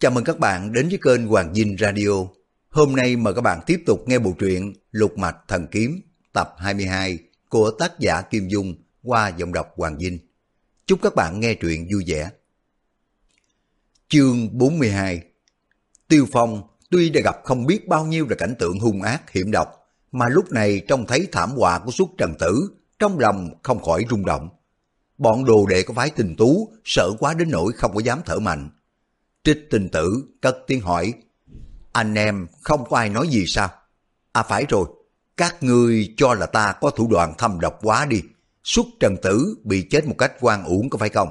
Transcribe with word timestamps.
Chào 0.00 0.10
mừng 0.10 0.24
các 0.24 0.38
bạn 0.38 0.72
đến 0.72 0.88
với 0.88 0.98
kênh 1.02 1.26
Hoàng 1.26 1.54
Dinh 1.54 1.76
Radio. 1.78 2.10
Hôm 2.70 2.96
nay 2.96 3.16
mời 3.16 3.34
các 3.34 3.40
bạn 3.40 3.60
tiếp 3.66 3.82
tục 3.86 4.04
nghe 4.06 4.18
bộ 4.18 4.32
truyện 4.38 4.72
Lục 4.90 5.18
Mạch 5.18 5.36
Thần 5.48 5.66
Kiếm 5.70 6.00
tập 6.32 6.54
22 6.58 7.18
của 7.48 7.70
tác 7.70 7.98
giả 7.98 8.22
Kim 8.22 8.48
Dung 8.48 8.74
qua 9.02 9.28
giọng 9.28 9.52
đọc 9.52 9.72
Hoàng 9.76 9.98
Dinh. 9.98 10.18
Chúc 10.86 10.98
các 11.02 11.14
bạn 11.14 11.40
nghe 11.40 11.54
truyện 11.54 11.88
vui 11.92 12.04
vẻ. 12.06 12.30
Chương 14.08 14.58
42 14.58 15.22
Tiêu 16.08 16.26
Phong 16.32 16.62
tuy 16.90 17.10
đã 17.10 17.20
gặp 17.24 17.36
không 17.44 17.66
biết 17.66 17.88
bao 17.88 18.04
nhiêu 18.04 18.26
là 18.28 18.36
cảnh 18.36 18.54
tượng 18.58 18.78
hung 18.78 19.02
ác 19.02 19.30
hiểm 19.30 19.50
độc, 19.50 19.68
mà 20.12 20.26
lúc 20.28 20.52
này 20.52 20.82
trông 20.88 21.06
thấy 21.06 21.28
thảm 21.32 21.50
họa 21.50 21.78
của 21.78 21.90
suốt 21.90 22.08
trần 22.18 22.34
tử, 22.38 22.70
trong 22.98 23.18
lòng 23.18 23.50
không 23.62 23.82
khỏi 23.82 24.04
rung 24.10 24.26
động. 24.26 24.48
Bọn 25.18 25.44
đồ 25.44 25.66
đệ 25.66 25.82
có 25.82 25.94
phái 25.94 26.10
tình 26.10 26.34
tú, 26.38 26.72
sợ 26.84 27.10
quá 27.18 27.34
đến 27.34 27.50
nỗi 27.50 27.72
không 27.72 27.94
có 27.94 28.00
dám 28.00 28.20
thở 28.24 28.38
mạnh. 28.38 28.70
Trích 29.48 29.70
tình 29.70 29.88
tử 29.88 30.24
cất 30.40 30.56
tiếng 30.66 30.80
hỏi, 30.80 31.14
anh 31.92 32.14
em 32.14 32.46
không 32.62 32.84
có 32.90 32.96
ai 32.96 33.08
nói 33.08 33.28
gì 33.28 33.44
sao? 33.46 33.70
À 34.32 34.42
phải 34.42 34.66
rồi, 34.68 34.88
các 35.36 35.62
ngươi 35.62 36.14
cho 36.16 36.34
là 36.34 36.46
ta 36.46 36.74
có 36.80 36.90
thủ 36.90 37.08
đoạn 37.10 37.34
thâm 37.38 37.60
độc 37.60 37.78
quá 37.82 38.06
đi, 38.06 38.22
suốt 38.64 38.86
trần 39.00 39.16
tử 39.22 39.56
bị 39.64 39.82
chết 39.90 40.06
một 40.06 40.14
cách 40.18 40.32
quan 40.40 40.64
uổng 40.64 40.90
có 40.90 40.98
phải 40.98 41.08
không? 41.08 41.28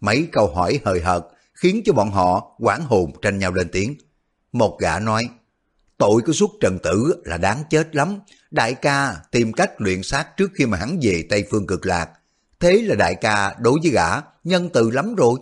Mấy 0.00 0.28
câu 0.32 0.54
hỏi 0.54 0.80
hời 0.84 1.00
hợt 1.00 1.22
khiến 1.54 1.82
cho 1.84 1.92
bọn 1.92 2.10
họ 2.10 2.54
quảng 2.58 2.84
hồn 2.84 3.12
tranh 3.22 3.38
nhau 3.38 3.52
lên 3.52 3.68
tiếng. 3.72 3.94
Một 4.52 4.78
gã 4.80 4.98
nói, 4.98 5.28
tội 5.98 6.22
của 6.26 6.32
suốt 6.32 6.50
trần 6.60 6.78
tử 6.82 7.22
là 7.24 7.36
đáng 7.36 7.62
chết 7.70 7.96
lắm, 7.96 8.18
đại 8.50 8.74
ca 8.74 9.16
tìm 9.30 9.52
cách 9.52 9.72
luyện 9.78 10.02
xác 10.02 10.36
trước 10.36 10.50
khi 10.54 10.66
mà 10.66 10.78
hắn 10.78 10.98
về 11.02 11.24
Tây 11.30 11.44
Phương 11.50 11.66
cực 11.66 11.86
lạc. 11.86 12.10
Thế 12.60 12.82
là 12.82 12.94
đại 12.94 13.14
ca 13.14 13.54
đối 13.60 13.78
với 13.82 13.90
gã 13.90 14.08
nhân 14.44 14.70
từ 14.72 14.90
lắm 14.90 15.14
rồi. 15.14 15.38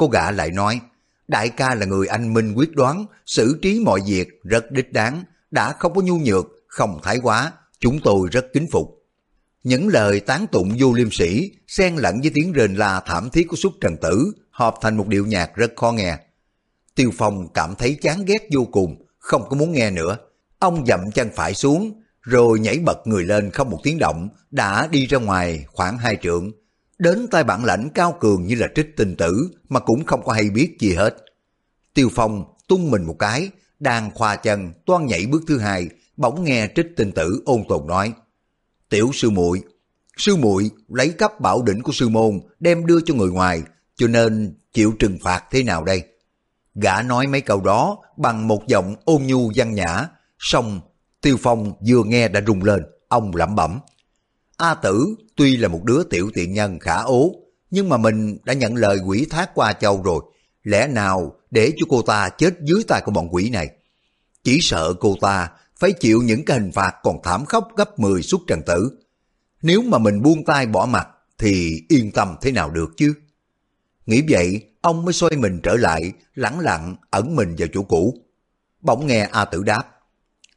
Cô 0.00 0.06
gã 0.06 0.30
lại 0.30 0.50
nói, 0.50 0.80
đại 1.28 1.48
ca 1.48 1.74
là 1.74 1.86
người 1.86 2.06
anh 2.06 2.34
minh 2.34 2.52
quyết 2.56 2.72
đoán, 2.72 3.06
xử 3.26 3.58
trí 3.62 3.80
mọi 3.80 4.00
việc 4.06 4.28
rất 4.42 4.70
đích 4.70 4.92
đáng, 4.92 5.24
đã 5.50 5.72
không 5.72 5.94
có 5.94 6.02
nhu 6.02 6.18
nhược, 6.18 6.46
không 6.66 7.00
thái 7.02 7.18
quá, 7.22 7.52
chúng 7.80 8.00
tôi 8.04 8.28
rất 8.32 8.46
kính 8.52 8.66
phục. 8.72 9.04
Những 9.62 9.88
lời 9.88 10.20
tán 10.20 10.46
tụng 10.52 10.76
vô 10.78 10.92
liêm 10.92 11.10
sĩ, 11.10 11.52
xen 11.66 11.96
lẫn 11.96 12.20
với 12.20 12.30
tiếng 12.34 12.52
rền 12.56 12.74
la 12.74 13.00
thảm 13.06 13.30
thiết 13.30 13.48
của 13.48 13.56
xuất 13.56 13.72
trần 13.80 13.96
tử, 13.96 14.32
hợp 14.50 14.74
thành 14.80 14.96
một 14.96 15.08
điệu 15.08 15.26
nhạc 15.26 15.56
rất 15.56 15.72
khó 15.76 15.92
nghe. 15.92 16.18
Tiêu 16.94 17.10
Phong 17.18 17.48
cảm 17.54 17.74
thấy 17.74 17.98
chán 18.02 18.24
ghét 18.24 18.48
vô 18.52 18.64
cùng, 18.64 19.06
không 19.18 19.48
có 19.48 19.56
muốn 19.56 19.72
nghe 19.72 19.90
nữa. 19.90 20.16
Ông 20.58 20.86
dậm 20.86 21.10
chân 21.14 21.28
phải 21.34 21.54
xuống, 21.54 22.02
rồi 22.20 22.60
nhảy 22.60 22.78
bật 22.78 23.06
người 23.06 23.24
lên 23.24 23.50
không 23.50 23.70
một 23.70 23.80
tiếng 23.82 23.98
động, 23.98 24.28
đã 24.50 24.86
đi 24.86 25.06
ra 25.06 25.18
ngoài 25.18 25.64
khoảng 25.68 25.98
hai 25.98 26.16
trượng. 26.22 26.50
Đến 27.00 27.26
tay 27.30 27.44
bản 27.44 27.64
lãnh 27.64 27.88
cao 27.94 28.16
cường 28.20 28.46
như 28.46 28.54
là 28.54 28.68
trích 28.74 28.96
tình 28.96 29.16
tử 29.16 29.50
mà 29.68 29.80
cũng 29.80 30.04
không 30.04 30.22
có 30.24 30.32
hay 30.32 30.50
biết 30.50 30.76
gì 30.80 30.94
hết. 30.94 31.16
Tiêu 31.94 32.08
Phong 32.14 32.44
tung 32.68 32.90
mình 32.90 33.02
một 33.02 33.16
cái, 33.18 33.50
đang 33.78 34.10
khoa 34.10 34.36
chân, 34.36 34.72
toan 34.86 35.06
nhảy 35.06 35.26
bước 35.26 35.42
thứ 35.48 35.58
hai, 35.58 35.88
bỗng 36.16 36.44
nghe 36.44 36.68
trích 36.74 36.86
tình 36.96 37.12
tử 37.12 37.42
ôn 37.46 37.64
tồn 37.68 37.86
nói. 37.86 38.12
Tiểu 38.88 39.10
sư 39.14 39.30
muội 39.30 39.62
sư 40.16 40.36
muội 40.36 40.70
lấy 40.88 41.08
cấp 41.08 41.40
bảo 41.40 41.62
đỉnh 41.62 41.82
của 41.82 41.92
sư 41.92 42.08
môn 42.08 42.40
đem 42.60 42.86
đưa 42.86 43.00
cho 43.00 43.14
người 43.14 43.30
ngoài, 43.30 43.62
cho 43.96 44.06
nên 44.06 44.54
chịu 44.72 44.92
trừng 44.98 45.18
phạt 45.22 45.44
thế 45.50 45.62
nào 45.62 45.84
đây? 45.84 46.02
Gã 46.74 47.02
nói 47.02 47.26
mấy 47.26 47.40
câu 47.40 47.60
đó 47.60 47.98
bằng 48.16 48.48
một 48.48 48.66
giọng 48.66 48.96
ôn 49.04 49.22
nhu 49.22 49.52
văn 49.56 49.74
nhã, 49.74 50.08
xong 50.38 50.80
Tiêu 51.20 51.36
Phong 51.42 51.72
vừa 51.88 52.02
nghe 52.04 52.28
đã 52.28 52.40
rung 52.46 52.64
lên, 52.64 52.82
ông 53.08 53.36
lẩm 53.36 53.54
bẩm. 53.54 53.80
A 54.60 54.74
Tử 54.74 55.14
tuy 55.36 55.56
là 55.56 55.68
một 55.68 55.84
đứa 55.84 56.02
tiểu 56.02 56.30
tiện 56.34 56.52
nhân 56.52 56.78
khả 56.78 56.96
ố, 56.96 57.34
nhưng 57.70 57.88
mà 57.88 57.96
mình 57.96 58.38
đã 58.44 58.52
nhận 58.52 58.74
lời 58.74 58.98
quỷ 59.06 59.26
thác 59.30 59.50
qua 59.54 59.72
châu 59.72 60.02
rồi, 60.02 60.22
lẽ 60.62 60.86
nào 60.86 61.36
để 61.50 61.72
cho 61.76 61.86
cô 61.88 62.02
ta 62.02 62.28
chết 62.28 62.54
dưới 62.62 62.84
tay 62.88 63.02
của 63.04 63.12
bọn 63.12 63.28
quỷ 63.34 63.50
này? 63.50 63.70
Chỉ 64.44 64.58
sợ 64.60 64.94
cô 65.00 65.16
ta 65.20 65.50
phải 65.76 65.92
chịu 65.92 66.22
những 66.22 66.44
cái 66.44 66.58
hình 66.58 66.72
phạt 66.72 66.94
còn 67.02 67.16
thảm 67.22 67.44
khốc 67.44 67.68
gấp 67.76 67.98
10 67.98 68.22
suốt 68.22 68.40
trần 68.46 68.62
tử. 68.66 68.90
Nếu 69.62 69.82
mà 69.82 69.98
mình 69.98 70.22
buông 70.22 70.44
tay 70.44 70.66
bỏ 70.66 70.86
mặt 70.86 71.08
thì 71.38 71.82
yên 71.88 72.12
tâm 72.12 72.36
thế 72.40 72.52
nào 72.52 72.70
được 72.70 72.90
chứ? 72.96 73.14
Nghĩ 74.06 74.22
vậy, 74.28 74.62
ông 74.80 75.04
mới 75.04 75.12
xoay 75.12 75.36
mình 75.36 75.60
trở 75.62 75.74
lại, 75.74 76.12
lẳng 76.34 76.60
lặng 76.60 76.96
ẩn 77.10 77.36
mình 77.36 77.54
vào 77.58 77.68
chỗ 77.72 77.82
cũ. 77.82 78.14
Bỗng 78.80 79.06
nghe 79.06 79.28
A 79.32 79.44
Tử 79.44 79.62
đáp, 79.62 79.84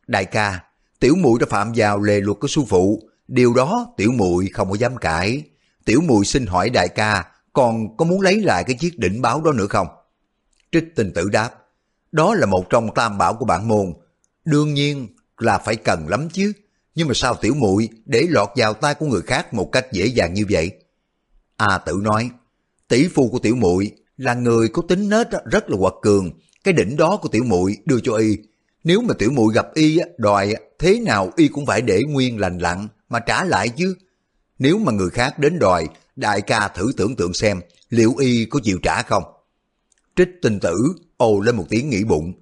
Đại 0.08 0.26
ca, 0.26 0.64
tiểu 1.00 1.16
muội 1.16 1.40
đã 1.40 1.46
phạm 1.50 1.72
vào 1.76 2.02
lề 2.02 2.22
luật 2.22 2.38
của 2.40 2.48
sư 2.48 2.62
phụ, 2.68 3.10
điều 3.28 3.54
đó 3.54 3.94
tiểu 3.98 4.12
muội 4.12 4.50
không 4.54 4.70
có 4.70 4.76
dám 4.76 4.98
cãi. 4.98 5.44
Tiểu 5.86 6.02
muội 6.02 6.26
xin 6.26 6.46
hỏi 6.46 6.70
đại 6.70 6.88
ca, 6.88 7.26
còn 7.54 7.98
có 7.98 8.06
muốn 8.06 8.22
lấy 8.22 8.42
lại 8.42 8.64
cái 8.64 8.76
chiếc 8.76 9.00
đỉnh 9.00 9.22
báo 9.22 9.42
đó 9.42 9.52
nữa 9.52 9.68
không? 9.70 9.88
Trích 10.72 10.96
tình 10.96 11.12
tử 11.14 11.30
đáp, 11.30 11.50
đó 12.12 12.36
là 12.36 12.46
một 12.46 12.66
trong 12.70 12.94
tam 12.96 13.18
bảo 13.18 13.34
của 13.34 13.46
bản 13.46 13.68
môn, 13.68 13.94
đương 14.46 14.74
nhiên 14.74 15.08
là 15.38 15.58
phải 15.58 15.76
cần 15.76 16.08
lắm 16.08 16.30
chứ. 16.34 16.54
Nhưng 16.96 17.08
mà 17.08 17.14
sao 17.14 17.36
tiểu 17.36 17.54
muội 17.56 17.90
để 18.06 18.26
lọt 18.30 18.50
vào 18.56 18.74
tay 18.74 18.96
của 18.96 19.06
người 19.06 19.22
khác 19.22 19.54
một 19.54 19.70
cách 19.72 19.92
dễ 19.92 20.06
dàng 20.06 20.34
như 20.34 20.46
vậy? 20.50 20.72
A 21.58 21.78
tử 21.78 22.00
nói, 22.04 22.30
tỷ 22.88 23.08
phu 23.08 23.30
của 23.30 23.40
tiểu 23.40 23.56
muội 23.56 23.92
là 24.18 24.34
người 24.34 24.68
có 24.68 24.82
tính 24.88 25.10
nết 25.10 25.28
rất 25.46 25.70
là 25.70 25.78
quật 25.78 25.94
cường, 26.02 26.32
cái 26.64 26.74
đỉnh 26.74 26.98
đó 26.98 27.18
của 27.22 27.30
tiểu 27.30 27.44
muội 27.44 27.78
đưa 27.86 28.00
cho 28.04 28.16
y. 28.16 28.38
Nếu 28.84 29.02
mà 29.02 29.14
tiểu 29.20 29.32
muội 29.32 29.54
gặp 29.54 29.74
y 29.74 30.00
đòi 30.18 30.56
thế 30.80 31.00
nào 31.00 31.32
y 31.36 31.48
cũng 31.48 31.66
phải 31.66 31.82
để 31.82 32.02
nguyên 32.08 32.40
lành 32.40 32.58
lặn 32.58 32.88
mà 33.14 33.20
trả 33.20 33.44
lại 33.44 33.70
chứ. 33.70 33.96
Nếu 34.60 34.78
mà 34.78 34.92
người 34.92 35.10
khác 35.10 35.40
đến 35.40 35.60
đòi, 35.60 35.88
đại 36.16 36.42
ca 36.42 36.68
thử 36.68 36.92
tưởng 36.98 37.16
tượng 37.16 37.34
xem 37.34 37.62
liệu 37.90 38.16
y 38.20 38.46
có 38.46 38.60
chịu 38.64 38.80
trả 38.84 39.02
không? 39.02 39.24
Trích 40.16 40.30
tinh 40.42 40.60
tử 40.60 40.76
ồ 41.18 41.40
lên 41.40 41.56
một 41.56 41.66
tiếng 41.70 41.90
nghĩ 41.90 42.04
bụng. 42.04 42.34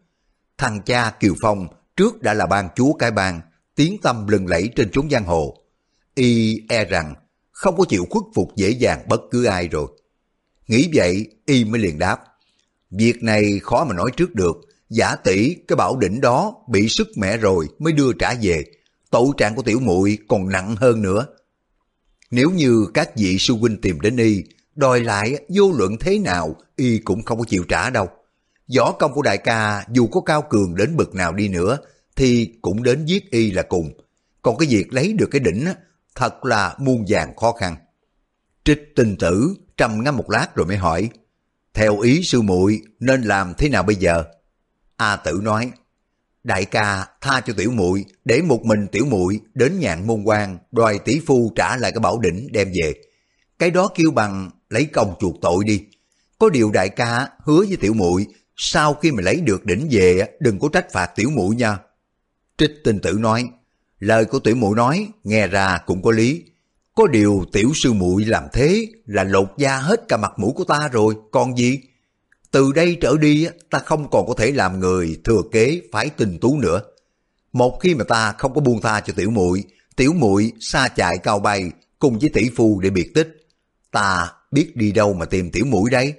Thằng 0.58 0.82
cha 0.86 1.12
Kiều 1.20 1.34
Phong 1.42 1.68
trước 1.98 2.22
đã 2.22 2.34
là 2.34 2.46
ban 2.46 2.70
chúa 2.76 2.94
cái 2.94 3.12
bang, 3.12 3.42
tiếng 3.76 3.98
tâm 4.02 4.28
lừng 4.28 4.48
lẫy 4.48 4.70
trên 4.76 4.92
chốn 4.92 5.10
giang 5.10 5.26
hồ. 5.26 5.58
Y 6.16 6.62
e 6.70 6.86
rằng 6.86 7.16
không 7.52 7.78
có 7.78 7.86
chịu 7.90 8.06
khuất 8.10 8.24
phục 8.36 8.56
dễ 8.56 8.70
dàng 8.70 9.06
bất 9.10 9.22
cứ 9.32 9.46
ai 9.46 9.68
rồi. 9.68 9.88
Nghĩ 10.68 10.90
vậy, 10.94 11.28
Y 11.46 11.66
mới 11.66 11.82
liền 11.82 12.00
đáp. 12.00 12.20
Việc 12.92 13.24
này 13.24 13.60
khó 13.64 13.86
mà 13.86 13.96
nói 13.96 14.12
trước 14.18 14.36
được, 14.36 14.56
giả 14.90 15.16
tỷ 15.16 15.56
cái 15.68 15.76
bảo 15.76 15.98
đỉnh 15.98 16.22
đó 16.22 16.56
bị 16.70 16.90
sức 16.90 17.08
mẻ 17.16 17.38
rồi 17.38 17.68
mới 17.80 17.94
đưa 17.94 18.14
trả 18.20 18.34
về. 18.42 18.64
Tội 19.12 19.28
trạng 19.38 19.56
của 19.56 19.62
tiểu 19.62 19.80
muội 19.80 20.18
còn 20.28 20.50
nặng 20.50 20.76
hơn 20.76 21.02
nữa. 21.02 21.26
Nếu 22.32 22.52
như 22.52 22.86
các 22.94 23.16
vị 23.16 23.38
sư 23.38 23.54
huynh 23.54 23.82
tìm 23.82 24.02
đến 24.02 24.18
Y, 24.18 24.44
đòi 24.76 25.00
lại 25.00 25.36
vô 25.50 25.72
luận 25.72 25.98
thế 26.00 26.20
nào 26.20 26.56
Y 26.76 26.98
cũng 26.98 27.24
không 27.24 27.40
có 27.40 27.46
chịu 27.48 27.64
trả 27.70 27.90
đâu. 27.90 28.10
Võ 28.78 28.92
công 28.92 29.14
của 29.14 29.22
đại 29.22 29.38
ca 29.38 29.86
dù 29.92 30.08
có 30.08 30.22
cao 30.22 30.42
cường 30.50 30.76
đến 30.76 30.98
bực 30.98 31.16
nào 31.16 31.34
đi 31.34 31.48
nữa 31.48 31.78
thì 32.16 32.54
cũng 32.62 32.84
đến 32.84 33.06
giết 33.06 33.32
Y 33.32 33.52
là 33.52 33.62
cùng. 33.62 33.92
Còn 34.42 34.58
cái 34.58 34.68
việc 34.68 34.94
lấy 34.94 35.14
được 35.14 35.28
cái 35.32 35.40
đỉnh 35.40 35.66
thật 36.16 36.46
là 36.46 36.76
muôn 36.80 37.06
vàng 37.08 37.36
khó 37.36 37.52
khăn. 37.52 37.76
Trích 38.64 38.96
tình 38.96 39.16
tử 39.20 39.56
trầm 39.78 40.04
ngâm 40.04 40.18
một 40.18 40.30
lát 40.30 40.56
rồi 40.56 40.68
mới 40.68 40.78
hỏi, 40.78 41.10
theo 41.74 42.00
ý 42.00 42.24
sư 42.24 42.42
muội 42.42 42.82
nên 43.00 43.22
làm 43.22 43.54
thế 43.58 43.70
nào 43.70 43.84
bây 43.84 43.96
giờ? 43.96 44.24
A 44.98 45.16
tử 45.16 45.40
nói, 45.44 45.72
đại 46.44 46.66
ca 46.66 47.08
tha 47.22 47.42
cho 47.42 47.54
tiểu 47.58 47.72
muội 47.72 48.06
để 48.26 48.42
một 48.42 48.66
mình 48.66 48.88
tiểu 48.92 49.06
muội 49.06 49.40
đến 49.54 49.80
nhạn 49.80 50.08
môn 50.08 50.24
quan 50.24 50.58
đòi 50.72 51.00
tỷ 51.00 51.20
phu 51.26 51.52
trả 51.56 51.78
lại 51.78 51.92
cái 51.92 52.00
bảo 52.00 52.20
đỉnh 52.20 52.48
đem 52.52 52.68
về. 52.68 52.94
Cái 53.60 53.72
đó 53.72 53.90
kêu 53.96 54.12
bằng 54.12 54.50
lấy 54.70 54.86
công 54.86 55.16
chuộc 55.20 55.36
tội 55.42 55.64
đi. 55.64 55.84
Có 56.40 56.50
điều 56.50 56.72
đại 56.72 56.90
ca 56.90 57.28
hứa 57.44 57.66
với 57.68 57.78
tiểu 57.82 57.94
muội 57.94 58.28
sau 58.56 58.94
khi 58.94 59.12
mà 59.12 59.22
lấy 59.22 59.42
được 59.42 59.66
đỉnh 59.66 59.88
về 59.92 60.28
đừng 60.40 60.60
có 60.60 60.70
trách 60.74 60.92
phạt 60.92 61.12
tiểu 61.16 61.30
muội 61.30 61.56
nha. 61.56 61.78
Trích 62.58 62.72
tinh 62.84 63.00
tử 63.00 63.14
nói, 63.20 63.50
lời 64.00 64.26
của 64.26 64.40
tiểu 64.40 64.56
muội 64.56 64.76
nói 64.76 65.08
nghe 65.24 65.48
ra 65.48 65.78
cũng 65.86 66.02
có 66.02 66.12
lý. 66.12 66.44
Có 66.96 67.08
điều 67.08 67.46
tiểu 67.52 67.72
sư 67.76 67.94
muội 67.94 68.26
làm 68.26 68.44
thế 68.54 68.88
là 69.06 69.24
lột 69.24 69.48
da 69.58 69.78
hết 69.78 70.08
cả 70.08 70.18
mặt 70.18 70.32
mũi 70.38 70.52
của 70.56 70.64
ta 70.64 70.90
rồi, 70.92 71.16
còn 71.32 71.58
gì? 71.58 71.80
Từ 72.52 72.72
đây 72.72 72.98
trở 73.02 73.18
đi 73.18 73.48
ta 73.70 73.80
không 73.80 74.10
còn 74.10 74.28
có 74.28 74.34
thể 74.38 74.52
làm 74.52 74.80
người 74.80 75.20
thừa 75.24 75.42
kế 75.52 75.82
phái 75.92 76.10
tình 76.10 76.38
tú 76.42 76.60
nữa. 76.60 76.82
Một 77.54 77.80
khi 77.82 77.96
mà 77.96 78.04
ta 78.04 78.34
không 78.38 78.54
có 78.54 78.62
buông 78.62 78.82
tha 78.82 79.02
cho 79.02 79.14
tiểu 79.18 79.30
muội, 79.30 79.64
tiểu 79.96 80.14
muội 80.14 80.52
xa 80.60 80.88
chạy 80.88 81.18
cao 81.18 81.40
bay 81.40 81.72
cùng 82.00 82.20
với 82.20 82.30
tỷ 82.30 82.50
phu 82.56 82.80
để 82.80 82.90
biệt 82.90 83.14
tích, 83.14 83.48
ta 83.92 84.32
biết 84.52 84.76
đi 84.76 84.92
đâu 84.92 85.14
mà 85.14 85.26
tìm 85.26 85.52
tiểu 85.52 85.66
muội 85.66 85.90
đấy 85.90 86.14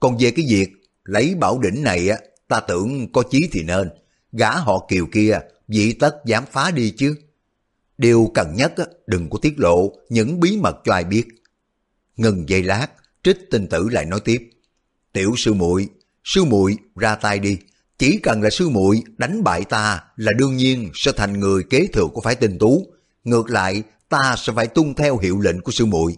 Còn 0.00 0.16
về 0.18 0.30
cái 0.30 0.46
việc 0.48 0.68
lấy 1.04 1.34
bảo 1.34 1.58
đỉnh 1.58 1.82
này 1.82 2.08
á, 2.08 2.18
ta 2.48 2.60
tưởng 2.60 3.12
có 3.12 3.22
chí 3.30 3.48
thì 3.52 3.62
nên, 3.62 3.90
gã 4.32 4.50
họ 4.50 4.86
kiều 4.88 5.06
kia 5.12 5.38
dị 5.68 5.92
tất 5.92 6.16
dám 6.26 6.44
phá 6.52 6.70
đi 6.70 6.90
chứ. 6.90 7.16
Điều 7.98 8.30
cần 8.34 8.54
nhất 8.56 8.74
đừng 9.06 9.30
có 9.30 9.38
tiết 9.42 9.54
lộ 9.58 9.92
những 10.08 10.40
bí 10.40 10.56
mật 10.56 10.76
cho 10.84 10.92
ai 10.92 11.04
biết. 11.04 11.24
Ngừng 12.16 12.48
giây 12.48 12.62
lát, 12.62 12.86
trích 13.22 13.38
tinh 13.50 13.66
tử 13.66 13.88
lại 13.90 14.04
nói 14.04 14.20
tiếp. 14.24 14.50
Tiểu 15.16 15.34
sư 15.36 15.54
muội, 15.54 15.88
sư 16.24 16.44
muội 16.44 16.76
ra 16.96 17.14
tay 17.14 17.38
đi. 17.38 17.58
Chỉ 17.98 18.18
cần 18.22 18.42
là 18.42 18.50
sư 18.50 18.68
muội 18.68 19.02
đánh 19.16 19.44
bại 19.44 19.64
ta 19.64 20.04
là 20.16 20.32
đương 20.32 20.56
nhiên 20.56 20.90
sẽ 20.94 21.12
thành 21.16 21.40
người 21.40 21.62
kế 21.70 21.86
thừa 21.92 22.06
của 22.14 22.20
phái 22.20 22.34
tinh 22.34 22.58
tú. 22.58 22.86
Ngược 23.24 23.50
lại, 23.50 23.82
ta 24.08 24.34
sẽ 24.38 24.52
phải 24.56 24.66
tuân 24.66 24.94
theo 24.94 25.18
hiệu 25.18 25.40
lệnh 25.40 25.60
của 25.60 25.72
sư 25.72 25.86
muội. 25.86 26.16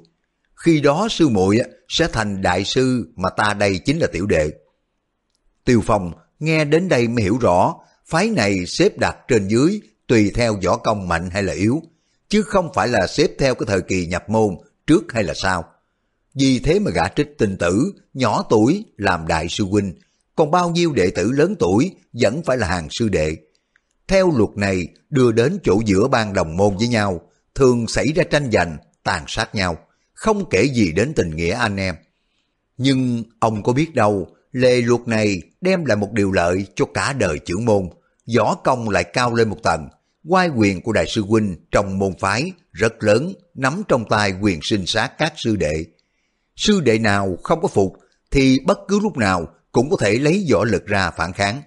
Khi 0.55 0.81
đó 0.81 1.09
sư 1.11 1.29
muội 1.29 1.59
sẽ 1.89 2.09
thành 2.13 2.43
đại 2.43 2.65
sư 2.65 3.13
mà 3.17 3.31
ta 3.31 3.55
đây 3.55 3.79
chính 3.79 3.99
là 3.99 4.07
tiểu 4.13 4.27
đệ. 4.27 4.51
Tiêu 5.65 5.83
Phong 5.87 6.13
nghe 6.39 6.65
đến 6.65 6.89
đây 6.89 7.09
mới 7.09 7.25
hiểu 7.25 7.39
rõ, 7.41 7.75
phái 8.07 8.31
này 8.31 8.67
xếp 8.67 8.99
đặt 8.99 9.17
trên 9.29 9.49
dưới 9.49 9.81
tùy 10.07 10.31
theo 10.35 10.57
võ 10.65 10.77
công 10.77 11.09
mạnh 11.09 11.31
hay 11.31 11.43
là 11.43 11.53
yếu, 11.53 11.83
chứ 12.29 12.43
không 12.43 12.71
phải 12.75 12.89
là 12.89 13.07
xếp 13.07 13.31
theo 13.39 13.55
cái 13.55 13.67
thời 13.67 13.81
kỳ 13.81 14.07
nhập 14.07 14.31
môn 14.31 14.57
trước 14.87 15.13
hay 15.13 15.25
là 15.25 15.35
sau. 15.35 15.65
Vì 16.39 16.59
thế 16.59 16.79
mà 16.79 16.91
gã 16.91 17.09
trích 17.09 17.39
tình 17.39 17.57
tử, 17.57 17.93
nhỏ 18.15 18.45
tuổi 18.51 18.85
làm 18.97 19.27
đại 19.27 19.47
sư 19.49 19.65
huynh, 19.65 19.95
còn 20.37 20.51
bao 20.51 20.71
nhiêu 20.71 20.93
đệ 20.93 21.11
tử 21.11 21.33
lớn 21.33 21.55
tuổi 21.59 21.91
vẫn 22.13 22.43
phải 22.43 22.57
là 22.57 22.67
hàng 22.67 22.89
sư 22.91 23.09
đệ. 23.09 23.37
Theo 24.09 24.31
luật 24.37 24.51
này 24.57 24.89
đưa 25.11 25.33
đến 25.33 25.59
chỗ 25.65 25.81
giữa 25.87 26.09
ban 26.09 26.33
đồng 26.33 26.57
môn 26.57 26.77
với 26.77 26.89
nhau, 26.89 27.21
thường 27.55 27.87
xảy 27.87 28.07
ra 28.13 28.25
tranh 28.31 28.51
giành, 28.53 28.77
tàn 29.03 29.25
sát 29.29 29.55
nhau, 29.55 29.79
không 30.13 30.49
kể 30.51 30.65
gì 30.65 30.93
đến 30.93 31.13
tình 31.17 31.37
nghĩa 31.37 31.55
anh 31.55 31.77
em. 31.77 31.95
Nhưng 32.77 33.25
ông 33.41 33.63
có 33.63 33.73
biết 33.73 33.95
đâu, 33.95 34.29
lề 34.53 34.81
luật 34.81 35.09
này 35.09 35.43
đem 35.61 35.85
lại 35.85 35.97
một 35.97 36.13
điều 36.13 36.33
lợi 36.33 36.67
cho 36.75 36.85
cả 36.95 37.13
đời 37.13 37.39
chữ 37.39 37.57
môn, 37.59 37.89
võ 38.37 38.55
công 38.55 38.89
lại 38.89 39.05
cao 39.05 39.35
lên 39.35 39.49
một 39.49 39.63
tầng, 39.63 39.89
Quai 40.29 40.49
quyền 40.49 40.83
của 40.83 40.93
đại 40.93 41.07
sư 41.07 41.23
huynh 41.23 41.57
trong 41.71 41.99
môn 41.99 42.13
phái 42.21 42.53
rất 42.73 43.05
lớn, 43.05 43.33
nắm 43.55 43.83
trong 43.89 44.05
tay 44.09 44.33
quyền 44.41 44.61
sinh 44.63 44.87
sát 44.87 45.13
các 45.19 45.33
sư 45.37 45.57
đệ. 45.57 45.85
Sư 46.59 46.81
đệ 46.81 46.99
nào 46.99 47.37
không 47.43 47.61
có 47.63 47.69
phục 47.69 47.97
thì 48.31 48.59
bất 48.67 48.79
cứ 48.89 49.01
lúc 49.01 49.17
nào 49.17 49.47
cũng 49.73 49.91
có 49.91 49.97
thể 50.01 50.19
lấy 50.19 50.47
võ 50.53 50.65
lực 50.65 50.87
ra 50.87 51.11
phản 51.11 51.33
kháng. 51.33 51.63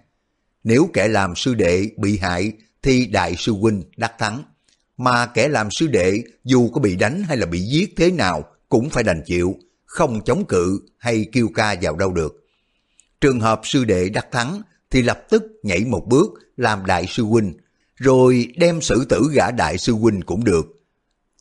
Nếu 0.63 0.89
kẻ 0.93 1.07
làm 1.07 1.35
sư 1.35 1.53
đệ 1.53 1.89
bị 1.97 2.17
hại 2.17 2.53
thì 2.81 3.05
đại 3.05 3.35
sư 3.37 3.51
huynh 3.51 3.83
đắc 3.97 4.13
thắng. 4.19 4.43
Mà 4.97 5.25
kẻ 5.25 5.47
làm 5.47 5.71
sư 5.71 5.87
đệ 5.87 6.23
dù 6.43 6.69
có 6.69 6.81
bị 6.81 6.95
đánh 6.95 7.23
hay 7.23 7.37
là 7.37 7.45
bị 7.45 7.59
giết 7.59 7.93
thế 7.97 8.11
nào 8.11 8.43
cũng 8.69 8.89
phải 8.89 9.03
đành 9.03 9.21
chịu, 9.25 9.55
không 9.85 10.23
chống 10.25 10.45
cự 10.45 10.81
hay 10.97 11.25
kêu 11.31 11.47
ca 11.55 11.75
vào 11.81 11.95
đâu 11.95 12.13
được. 12.13 12.45
Trường 13.21 13.39
hợp 13.39 13.61
sư 13.63 13.85
đệ 13.85 14.09
đắc 14.09 14.27
thắng 14.31 14.61
thì 14.89 15.01
lập 15.01 15.23
tức 15.29 15.43
nhảy 15.63 15.85
một 15.85 16.05
bước 16.07 16.29
làm 16.57 16.85
đại 16.85 17.05
sư 17.09 17.23
huynh 17.23 17.53
rồi 17.95 18.53
đem 18.57 18.81
xử 18.81 19.05
tử 19.09 19.21
gã 19.33 19.51
đại 19.51 19.77
sư 19.77 19.93
huynh 19.93 20.21
cũng 20.21 20.43
được. 20.43 20.65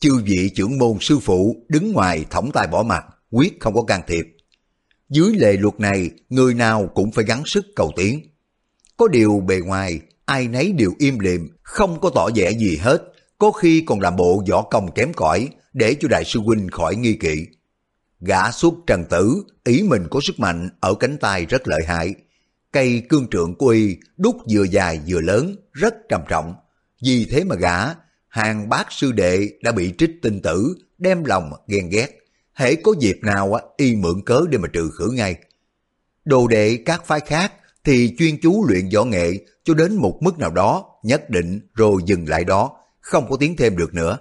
Chư 0.01 0.23
vị 0.25 0.51
trưởng 0.55 0.79
môn 0.79 0.97
sư 1.01 1.19
phụ 1.19 1.65
đứng 1.69 1.93
ngoài 1.93 2.25
thõng 2.31 2.51
tay 2.53 2.67
bỏ 2.67 2.83
mặt, 2.83 3.05
quyết 3.31 3.61
không 3.61 3.75
có 3.75 3.83
can 3.83 4.01
thiệp. 4.07 4.27
Dưới 5.09 5.33
lệ 5.37 5.53
luật 5.53 5.81
này, 5.81 6.11
người 6.29 6.55
nào 6.55 6.91
cũng 6.95 7.13
phải 7.13 7.25
gắng 7.25 7.43
sức 7.47 7.67
cầu 7.77 7.93
tiến. 7.97 8.21
Có 8.97 9.09
điều 9.09 9.41
bề 9.41 9.61
ngoài, 9.61 10.01
ai 10.25 10.49
nấy 10.49 10.73
đều 10.73 10.93
im 10.99 11.19
lìm, 11.19 11.49
không 11.63 12.01
có 12.01 12.11
tỏ 12.15 12.29
vẻ 12.35 12.51
gì 12.51 12.77
hết, 12.77 13.03
có 13.39 13.51
khi 13.51 13.81
còn 13.87 14.01
làm 14.01 14.17
bộ 14.17 14.45
võ 14.51 14.63
công 14.63 14.93
kém 14.93 15.13
cỏi 15.13 15.49
để 15.73 15.97
cho 16.01 16.09
đại 16.09 16.25
sư 16.25 16.41
huynh 16.41 16.69
khỏi 16.69 16.97
nghi 16.97 17.15
kỵ. 17.15 17.47
Gã 18.21 18.51
xuất 18.51 18.75
trần 18.87 19.05
tử, 19.11 19.45
ý 19.65 19.83
mình 19.83 20.07
có 20.11 20.21
sức 20.23 20.41
mạnh 20.41 20.69
ở 20.81 20.95
cánh 20.95 21.19
tay 21.19 21.47
rất 21.47 21.69
lợi 21.69 21.81
hại, 21.87 22.15
Cây 22.73 23.03
cương 23.09 23.29
trượng 23.31 23.55
của 23.55 23.69
y 23.69 23.97
đúc 24.17 24.37
vừa 24.51 24.65
dài 24.65 25.01
vừa 25.07 25.21
lớn, 25.21 25.57
rất 25.73 25.95
trầm 26.09 26.21
trọng. 26.29 26.55
Vì 27.03 27.27
thế 27.31 27.45
mà 27.45 27.57
gã, 27.57 27.77
hàng 28.29 28.69
bác 28.69 28.93
sư 28.93 29.13
đệ 29.13 29.49
đã 29.63 29.73
bị 29.73 29.95
trích 29.99 30.11
tinh 30.23 30.43
tử, 30.43 30.75
đem 30.99 31.25
lòng 31.25 31.53
ghen 31.69 31.89
ghét. 31.89 32.20
Hễ 32.61 32.75
có 32.75 32.95
dịp 32.99 33.19
nào 33.23 33.59
y 33.77 33.97
mượn 33.97 34.23
cớ 34.27 34.43
để 34.51 34.59
mà 34.59 34.69
trừ 34.73 34.91
khử 34.99 35.11
ngay. 35.11 35.37
Đồ 36.25 36.49
đệ 36.49 36.79
các 36.87 37.07
phái 37.07 37.21
khác 37.21 37.53
thì 37.85 38.15
chuyên 38.19 38.41
chú 38.43 38.65
luyện 38.69 38.89
võ 38.95 39.05
nghệ 39.05 39.33
cho 39.65 39.75
đến 39.75 39.97
một 39.97 40.19
mức 40.21 40.39
nào 40.39 40.51
đó, 40.51 40.85
nhất 41.03 41.31
định 41.31 41.61
rồi 41.75 42.03
dừng 42.07 42.29
lại 42.29 42.45
đó, 42.45 42.71
không 43.01 43.31
có 43.31 43.37
tiến 43.37 43.57
thêm 43.57 43.77
được 43.77 43.95
nữa. 43.95 44.19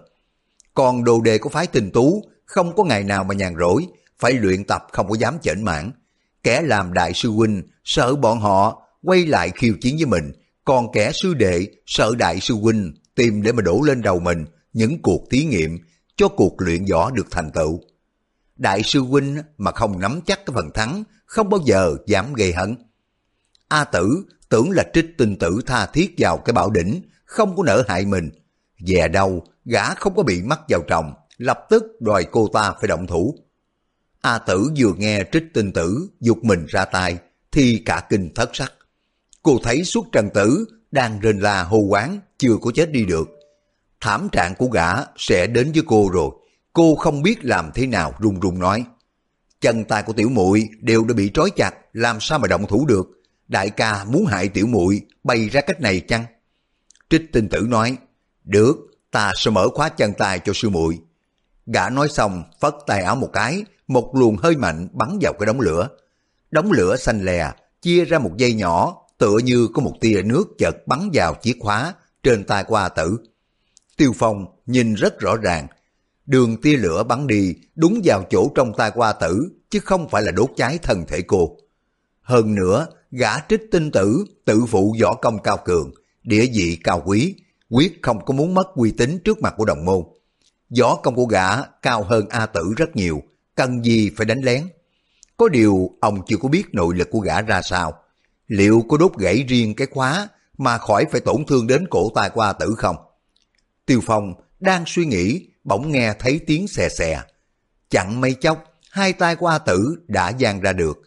Còn 0.74 1.04
đồ 1.04 1.22
đệ 1.22 1.38
của 1.38 1.50
phái 1.50 1.68
tình 1.68 1.92
tú 1.92 2.24
không 2.46 2.76
có 2.76 2.84
ngày 2.84 3.04
nào 3.04 3.24
mà 3.24 3.36
nhàn 3.36 3.56
rỗi, 3.60 3.88
phải 4.20 4.34
luyện 4.34 4.64
tập 4.64 4.88
không 4.92 5.10
có 5.10 5.16
dám 5.16 5.38
chểnh 5.42 5.66
mãn. 5.66 5.92
Kẻ 6.44 6.62
làm 6.62 6.94
đại 6.94 7.14
sư 7.14 7.30
huynh 7.30 7.64
sợ 7.84 8.16
bọn 8.16 8.40
họ 8.40 8.88
quay 9.04 9.26
lại 9.26 9.52
khiêu 9.56 9.74
chiến 9.82 9.96
với 9.96 10.06
mình, 10.06 10.32
còn 10.66 10.92
kẻ 10.92 11.12
sư 11.12 11.34
đệ 11.34 11.68
sợ 11.86 12.16
đại 12.18 12.40
sư 12.40 12.54
huynh 12.54 12.94
tìm 13.16 13.44
để 13.44 13.52
mà 13.52 13.62
đổ 13.62 13.82
lên 13.82 14.02
đầu 14.02 14.20
mình 14.20 14.46
những 14.74 15.02
cuộc 15.02 15.22
thí 15.32 15.44
nghiệm 15.44 15.78
cho 16.16 16.28
cuộc 16.28 16.62
luyện 16.62 16.86
võ 16.86 17.12
được 17.12 17.28
thành 17.32 17.52
tựu. 17.52 17.80
Đại 18.60 18.84
sư 18.84 19.00
huynh 19.00 19.38
mà 19.58 19.72
không 19.72 20.00
nắm 20.00 20.20
chắc 20.26 20.46
cái 20.46 20.54
phần 20.54 20.70
thắng, 20.74 21.04
không 21.26 21.50
bao 21.50 21.60
giờ 21.66 21.96
dám 22.08 22.34
gây 22.34 22.54
hấn. 22.54 22.76
A 23.68 23.84
tử 23.84 24.24
tưởng 24.50 24.70
là 24.72 24.84
trích 24.94 25.18
tình 25.18 25.36
tử 25.40 25.62
tha 25.66 25.86
thiết 25.86 26.16
vào 26.18 26.38
cái 26.38 26.54
bảo 26.54 26.70
đỉnh, 26.70 27.02
không 27.26 27.56
có 27.58 27.64
nỡ 27.64 27.84
hại 27.88 28.06
mình. 28.06 28.30
Về 28.88 29.08
đâu, 29.08 29.44
gã 29.66 29.94
không 29.94 30.16
có 30.16 30.24
bị 30.24 30.42
mắc 30.42 30.60
vào 30.70 30.82
trọng, 30.88 31.14
lập 31.38 31.60
tức 31.70 31.84
đòi 32.00 32.26
cô 32.32 32.48
ta 32.54 32.74
phải 32.80 32.88
động 32.88 33.08
thủ. 33.08 33.36
A 34.22 34.38
tử 34.38 34.72
vừa 34.78 34.94
nghe 34.98 35.24
trích 35.32 35.44
tinh 35.54 35.72
tử 35.72 36.10
dục 36.20 36.44
mình 36.44 36.66
ra 36.68 36.86
tay, 36.86 37.18
thì 37.52 37.82
cả 37.86 38.08
kinh 38.10 38.34
thất 38.36 38.50
sắc. 38.54 38.74
Cô 39.44 39.60
thấy 39.64 39.84
suốt 39.84 40.06
trần 40.12 40.30
tử 40.34 40.66
đang 40.92 41.20
rên 41.20 41.40
la 41.40 41.64
hô 41.64 41.78
quán, 41.78 42.20
chưa 42.38 42.56
có 42.62 42.72
chết 42.76 42.92
đi 42.92 43.06
được. 43.06 43.30
Thảm 44.02 44.30
trạng 44.32 44.56
của 44.56 44.68
gã 44.68 44.90
sẽ 45.18 45.48
đến 45.48 45.72
với 45.72 45.84
cô 45.88 46.10
rồi. 46.14 46.30
Cô 46.74 46.96
không 46.96 47.22
biết 47.22 47.46
làm 47.46 47.72
thế 47.74 47.88
nào 47.88 48.14
run 48.20 48.40
run 48.40 48.60
nói. 48.60 48.86
Chân 49.62 49.84
tay 49.84 50.04
của 50.04 50.14
tiểu 50.14 50.30
muội 50.30 50.70
đều 50.80 51.06
đã 51.06 51.14
bị 51.14 51.32
trói 51.34 51.50
chặt, 51.56 51.72
làm 51.94 52.20
sao 52.20 52.40
mà 52.40 52.48
động 52.48 52.66
thủ 52.68 52.86
được. 52.86 53.08
Đại 53.48 53.70
ca 53.70 54.04
muốn 54.04 54.26
hại 54.26 54.48
tiểu 54.48 54.68
muội 54.68 55.02
bày 55.24 55.50
ra 55.50 55.62
cách 55.62 55.82
này 55.82 56.00
chăng? 56.00 56.26
Trích 57.10 57.34
tinh 57.34 57.50
tử 57.50 57.60
nói, 57.70 57.98
được, 58.44 58.76
ta 59.12 59.32
sẽ 59.36 59.52
mở 59.52 59.70
khóa 59.74 59.90
chân 59.90 60.14
tay 60.14 60.40
cho 60.40 60.54
sư 60.56 60.70
muội. 60.70 61.00
Gã 61.66 61.90
nói 61.90 62.10
xong, 62.10 62.44
phất 62.60 62.76
tay 62.88 63.02
áo 63.04 63.16
một 63.16 63.30
cái, 63.34 63.64
một 63.88 64.16
luồng 64.16 64.38
hơi 64.38 64.56
mạnh 64.56 64.88
bắn 64.92 65.18
vào 65.22 65.34
cái 65.40 65.46
đống 65.46 65.62
lửa. 65.62 65.90
Đống 66.52 66.72
lửa 66.72 66.96
xanh 66.96 67.26
lè, 67.26 67.52
chia 67.82 68.06
ra 68.06 68.20
một 68.20 68.32
dây 68.38 68.54
nhỏ, 68.54 68.96
tựa 69.18 69.38
như 69.44 69.68
có 69.74 69.82
một 69.82 69.94
tia 70.02 70.22
nước 70.26 70.48
chợt 70.58 70.88
bắn 70.88 71.10
vào 71.14 71.34
chiếc 71.34 71.58
khóa 71.60 71.94
trên 72.24 72.44
tay 72.44 72.64
của 72.64 72.76
A 72.76 72.90
Tử. 72.90 73.18
Tiêu 73.98 74.12
Phong 74.16 74.46
nhìn 74.66 74.94
rất 74.94 75.20
rõ 75.20 75.36
ràng, 75.36 75.68
đường 76.30 76.62
tia 76.62 76.78
lửa 76.78 77.04
bắn 77.04 77.28
đi 77.28 77.56
đúng 77.76 78.02
vào 78.04 78.24
chỗ 78.30 78.52
trong 78.56 78.74
tay 78.78 78.92
qua 78.96 79.14
Tử, 79.14 79.52
chứ 79.70 79.80
không 79.80 80.10
phải 80.10 80.24
là 80.24 80.32
đốt 80.32 80.50
cháy 80.56 80.80
thân 80.84 81.04
thể 81.08 81.22
cô. 81.22 81.58
Hơn 82.22 82.56
nữa, 82.56 82.88
gã 83.12 83.40
trích 83.50 83.62
tinh 83.72 83.92
tử 83.92 84.26
tự 84.46 84.66
phụ 84.68 84.96
võ 85.02 85.14
công 85.14 85.42
cao 85.44 85.58
cường, 85.66 85.92
địa 86.24 86.46
vị 86.54 86.78
cao 86.84 87.04
quý, 87.06 87.36
quyết 87.70 88.00
không 88.02 88.26
có 88.26 88.34
muốn 88.34 88.54
mất 88.54 88.74
uy 88.76 88.92
tín 88.92 89.20
trước 89.20 89.42
mặt 89.42 89.54
của 89.58 89.66
đồng 89.66 89.86
môn. 89.86 90.04
Võ 90.80 90.96
công 90.96 91.16
của 91.16 91.26
gã 91.26 91.64
cao 91.82 92.04
hơn 92.04 92.26
A 92.30 92.46
Tử 92.46 92.74
rất 92.78 92.96
nhiều, 92.96 93.24
cần 93.56 93.86
gì 93.86 94.12
phải 94.18 94.26
đánh 94.26 94.42
lén. 94.42 94.68
Có 95.38 95.50
điều 95.50 95.90
ông 96.00 96.22
chưa 96.28 96.38
có 96.38 96.50
biết 96.50 96.74
nội 96.74 96.96
lực 96.96 97.10
của 97.12 97.20
gã 97.20 97.42
ra 97.42 97.62
sao. 97.62 97.94
Liệu 98.48 98.86
có 98.90 98.98
đốt 98.98 99.12
gãy 99.18 99.44
riêng 99.48 99.76
cái 99.76 99.88
khóa 99.92 100.30
mà 100.58 100.78
khỏi 100.78 101.06
phải 101.12 101.22
tổn 101.22 101.46
thương 101.46 101.68
đến 101.68 101.88
cổ 101.90 102.12
tay 102.16 102.30
của 102.30 102.42
A 102.42 102.54
Tử 102.54 102.76
không? 102.78 102.96
Tiêu 103.86 104.02
Phong 104.06 104.34
đang 104.60 104.84
suy 104.88 105.06
nghĩ, 105.06 105.50
bỗng 105.70 105.92
nghe 105.92 106.14
thấy 106.20 106.40
tiếng 106.48 106.68
xè 106.68 106.90
xè. 106.90 107.22
Chặn 107.90 108.22
mây 108.22 108.34
chốc, 108.34 108.64
hai 108.92 109.14
tay 109.14 109.36
của 109.36 109.48
A 109.48 109.58
Tử 109.58 109.96
đã 110.08 110.32
giang 110.40 110.62
ra 110.62 110.74
được. 110.74 110.98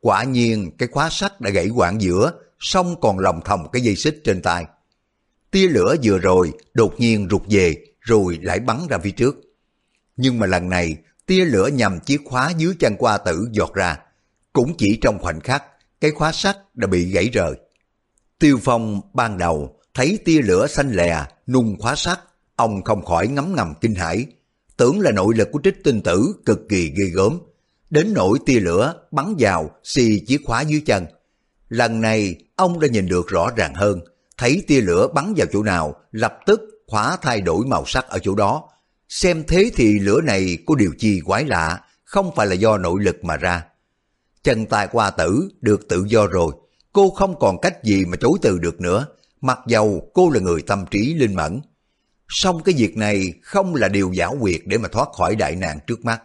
Quả 0.00 0.24
nhiên 0.24 0.70
cái 0.78 0.88
khóa 0.92 1.08
sắt 1.10 1.40
đã 1.40 1.50
gãy 1.50 1.68
quãng 1.68 2.00
giữa, 2.00 2.32
xong 2.60 3.00
còn 3.00 3.18
lòng 3.18 3.40
thòng 3.44 3.68
cái 3.72 3.82
dây 3.82 3.96
xích 3.96 4.20
trên 4.24 4.42
tay. 4.42 4.66
Tia 5.50 5.68
lửa 5.68 5.96
vừa 6.02 6.18
rồi 6.18 6.52
đột 6.74 6.94
nhiên 6.98 7.28
rụt 7.30 7.42
về 7.48 7.76
rồi 8.00 8.38
lại 8.42 8.60
bắn 8.60 8.86
ra 8.90 8.98
phía 8.98 9.10
trước. 9.10 9.36
Nhưng 10.16 10.38
mà 10.38 10.46
lần 10.46 10.68
này 10.68 10.96
tia 11.26 11.44
lửa 11.44 11.66
nhằm 11.66 12.00
chiếc 12.00 12.20
khóa 12.24 12.50
dưới 12.56 12.74
chân 12.78 12.96
qua 12.98 13.18
tử 13.18 13.48
giọt 13.52 13.74
ra. 13.74 13.96
Cũng 14.52 14.74
chỉ 14.78 14.98
trong 15.02 15.18
khoảnh 15.18 15.40
khắc, 15.40 15.64
cái 16.00 16.10
khóa 16.10 16.32
sắt 16.32 16.56
đã 16.74 16.86
bị 16.86 17.10
gãy 17.10 17.28
rời. 17.32 17.52
Tiêu 18.38 18.58
Phong 18.62 19.00
ban 19.14 19.38
đầu 19.38 19.80
thấy 19.94 20.18
tia 20.24 20.42
lửa 20.42 20.66
xanh 20.66 20.92
lè 20.92 21.24
nung 21.46 21.76
khóa 21.78 21.96
sắt, 21.96 22.20
ông 22.58 22.84
không 22.84 23.04
khỏi 23.04 23.28
ngấm 23.28 23.54
ngầm 23.56 23.74
kinh 23.80 23.94
hãi, 23.94 24.26
tưởng 24.76 25.00
là 25.00 25.10
nội 25.10 25.34
lực 25.34 25.48
của 25.52 25.60
trích 25.64 25.84
tinh 25.84 26.00
tử 26.02 26.34
cực 26.46 26.68
kỳ 26.68 26.92
ghê 26.98 27.06
gớm. 27.14 27.38
Đến 27.90 28.12
nỗi 28.14 28.38
tia 28.46 28.60
lửa 28.60 28.94
bắn 29.10 29.34
vào 29.38 29.70
xì 29.84 30.20
chiếc 30.26 30.40
khóa 30.44 30.60
dưới 30.60 30.82
chân. 30.86 31.06
Lần 31.68 32.00
này 32.00 32.34
ông 32.56 32.80
đã 32.80 32.88
nhìn 32.88 33.08
được 33.08 33.28
rõ 33.28 33.50
ràng 33.56 33.74
hơn, 33.74 34.00
thấy 34.38 34.62
tia 34.66 34.80
lửa 34.80 35.08
bắn 35.14 35.34
vào 35.36 35.46
chỗ 35.52 35.62
nào, 35.62 35.94
lập 36.12 36.38
tức 36.46 36.60
khóa 36.86 37.16
thay 37.22 37.40
đổi 37.40 37.66
màu 37.66 37.84
sắc 37.86 38.08
ở 38.08 38.18
chỗ 38.18 38.34
đó, 38.34 38.68
Xem 39.08 39.44
thế 39.48 39.70
thì 39.74 39.98
lửa 39.98 40.20
này 40.20 40.58
có 40.66 40.74
điều 40.74 40.90
chi 40.98 41.20
quái 41.24 41.44
lạ, 41.44 41.80
không 42.04 42.30
phải 42.36 42.46
là 42.46 42.54
do 42.54 42.78
nội 42.78 43.02
lực 43.02 43.24
mà 43.24 43.36
ra. 43.36 43.64
Chân 44.42 44.66
tay 44.66 44.88
qua 44.92 45.10
tử 45.10 45.48
được 45.60 45.88
tự 45.88 46.04
do 46.08 46.26
rồi, 46.26 46.52
cô 46.92 47.10
không 47.10 47.38
còn 47.38 47.60
cách 47.60 47.84
gì 47.84 48.04
mà 48.04 48.16
chối 48.20 48.38
từ 48.42 48.58
được 48.58 48.80
nữa, 48.80 49.06
mặc 49.40 49.58
dầu 49.66 50.10
cô 50.14 50.30
là 50.30 50.40
người 50.40 50.62
tâm 50.62 50.84
trí 50.90 51.14
linh 51.14 51.34
mẫn. 51.34 51.60
Xong 52.28 52.62
cái 52.62 52.74
việc 52.78 52.96
này 52.96 53.32
không 53.42 53.74
là 53.74 53.88
điều 53.88 54.12
giả 54.12 54.28
quyệt 54.40 54.60
để 54.64 54.78
mà 54.78 54.88
thoát 54.88 55.08
khỏi 55.12 55.36
đại 55.36 55.56
nạn 55.56 55.78
trước 55.86 56.04
mắt. 56.04 56.22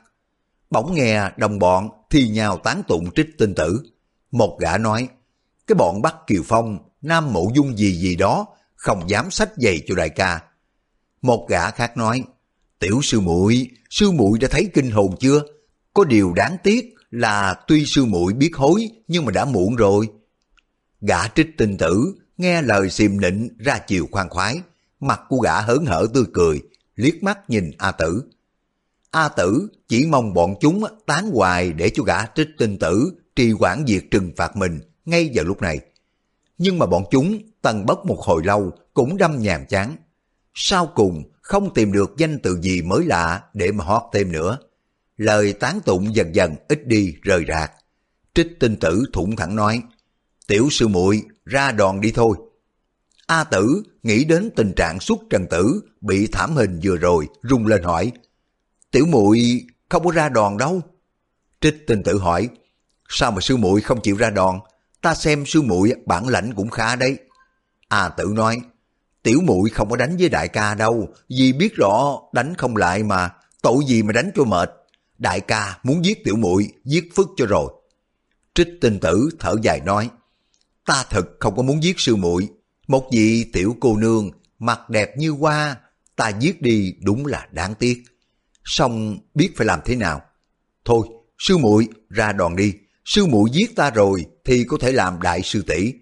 Bỗng 0.69 0.93
nghe 0.93 1.31
đồng 1.37 1.59
bọn 1.59 1.89
thì 2.09 2.29
nhào 2.29 2.57
tán 2.57 2.81
tụng 2.87 3.11
trích 3.15 3.27
tinh 3.37 3.55
tử. 3.55 3.83
Một 4.31 4.57
gã 4.61 4.77
nói, 4.77 5.07
cái 5.67 5.75
bọn 5.75 6.01
bắt 6.01 6.15
Kiều 6.27 6.41
Phong, 6.45 6.77
Nam 7.01 7.33
Mộ 7.33 7.51
Dung 7.55 7.77
gì 7.77 7.95
gì 7.95 8.15
đó, 8.15 8.45
không 8.75 9.09
dám 9.09 9.31
sách 9.31 9.49
giày 9.55 9.81
cho 9.87 9.95
đại 9.95 10.09
ca. 10.09 10.41
Một 11.21 11.45
gã 11.49 11.71
khác 11.71 11.97
nói, 11.97 12.23
Tiểu 12.83 12.99
sư 13.03 13.19
muội, 13.19 13.67
sư 13.89 14.11
muội 14.11 14.39
đã 14.39 14.47
thấy 14.51 14.69
kinh 14.73 14.91
hồn 14.91 15.15
chưa? 15.19 15.41
Có 15.93 16.03
điều 16.03 16.33
đáng 16.33 16.57
tiếc 16.63 16.93
là 17.11 17.55
tuy 17.67 17.85
sư 17.85 18.05
muội 18.05 18.33
biết 18.33 18.51
hối 18.55 18.89
nhưng 19.07 19.25
mà 19.25 19.31
đã 19.31 19.45
muộn 19.45 19.75
rồi. 19.75 20.07
Gã 21.01 21.27
trích 21.27 21.57
tinh 21.57 21.77
tử, 21.77 22.15
nghe 22.37 22.61
lời 22.61 22.89
xìm 22.89 23.21
nịnh 23.21 23.49
ra 23.59 23.79
chiều 23.87 24.07
khoan 24.11 24.29
khoái, 24.29 24.61
mặt 25.03 25.21
của 25.29 25.37
gã 25.37 25.61
hớn 25.61 25.85
hở 25.85 26.07
tươi 26.13 26.23
cười, 26.33 26.61
liếc 26.95 27.23
mắt 27.23 27.49
nhìn 27.49 27.71
A 27.77 27.91
Tử. 27.91 28.23
A 29.11 29.29
Tử 29.29 29.67
chỉ 29.87 30.05
mong 30.05 30.33
bọn 30.33 30.55
chúng 30.59 30.83
tán 31.05 31.31
hoài 31.31 31.73
để 31.73 31.89
cho 31.89 32.03
gã 32.03 32.25
trích 32.25 32.47
tinh 32.57 32.77
tử 32.79 33.13
trì 33.35 33.53
quản 33.59 33.85
việc 33.85 34.11
trừng 34.11 34.31
phạt 34.37 34.55
mình 34.55 34.79
ngay 35.05 35.31
vào 35.33 35.45
lúc 35.45 35.61
này. 35.61 35.79
Nhưng 36.57 36.79
mà 36.79 36.85
bọn 36.85 37.03
chúng 37.11 37.39
tần 37.61 37.85
bốc 37.85 38.05
một 38.05 38.19
hồi 38.19 38.41
lâu 38.45 38.71
cũng 38.93 39.17
đâm 39.17 39.39
nhàm 39.39 39.65
chán. 39.65 39.95
Sau 40.53 40.87
cùng 40.87 41.23
không 41.41 41.73
tìm 41.73 41.91
được 41.91 42.13
danh 42.17 42.39
từ 42.39 42.61
gì 42.61 42.81
mới 42.81 43.05
lạ 43.05 43.43
để 43.53 43.71
mà 43.71 43.83
hót 43.85 44.01
thêm 44.13 44.31
nữa. 44.31 44.57
Lời 45.17 45.53
tán 45.53 45.79
tụng 45.85 46.15
dần 46.15 46.35
dần 46.35 46.55
ít 46.69 46.87
đi 46.87 47.15
rời 47.21 47.45
rạc. 47.47 47.71
Trích 48.33 48.59
tinh 48.59 48.75
tử 48.75 49.03
thủng 49.13 49.35
thẳng 49.35 49.55
nói, 49.55 49.81
tiểu 50.47 50.67
sư 50.71 50.87
muội 50.87 51.21
ra 51.45 51.71
đòn 51.71 52.01
đi 52.01 52.11
thôi. 52.11 52.37
A 53.27 53.43
tử 53.43 53.83
nghĩ 54.03 54.23
đến 54.23 54.49
tình 54.55 54.73
trạng 54.75 54.99
xuất 54.99 55.17
trần 55.29 55.47
tử 55.49 55.81
bị 56.01 56.27
thảm 56.27 56.55
hình 56.55 56.79
vừa 56.83 56.95
rồi 56.95 57.27
rung 57.43 57.67
lên 57.67 57.83
hỏi, 57.83 58.11
tiểu 58.91 59.05
muội 59.05 59.65
không 59.89 60.03
có 60.03 60.11
ra 60.11 60.29
đòn 60.29 60.57
đâu. 60.57 60.81
Trích 61.61 61.87
tinh 61.87 62.03
tử 62.03 62.17
hỏi, 62.17 62.49
sao 63.09 63.31
mà 63.31 63.41
sư 63.41 63.57
muội 63.57 63.81
không 63.81 64.01
chịu 64.01 64.17
ra 64.17 64.29
đòn? 64.29 64.59
Ta 65.01 65.15
xem 65.15 65.45
sư 65.45 65.61
muội 65.61 65.93
bản 66.05 66.27
lãnh 66.27 66.53
cũng 66.53 66.69
khá 66.69 66.95
đấy. 66.95 67.17
A 67.87 68.09
tử 68.09 68.31
nói, 68.35 68.61
tiểu 69.23 69.41
muội 69.43 69.69
không 69.69 69.89
có 69.89 69.95
đánh 69.95 70.17
với 70.17 70.29
đại 70.29 70.47
ca 70.47 70.75
đâu, 70.75 71.07
vì 71.29 71.53
biết 71.53 71.75
rõ 71.75 72.19
đánh 72.33 72.55
không 72.55 72.77
lại 72.77 73.03
mà, 73.03 73.29
tội 73.61 73.83
gì 73.87 74.03
mà 74.03 74.13
đánh 74.13 74.31
cho 74.35 74.43
mệt. 74.43 74.69
Đại 75.17 75.39
ca 75.39 75.79
muốn 75.83 76.05
giết 76.05 76.23
tiểu 76.23 76.35
muội 76.35 76.67
giết 76.85 77.09
phức 77.15 77.27
cho 77.37 77.45
rồi. 77.45 77.73
Trích 78.53 78.67
tinh 78.81 78.99
tử 78.99 79.29
thở 79.39 79.55
dài 79.61 79.79
nói, 79.79 80.09
ta 80.85 81.05
thật 81.09 81.25
không 81.39 81.55
có 81.55 81.61
muốn 81.61 81.83
giết 81.83 81.99
sư 81.99 82.15
muội 82.15 82.49
một 82.87 83.09
vị 83.11 83.45
tiểu 83.53 83.75
cô 83.79 83.97
nương 83.97 84.31
mặt 84.59 84.89
đẹp 84.89 85.17
như 85.17 85.29
hoa, 85.29 85.77
ta 86.15 86.29
giết 86.29 86.61
đi 86.61 86.93
đúng 87.01 87.25
là 87.25 87.47
đáng 87.51 87.75
tiếc. 87.75 88.03
Xong 88.63 89.17
biết 89.33 89.49
phải 89.55 89.67
làm 89.67 89.79
thế 89.85 89.95
nào? 89.95 90.21
Thôi, 90.85 91.07
sư 91.37 91.57
muội 91.57 91.87
ra 92.09 92.31
đòn 92.31 92.55
đi, 92.55 92.73
sư 93.05 93.25
muội 93.25 93.49
giết 93.53 93.75
ta 93.75 93.89
rồi 93.89 94.25
thì 94.45 94.63
có 94.63 94.77
thể 94.79 94.91
làm 94.91 95.21
đại 95.21 95.41
sư 95.41 95.63
tỷ. 95.67 95.93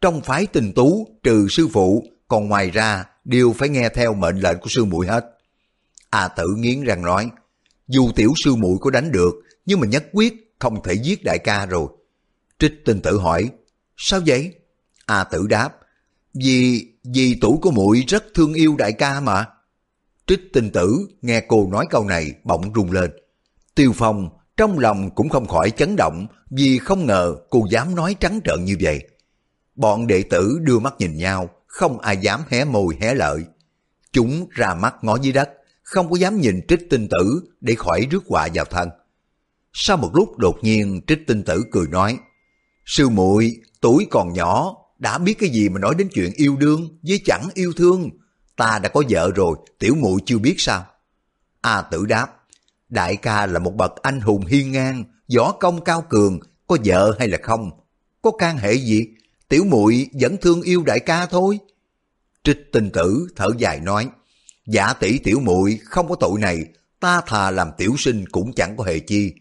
Trong 0.00 0.20
phái 0.20 0.46
tình 0.46 0.72
tú 0.72 1.08
trừ 1.22 1.48
sư 1.50 1.68
phụ, 1.72 2.04
còn 2.28 2.48
ngoài 2.48 2.70
ra 2.70 3.04
đều 3.24 3.52
phải 3.52 3.68
nghe 3.68 3.88
theo 3.88 4.14
mệnh 4.14 4.40
lệnh 4.40 4.58
của 4.58 4.68
sư 4.68 4.84
muội 4.84 5.06
hết. 5.06 5.24
A 6.10 6.28
tử 6.28 6.46
nghiến 6.56 6.82
răng 6.82 7.02
nói, 7.02 7.30
dù 7.88 8.10
tiểu 8.16 8.32
sư 8.44 8.54
muội 8.54 8.78
có 8.80 8.90
đánh 8.90 9.12
được, 9.12 9.34
nhưng 9.66 9.80
mà 9.80 9.86
nhất 9.86 10.04
quyết 10.12 10.54
không 10.58 10.82
thể 10.82 10.94
giết 10.94 11.24
đại 11.24 11.38
ca 11.38 11.66
rồi. 11.66 11.88
Trích 12.58 12.72
tinh 12.84 13.00
tử 13.00 13.18
hỏi, 13.18 13.50
sao 13.96 14.20
vậy? 14.26 14.54
A 15.06 15.24
tử 15.24 15.46
đáp, 15.46 15.77
vì, 16.44 16.92
vì 17.14 17.38
tuổi 17.40 17.56
của 17.62 17.70
muội 17.70 18.04
rất 18.08 18.24
thương 18.34 18.54
yêu 18.54 18.76
đại 18.76 18.92
ca 18.92 19.20
mà. 19.20 19.46
Trích 20.26 20.40
tinh 20.52 20.70
tử 20.70 21.08
nghe 21.22 21.40
cô 21.48 21.68
nói 21.70 21.86
câu 21.90 22.04
này 22.04 22.32
bỗng 22.44 22.72
rung 22.74 22.92
lên. 22.92 23.10
Tiêu 23.74 23.92
Phong 23.94 24.28
trong 24.56 24.78
lòng 24.78 25.10
cũng 25.14 25.28
không 25.28 25.46
khỏi 25.46 25.70
chấn 25.70 25.96
động 25.96 26.26
vì 26.50 26.78
không 26.78 27.06
ngờ 27.06 27.36
cô 27.50 27.66
dám 27.70 27.94
nói 27.94 28.16
trắng 28.20 28.40
trợn 28.44 28.64
như 28.64 28.76
vậy. 28.80 29.00
Bọn 29.74 30.06
đệ 30.06 30.22
tử 30.22 30.58
đưa 30.62 30.78
mắt 30.78 30.94
nhìn 30.98 31.16
nhau, 31.16 31.50
không 31.66 31.98
ai 31.98 32.16
dám 32.16 32.40
hé 32.48 32.64
môi 32.64 32.96
hé 33.00 33.14
lợi. 33.14 33.44
Chúng 34.12 34.46
ra 34.50 34.74
mắt 34.74 34.94
ngó 35.02 35.16
dưới 35.16 35.32
đất, 35.32 35.50
không 35.82 36.10
có 36.10 36.16
dám 36.16 36.40
nhìn 36.40 36.60
trích 36.68 36.90
tinh 36.90 37.08
tử 37.10 37.40
để 37.60 37.74
khỏi 37.74 38.06
rước 38.10 38.24
họa 38.28 38.48
vào 38.54 38.64
thân. 38.64 38.88
Sau 39.72 39.96
một 39.96 40.10
lúc 40.14 40.38
đột 40.38 40.58
nhiên 40.62 41.00
trích 41.06 41.26
tinh 41.26 41.42
tử 41.42 41.64
cười 41.72 41.86
nói, 41.88 42.18
Sư 42.84 43.08
muội 43.08 43.56
tuổi 43.80 44.06
còn 44.10 44.32
nhỏ, 44.32 44.76
đã 44.98 45.18
biết 45.18 45.34
cái 45.38 45.50
gì 45.50 45.68
mà 45.68 45.80
nói 45.80 45.94
đến 45.98 46.08
chuyện 46.14 46.32
yêu 46.36 46.56
đương 46.56 46.98
với 47.02 47.20
chẳng 47.24 47.48
yêu 47.54 47.72
thương. 47.76 48.10
Ta 48.56 48.78
đã 48.78 48.88
có 48.88 49.02
vợ 49.08 49.30
rồi, 49.34 49.56
tiểu 49.78 49.94
muội 49.94 50.20
chưa 50.26 50.38
biết 50.38 50.54
sao? 50.58 50.86
A 51.60 51.82
tử 51.82 52.06
đáp, 52.06 52.26
đại 52.88 53.16
ca 53.16 53.46
là 53.46 53.58
một 53.58 53.74
bậc 53.74 53.92
anh 54.02 54.20
hùng 54.20 54.46
hiên 54.46 54.72
ngang, 54.72 55.04
võ 55.36 55.52
công 55.52 55.84
cao 55.84 56.04
cường, 56.08 56.40
có 56.66 56.76
vợ 56.84 57.16
hay 57.18 57.28
là 57.28 57.38
không? 57.42 57.70
Có 58.22 58.30
can 58.30 58.56
hệ 58.58 58.74
gì? 58.74 59.06
Tiểu 59.48 59.64
muội 59.64 60.08
vẫn 60.20 60.36
thương 60.36 60.62
yêu 60.62 60.82
đại 60.82 61.00
ca 61.00 61.26
thôi. 61.26 61.58
Trích 62.44 62.72
tinh 62.72 62.90
tử 62.90 63.28
thở 63.36 63.46
dài 63.58 63.80
nói, 63.80 64.08
giả 64.66 64.92
tỷ 64.92 65.18
tiểu 65.18 65.40
muội 65.40 65.78
không 65.84 66.08
có 66.08 66.14
tội 66.14 66.40
này, 66.40 66.64
ta 67.00 67.20
thà 67.26 67.50
làm 67.50 67.70
tiểu 67.78 67.94
sinh 67.98 68.24
cũng 68.26 68.52
chẳng 68.52 68.76
có 68.76 68.84
hề 68.84 68.98
chi. 68.98 69.32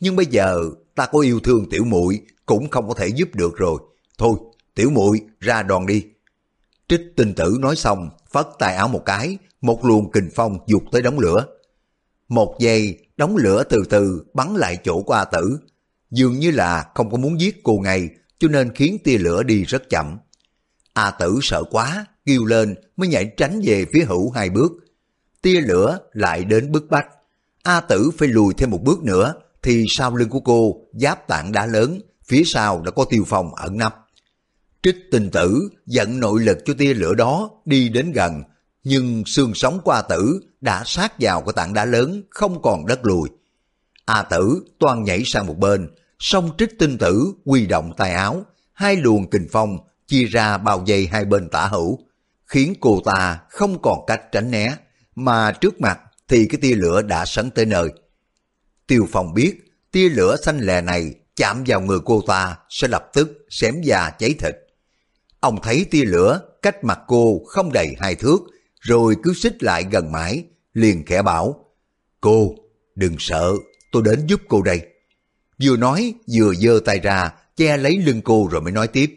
Nhưng 0.00 0.16
bây 0.16 0.26
giờ 0.26 0.70
ta 0.94 1.06
có 1.06 1.20
yêu 1.20 1.40
thương 1.40 1.70
tiểu 1.70 1.84
muội 1.84 2.20
cũng 2.46 2.68
không 2.70 2.88
có 2.88 2.94
thể 2.94 3.08
giúp 3.08 3.34
được 3.34 3.56
rồi. 3.56 3.80
Thôi, 4.18 4.38
tiểu 4.78 4.90
muội 4.90 5.20
ra 5.40 5.62
đòn 5.62 5.86
đi. 5.86 6.04
Trích 6.88 7.00
tinh 7.16 7.34
tử 7.34 7.56
nói 7.60 7.76
xong, 7.76 8.10
phất 8.32 8.46
tay 8.58 8.74
áo 8.74 8.88
một 8.88 9.02
cái, 9.04 9.38
một 9.60 9.84
luồng 9.84 10.10
kình 10.12 10.30
phong 10.34 10.58
dục 10.66 10.82
tới 10.92 11.02
đống 11.02 11.18
lửa. 11.18 11.46
Một 12.28 12.56
giây, 12.60 12.98
đống 13.16 13.36
lửa 13.36 13.64
từ 13.70 13.84
từ 13.90 14.24
bắn 14.34 14.54
lại 14.54 14.78
chỗ 14.84 15.02
của 15.02 15.12
A 15.12 15.24
tử. 15.24 15.58
Dường 16.10 16.38
như 16.38 16.50
là 16.50 16.90
không 16.94 17.10
có 17.10 17.16
muốn 17.16 17.40
giết 17.40 17.62
cô 17.62 17.78
ngay, 17.84 18.08
cho 18.38 18.48
nên 18.48 18.74
khiến 18.74 18.98
tia 19.04 19.18
lửa 19.18 19.42
đi 19.42 19.64
rất 19.64 19.90
chậm. 19.90 20.18
A 20.92 21.10
tử 21.10 21.38
sợ 21.42 21.62
quá, 21.70 22.06
kêu 22.26 22.44
lên 22.44 22.74
mới 22.96 23.08
nhảy 23.08 23.32
tránh 23.36 23.60
về 23.64 23.84
phía 23.92 24.04
hữu 24.04 24.30
hai 24.30 24.50
bước. 24.50 24.72
Tia 25.42 25.60
lửa 25.60 25.98
lại 26.12 26.44
đến 26.44 26.72
bức 26.72 26.90
bách. 26.90 27.06
A 27.62 27.80
tử 27.80 28.10
phải 28.18 28.28
lùi 28.28 28.54
thêm 28.54 28.70
một 28.70 28.82
bước 28.82 29.02
nữa, 29.02 29.34
thì 29.62 29.84
sau 29.88 30.16
lưng 30.16 30.28
của 30.28 30.40
cô 30.40 30.80
giáp 30.92 31.28
tảng 31.28 31.52
đá 31.52 31.66
lớn, 31.66 32.00
phía 32.24 32.42
sau 32.44 32.82
đã 32.82 32.90
có 32.90 33.04
tiêu 33.04 33.24
phong 33.26 33.54
ẩn 33.54 33.78
nấp. 33.78 34.07
Trích 34.82 34.96
tình 35.10 35.30
tử 35.30 35.68
dẫn 35.86 36.20
nội 36.20 36.40
lực 36.40 36.58
cho 36.64 36.74
tia 36.78 36.94
lửa 36.94 37.14
đó 37.14 37.50
đi 37.64 37.88
đến 37.88 38.12
gần, 38.12 38.42
nhưng 38.84 39.22
xương 39.26 39.54
sống 39.54 39.80
của 39.84 39.90
A 39.90 40.02
tử 40.02 40.40
đã 40.60 40.82
sát 40.86 41.12
vào 41.20 41.40
cái 41.40 41.52
tảng 41.56 41.74
đá 41.74 41.84
lớn, 41.84 42.22
không 42.30 42.62
còn 42.62 42.86
đất 42.86 43.04
lùi. 43.04 43.28
A 44.04 44.22
tử 44.22 44.62
toàn 44.78 45.04
nhảy 45.04 45.22
sang 45.24 45.46
một 45.46 45.58
bên, 45.58 45.88
song 46.18 46.50
trích 46.58 46.78
tinh 46.78 46.98
tử 46.98 47.32
quy 47.44 47.66
động 47.66 47.92
tay 47.96 48.12
áo, 48.12 48.44
hai 48.72 48.96
luồng 48.96 49.30
kình 49.30 49.48
phong 49.52 49.78
chia 50.06 50.24
ra 50.24 50.58
bao 50.58 50.82
dây 50.86 51.08
hai 51.12 51.24
bên 51.24 51.48
tả 51.48 51.66
hữu, 51.66 51.98
khiến 52.46 52.74
cô 52.80 53.00
ta 53.04 53.38
không 53.50 53.82
còn 53.82 53.98
cách 54.06 54.22
tránh 54.32 54.50
né, 54.50 54.76
mà 55.14 55.52
trước 55.52 55.80
mặt 55.80 56.00
thì 56.28 56.46
cái 56.46 56.58
tia 56.60 56.74
lửa 56.74 57.02
đã 57.02 57.24
sấn 57.24 57.50
tới 57.50 57.66
nơi. 57.66 57.88
Tiêu 58.86 59.08
Phong 59.12 59.34
biết 59.34 59.54
tia 59.92 60.08
lửa 60.08 60.36
xanh 60.42 60.60
lè 60.60 60.80
này 60.80 61.14
chạm 61.36 61.64
vào 61.66 61.80
người 61.80 61.98
cô 62.04 62.22
ta 62.26 62.56
sẽ 62.68 62.88
lập 62.88 63.10
tức 63.12 63.46
xém 63.50 63.74
già 63.82 64.10
cháy 64.10 64.34
thịt. 64.38 64.56
Ông 65.40 65.58
thấy 65.62 65.86
tia 65.90 66.04
lửa 66.04 66.40
cách 66.62 66.84
mặt 66.84 67.00
cô 67.06 67.40
không 67.46 67.72
đầy 67.72 67.94
hai 67.98 68.14
thước, 68.14 68.38
rồi 68.80 69.16
cứ 69.22 69.34
xích 69.34 69.62
lại 69.62 69.84
gần 69.90 70.12
mãi, 70.12 70.44
liền 70.72 71.04
khẽ 71.06 71.22
bảo, 71.22 71.64
Cô, 72.20 72.54
đừng 72.94 73.16
sợ, 73.18 73.52
tôi 73.92 74.02
đến 74.02 74.26
giúp 74.26 74.40
cô 74.48 74.62
đây. 74.62 74.86
Vừa 75.62 75.76
nói, 75.76 76.14
vừa 76.34 76.54
giơ 76.54 76.80
tay 76.84 76.98
ra, 76.98 77.32
che 77.56 77.76
lấy 77.76 77.98
lưng 77.98 78.22
cô 78.24 78.48
rồi 78.50 78.60
mới 78.60 78.72
nói 78.72 78.88
tiếp. 78.88 79.16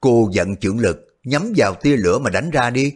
Cô 0.00 0.30
giận 0.32 0.56
trưởng 0.56 0.78
lực, 0.78 1.18
nhắm 1.24 1.52
vào 1.56 1.74
tia 1.74 1.96
lửa 1.96 2.18
mà 2.18 2.30
đánh 2.30 2.50
ra 2.50 2.70
đi. 2.70 2.92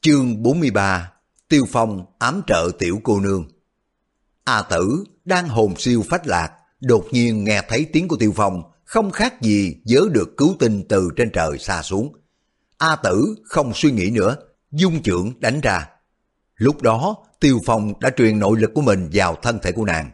Chương 0.00 0.42
43 0.42 1.12
Tiêu 1.48 1.64
Phong 1.72 2.06
ám 2.18 2.42
trợ 2.46 2.70
tiểu 2.78 3.00
cô 3.04 3.20
nương 3.20 3.48
A 4.44 4.62
tử 4.62 5.04
đang 5.24 5.48
hồn 5.48 5.74
siêu 5.78 6.04
phách 6.08 6.26
lạc, 6.26 6.52
đột 6.80 7.06
nhiên 7.10 7.44
nghe 7.44 7.62
thấy 7.68 7.86
tiếng 7.92 8.08
của 8.08 8.16
Tiêu 8.16 8.32
Phong, 8.36 8.62
không 8.94 9.10
khác 9.10 9.42
gì 9.42 9.76
dớ 9.84 10.00
được 10.10 10.36
cứu 10.36 10.56
tinh 10.58 10.82
từ 10.88 11.08
trên 11.16 11.30
trời 11.32 11.58
xa 11.58 11.82
xuống. 11.82 12.12
A 12.78 12.96
tử 12.96 13.34
không 13.44 13.72
suy 13.74 13.90
nghĩ 13.90 14.10
nữa, 14.10 14.36
dung 14.70 15.02
trưởng 15.02 15.40
đánh 15.40 15.60
ra. 15.60 15.88
Lúc 16.56 16.82
đó, 16.82 17.16
Tiêu 17.40 17.60
Phong 17.66 18.00
đã 18.00 18.10
truyền 18.16 18.38
nội 18.38 18.60
lực 18.60 18.70
của 18.74 18.80
mình 18.80 19.10
vào 19.12 19.36
thân 19.42 19.58
thể 19.62 19.72
của 19.72 19.84
nàng. 19.84 20.10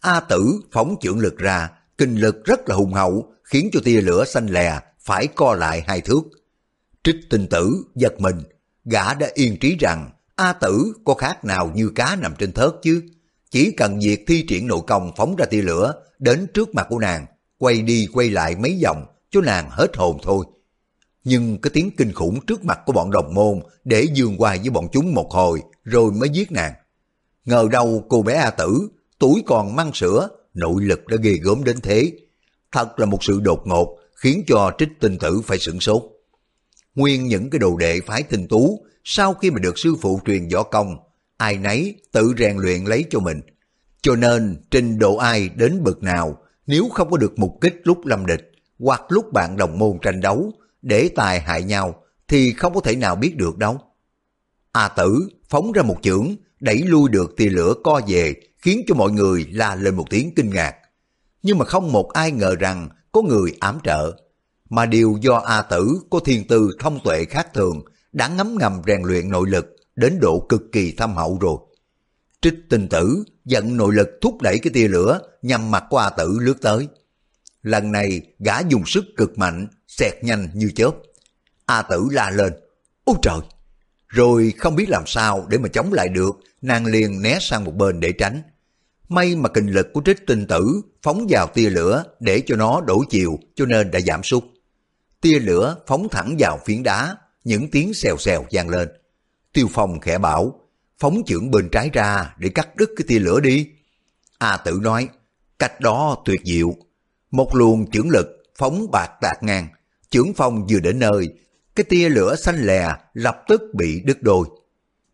A 0.00 0.20
tử 0.20 0.60
phóng 0.72 0.96
trưởng 1.00 1.18
lực 1.18 1.38
ra, 1.38 1.70
kinh 1.98 2.16
lực 2.16 2.44
rất 2.44 2.68
là 2.68 2.74
hùng 2.74 2.92
hậu, 2.92 3.32
khiến 3.44 3.68
cho 3.72 3.80
tia 3.84 4.00
lửa 4.00 4.24
xanh 4.24 4.46
lè 4.46 4.80
phải 5.00 5.26
co 5.26 5.54
lại 5.54 5.84
hai 5.86 6.00
thước. 6.00 6.22
Trích 7.04 7.16
tinh 7.30 7.46
tử 7.50 7.84
giật 7.94 8.20
mình, 8.20 8.42
gã 8.84 9.14
đã 9.14 9.28
yên 9.34 9.58
trí 9.58 9.76
rằng 9.80 10.10
A 10.36 10.52
tử 10.52 10.92
có 11.04 11.14
khác 11.14 11.44
nào 11.44 11.70
như 11.74 11.90
cá 11.94 12.16
nằm 12.16 12.34
trên 12.38 12.52
thớt 12.52 12.70
chứ. 12.82 13.02
Chỉ 13.50 13.70
cần 13.70 13.98
việc 13.98 14.24
thi 14.26 14.44
triển 14.48 14.66
nội 14.66 14.80
công 14.86 15.12
phóng 15.16 15.36
ra 15.36 15.46
tia 15.46 15.62
lửa 15.62 15.94
đến 16.18 16.46
trước 16.54 16.74
mặt 16.74 16.86
của 16.90 16.98
nàng, 16.98 17.26
quay 17.58 17.82
đi 17.82 18.08
quay 18.12 18.30
lại 18.30 18.56
mấy 18.56 18.80
vòng 18.84 19.04
cho 19.30 19.40
nàng 19.40 19.70
hết 19.70 19.96
hồn 19.96 20.18
thôi. 20.22 20.44
Nhưng 21.24 21.60
cái 21.60 21.70
tiếng 21.74 21.90
kinh 21.96 22.12
khủng 22.12 22.46
trước 22.46 22.64
mặt 22.64 22.80
của 22.86 22.92
bọn 22.92 23.10
đồng 23.10 23.34
môn 23.34 23.60
để 23.84 24.06
dương 24.14 24.34
qua 24.38 24.56
với 24.60 24.70
bọn 24.70 24.88
chúng 24.92 25.14
một 25.14 25.30
hồi 25.30 25.62
rồi 25.84 26.12
mới 26.12 26.28
giết 26.28 26.52
nàng. 26.52 26.72
Ngờ 27.44 27.68
đâu 27.72 28.04
cô 28.08 28.22
bé 28.22 28.34
A 28.34 28.50
Tử, 28.50 28.88
tuổi 29.18 29.42
còn 29.46 29.76
mang 29.76 29.90
sữa, 29.94 30.28
nội 30.54 30.82
lực 30.84 31.06
đã 31.06 31.16
ghê 31.22 31.32
gớm 31.32 31.64
đến 31.64 31.80
thế. 31.80 32.12
Thật 32.72 32.98
là 32.98 33.06
một 33.06 33.24
sự 33.24 33.40
đột 33.40 33.66
ngột 33.66 33.98
khiến 34.14 34.44
cho 34.46 34.72
trích 34.78 34.88
tinh 35.00 35.18
tử 35.18 35.40
phải 35.44 35.58
sửng 35.58 35.80
sốt. 35.80 36.02
Nguyên 36.94 37.26
những 37.26 37.50
cái 37.50 37.58
đồ 37.58 37.76
đệ 37.76 38.00
phái 38.00 38.22
tinh 38.22 38.48
tú 38.48 38.84
sau 39.04 39.34
khi 39.34 39.50
mà 39.50 39.58
được 39.58 39.78
sư 39.78 39.94
phụ 40.00 40.20
truyền 40.26 40.48
võ 40.48 40.62
công, 40.62 40.96
ai 41.36 41.58
nấy 41.58 41.96
tự 42.12 42.34
rèn 42.38 42.56
luyện 42.56 42.84
lấy 42.84 43.04
cho 43.10 43.20
mình. 43.20 43.40
Cho 44.02 44.16
nên 44.16 44.56
trình 44.70 44.98
độ 44.98 45.16
ai 45.16 45.48
đến 45.48 45.82
bậc 45.84 46.02
nào 46.02 46.38
nếu 46.68 46.88
không 46.88 47.10
có 47.10 47.16
được 47.16 47.38
mục 47.38 47.58
kích 47.60 47.80
lúc 47.84 48.06
lâm 48.06 48.26
địch, 48.26 48.52
hoặc 48.78 49.02
lúc 49.08 49.32
bạn 49.32 49.56
đồng 49.56 49.78
môn 49.78 49.98
tranh 50.02 50.20
đấu, 50.20 50.52
để 50.82 51.10
tài 51.16 51.40
hại 51.40 51.62
nhau 51.62 52.02
thì 52.28 52.52
không 52.52 52.74
có 52.74 52.80
thể 52.80 52.96
nào 52.96 53.16
biết 53.16 53.36
được 53.36 53.58
đâu. 53.58 53.78
A 54.72 54.88
tử 54.88 55.28
phóng 55.48 55.72
ra 55.72 55.82
một 55.82 55.96
chưởng, 56.02 56.34
đẩy 56.60 56.82
lui 56.82 57.10
được 57.10 57.36
tia 57.36 57.48
lửa 57.48 57.74
co 57.84 58.00
về, 58.06 58.34
khiến 58.58 58.82
cho 58.86 58.94
mọi 58.94 59.10
người 59.10 59.46
la 59.50 59.74
lên 59.74 59.94
một 59.94 60.04
tiếng 60.10 60.34
kinh 60.36 60.50
ngạc. 60.50 60.74
Nhưng 61.42 61.58
mà 61.58 61.64
không 61.64 61.92
một 61.92 62.12
ai 62.12 62.30
ngờ 62.30 62.56
rằng 62.58 62.88
có 63.12 63.22
người 63.22 63.56
ám 63.60 63.78
trợ, 63.84 64.12
mà 64.70 64.86
điều 64.86 65.18
do 65.20 65.34
A 65.34 65.62
tử 65.62 66.00
có 66.10 66.20
thiên 66.24 66.46
tư 66.48 66.70
thông 66.78 66.98
tuệ 67.04 67.24
khác 67.24 67.48
thường, 67.54 67.82
đã 68.12 68.28
ngấm 68.28 68.56
ngầm 68.58 68.82
rèn 68.86 69.02
luyện 69.02 69.30
nội 69.30 69.48
lực 69.50 69.76
đến 69.96 70.18
độ 70.20 70.46
cực 70.48 70.62
kỳ 70.72 70.92
thâm 70.92 71.16
hậu 71.16 71.38
rồi. 71.40 71.56
Trích 72.40 72.54
tinh 72.70 72.88
tử 72.88 73.24
dẫn 73.48 73.76
nội 73.76 73.94
lực 73.94 74.08
thúc 74.20 74.42
đẩy 74.42 74.58
cái 74.58 74.70
tia 74.74 74.88
lửa 74.88 75.20
nhằm 75.42 75.70
mặt 75.70 75.84
của 75.90 75.98
A 75.98 76.10
tử 76.10 76.38
lướt 76.40 76.60
tới. 76.62 76.88
Lần 77.62 77.92
này 77.92 78.20
gã 78.38 78.60
dùng 78.60 78.86
sức 78.86 79.04
cực 79.16 79.38
mạnh, 79.38 79.66
xẹt 79.86 80.12
nhanh 80.22 80.48
như 80.54 80.70
chớp. 80.74 80.90
A 81.66 81.82
tử 81.82 82.08
la 82.10 82.30
lên, 82.30 82.52
ôi 83.04 83.16
trời! 83.22 83.38
Rồi 84.08 84.52
không 84.58 84.76
biết 84.76 84.88
làm 84.88 85.02
sao 85.06 85.46
để 85.48 85.58
mà 85.58 85.68
chống 85.68 85.92
lại 85.92 86.08
được, 86.08 86.40
nàng 86.62 86.86
liền 86.86 87.22
né 87.22 87.38
sang 87.40 87.64
một 87.64 87.74
bên 87.74 88.00
để 88.00 88.12
tránh. 88.12 88.42
May 89.08 89.36
mà 89.36 89.48
kinh 89.48 89.66
lực 89.66 89.88
của 89.92 90.02
trích 90.04 90.26
tinh 90.26 90.46
tử 90.46 90.80
phóng 91.02 91.26
vào 91.28 91.46
tia 91.46 91.70
lửa 91.70 92.04
để 92.20 92.42
cho 92.46 92.56
nó 92.56 92.80
đổi 92.80 93.04
chiều 93.10 93.38
cho 93.54 93.66
nên 93.66 93.90
đã 93.90 94.00
giảm 94.00 94.22
sút. 94.22 94.44
Tia 95.20 95.38
lửa 95.38 95.76
phóng 95.86 96.08
thẳng 96.08 96.36
vào 96.38 96.58
phiến 96.64 96.82
đá, 96.82 97.16
những 97.44 97.70
tiếng 97.70 97.94
xèo 97.94 98.16
xèo 98.16 98.44
vang 98.50 98.68
lên. 98.68 98.88
Tiêu 99.52 99.68
Phong 99.72 100.00
khẽ 100.00 100.18
bảo, 100.18 100.67
phóng 100.98 101.22
chưởng 101.26 101.50
bên 101.50 101.68
trái 101.72 101.90
ra 101.92 102.34
để 102.38 102.48
cắt 102.48 102.76
đứt 102.76 102.90
cái 102.96 103.04
tia 103.08 103.18
lửa 103.18 103.40
đi. 103.40 103.68
A 104.38 104.56
tử 104.56 104.80
nói, 104.82 105.08
cách 105.58 105.80
đó 105.80 106.22
tuyệt 106.24 106.40
diệu. 106.44 106.74
Một 107.30 107.54
luồng 107.54 107.90
chưởng 107.90 108.10
lực 108.10 108.26
phóng 108.58 108.90
bạc 108.90 109.10
tạc 109.20 109.42
ngang, 109.42 109.68
chưởng 110.10 110.32
phong 110.36 110.66
vừa 110.66 110.80
đến 110.80 110.98
nơi, 110.98 111.28
cái 111.74 111.84
tia 111.84 112.08
lửa 112.08 112.36
xanh 112.36 112.66
lè 112.66 112.94
lập 113.14 113.42
tức 113.48 113.62
bị 113.74 114.00
đứt 114.04 114.22
đôi. 114.22 114.48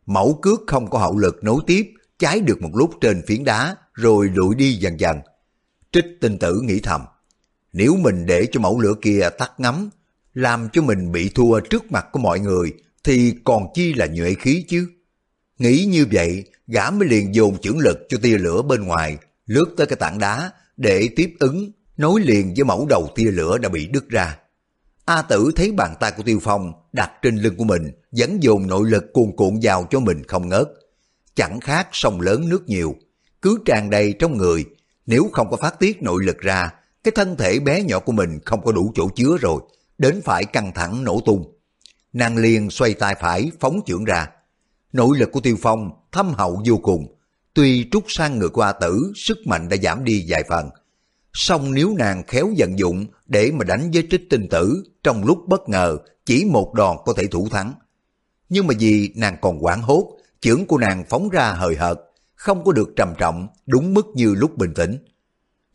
Mẫu 0.06 0.38
cước 0.42 0.60
không 0.66 0.90
có 0.90 0.98
hậu 0.98 1.18
lực 1.18 1.44
nối 1.44 1.60
tiếp, 1.66 1.92
cháy 2.18 2.40
được 2.40 2.62
một 2.62 2.70
lúc 2.74 2.90
trên 3.00 3.22
phiến 3.26 3.44
đá, 3.44 3.76
rồi 3.94 4.30
lụi 4.34 4.54
đi 4.54 4.74
dần 4.74 5.00
dần. 5.00 5.20
Trích 5.92 6.04
tinh 6.20 6.38
tử 6.38 6.60
nghĩ 6.60 6.80
thầm, 6.80 7.00
nếu 7.72 7.96
mình 7.96 8.26
để 8.26 8.46
cho 8.52 8.60
mẫu 8.60 8.80
lửa 8.80 8.94
kia 9.02 9.28
tắt 9.38 9.52
ngắm, 9.58 9.90
làm 10.34 10.68
cho 10.72 10.82
mình 10.82 11.12
bị 11.12 11.28
thua 11.28 11.60
trước 11.60 11.92
mặt 11.92 12.06
của 12.12 12.18
mọi 12.18 12.40
người, 12.40 12.72
thì 13.04 13.34
còn 13.44 13.66
chi 13.74 13.94
là 13.94 14.06
nhuệ 14.06 14.34
khí 14.34 14.64
chứ. 14.68 14.88
Nghĩ 15.58 15.84
như 15.84 16.06
vậy, 16.12 16.44
gã 16.66 16.90
mới 16.90 17.08
liền 17.08 17.34
dồn 17.34 17.58
chưởng 17.58 17.78
lực 17.78 17.98
cho 18.08 18.18
tia 18.22 18.38
lửa 18.38 18.62
bên 18.62 18.84
ngoài, 18.84 19.18
lướt 19.46 19.74
tới 19.76 19.86
cái 19.86 19.96
tảng 19.96 20.18
đá 20.18 20.50
để 20.76 21.08
tiếp 21.16 21.34
ứng, 21.38 21.70
nối 21.96 22.20
liền 22.20 22.54
với 22.56 22.64
mẫu 22.64 22.86
đầu 22.90 23.08
tia 23.14 23.30
lửa 23.30 23.58
đã 23.58 23.68
bị 23.68 23.86
đứt 23.86 24.08
ra. 24.08 24.38
A 25.04 25.22
tử 25.22 25.52
thấy 25.56 25.72
bàn 25.72 25.94
tay 26.00 26.12
của 26.16 26.22
Tiêu 26.22 26.38
Phong 26.42 26.72
đặt 26.92 27.10
trên 27.22 27.36
lưng 27.36 27.56
của 27.56 27.64
mình, 27.64 27.90
vẫn 28.10 28.42
dồn 28.42 28.66
nội 28.66 28.90
lực 28.90 29.12
cuồn 29.12 29.32
cuộn 29.36 29.58
vào 29.62 29.86
cho 29.90 30.00
mình 30.00 30.22
không 30.24 30.48
ngớt. 30.48 30.68
Chẳng 31.34 31.60
khác 31.60 31.88
sông 31.92 32.20
lớn 32.20 32.48
nước 32.48 32.68
nhiều, 32.68 32.94
cứ 33.42 33.58
tràn 33.64 33.90
đầy 33.90 34.14
trong 34.18 34.38
người, 34.38 34.64
nếu 35.06 35.28
không 35.32 35.50
có 35.50 35.56
phát 35.56 35.78
tiết 35.78 36.02
nội 36.02 36.24
lực 36.24 36.38
ra, 36.38 36.70
cái 37.04 37.12
thân 37.14 37.36
thể 37.36 37.60
bé 37.60 37.82
nhỏ 37.82 37.98
của 37.98 38.12
mình 38.12 38.38
không 38.44 38.64
có 38.64 38.72
đủ 38.72 38.92
chỗ 38.94 39.08
chứa 39.16 39.36
rồi, 39.40 39.60
đến 39.98 40.20
phải 40.24 40.44
căng 40.44 40.72
thẳng 40.74 41.04
nổ 41.04 41.20
tung. 41.26 41.52
Nàng 42.12 42.36
liền 42.36 42.70
xoay 42.70 42.94
tay 42.94 43.14
phải 43.20 43.50
phóng 43.60 43.80
trưởng 43.86 44.04
ra. 44.04 44.28
Nội 44.94 45.18
lực 45.18 45.32
của 45.32 45.40
Tiêu 45.40 45.56
Phong 45.62 45.90
thâm 46.12 46.32
hậu 46.34 46.62
vô 46.66 46.76
cùng, 46.76 47.16
tuy 47.54 47.88
trút 47.90 48.04
sang 48.08 48.38
người 48.38 48.48
của 48.48 48.62
A 48.62 48.72
Tử, 48.72 49.12
sức 49.16 49.38
mạnh 49.46 49.68
đã 49.68 49.76
giảm 49.76 50.04
đi 50.04 50.24
vài 50.28 50.44
phần. 50.48 50.70
Song 51.32 51.74
nếu 51.74 51.94
nàng 51.98 52.22
khéo 52.26 52.50
vận 52.58 52.78
dụng 52.78 53.06
để 53.26 53.50
mà 53.52 53.64
đánh 53.64 53.90
với 53.94 54.06
trích 54.10 54.30
tinh 54.30 54.48
tử, 54.50 54.82
trong 55.02 55.24
lúc 55.24 55.38
bất 55.48 55.68
ngờ 55.68 55.98
chỉ 56.26 56.44
một 56.44 56.74
đòn 56.74 56.96
có 57.04 57.12
thể 57.16 57.26
thủ 57.26 57.48
thắng. 57.50 57.72
Nhưng 58.48 58.66
mà 58.66 58.74
vì 58.78 59.12
nàng 59.16 59.36
còn 59.40 59.64
quảng 59.64 59.82
hốt, 59.82 60.18
chưởng 60.40 60.66
của 60.66 60.78
nàng 60.78 61.04
phóng 61.08 61.28
ra 61.28 61.52
hời 61.52 61.76
hợt, 61.76 61.98
không 62.34 62.64
có 62.64 62.72
được 62.72 62.88
trầm 62.96 63.14
trọng, 63.18 63.48
đúng 63.66 63.94
mức 63.94 64.06
như 64.14 64.34
lúc 64.34 64.58
bình 64.58 64.74
tĩnh. 64.74 64.98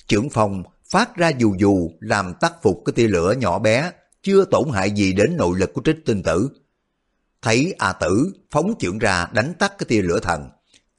Chưởng 0.08 0.30
phong 0.30 0.64
phát 0.90 1.16
ra 1.16 1.32
dù 1.38 1.56
dù 1.60 1.90
làm 2.00 2.34
tắt 2.42 2.54
phục 2.64 2.82
cái 2.86 2.94
tia 2.94 3.08
lửa 3.08 3.34
nhỏ 3.38 3.60
bé, 3.60 3.92
chưa 4.24 4.46
tổn 4.46 4.70
hại 4.74 4.92
gì 4.92 5.14
đến 5.14 5.38
nội 5.38 5.60
lực 5.60 5.74
của 5.74 5.82
trích 5.86 6.06
tinh 6.06 6.24
tử. 6.24 6.50
Thấy 7.42 7.76
A 7.78 7.94
tử 7.94 8.34
phóng 8.52 8.74
chưởng 8.80 9.00
ra 9.00 9.28
đánh 9.34 9.54
tắt 9.60 9.74
cái 9.78 9.86
tia 9.88 10.02
lửa 10.02 10.20
thần, 10.20 10.50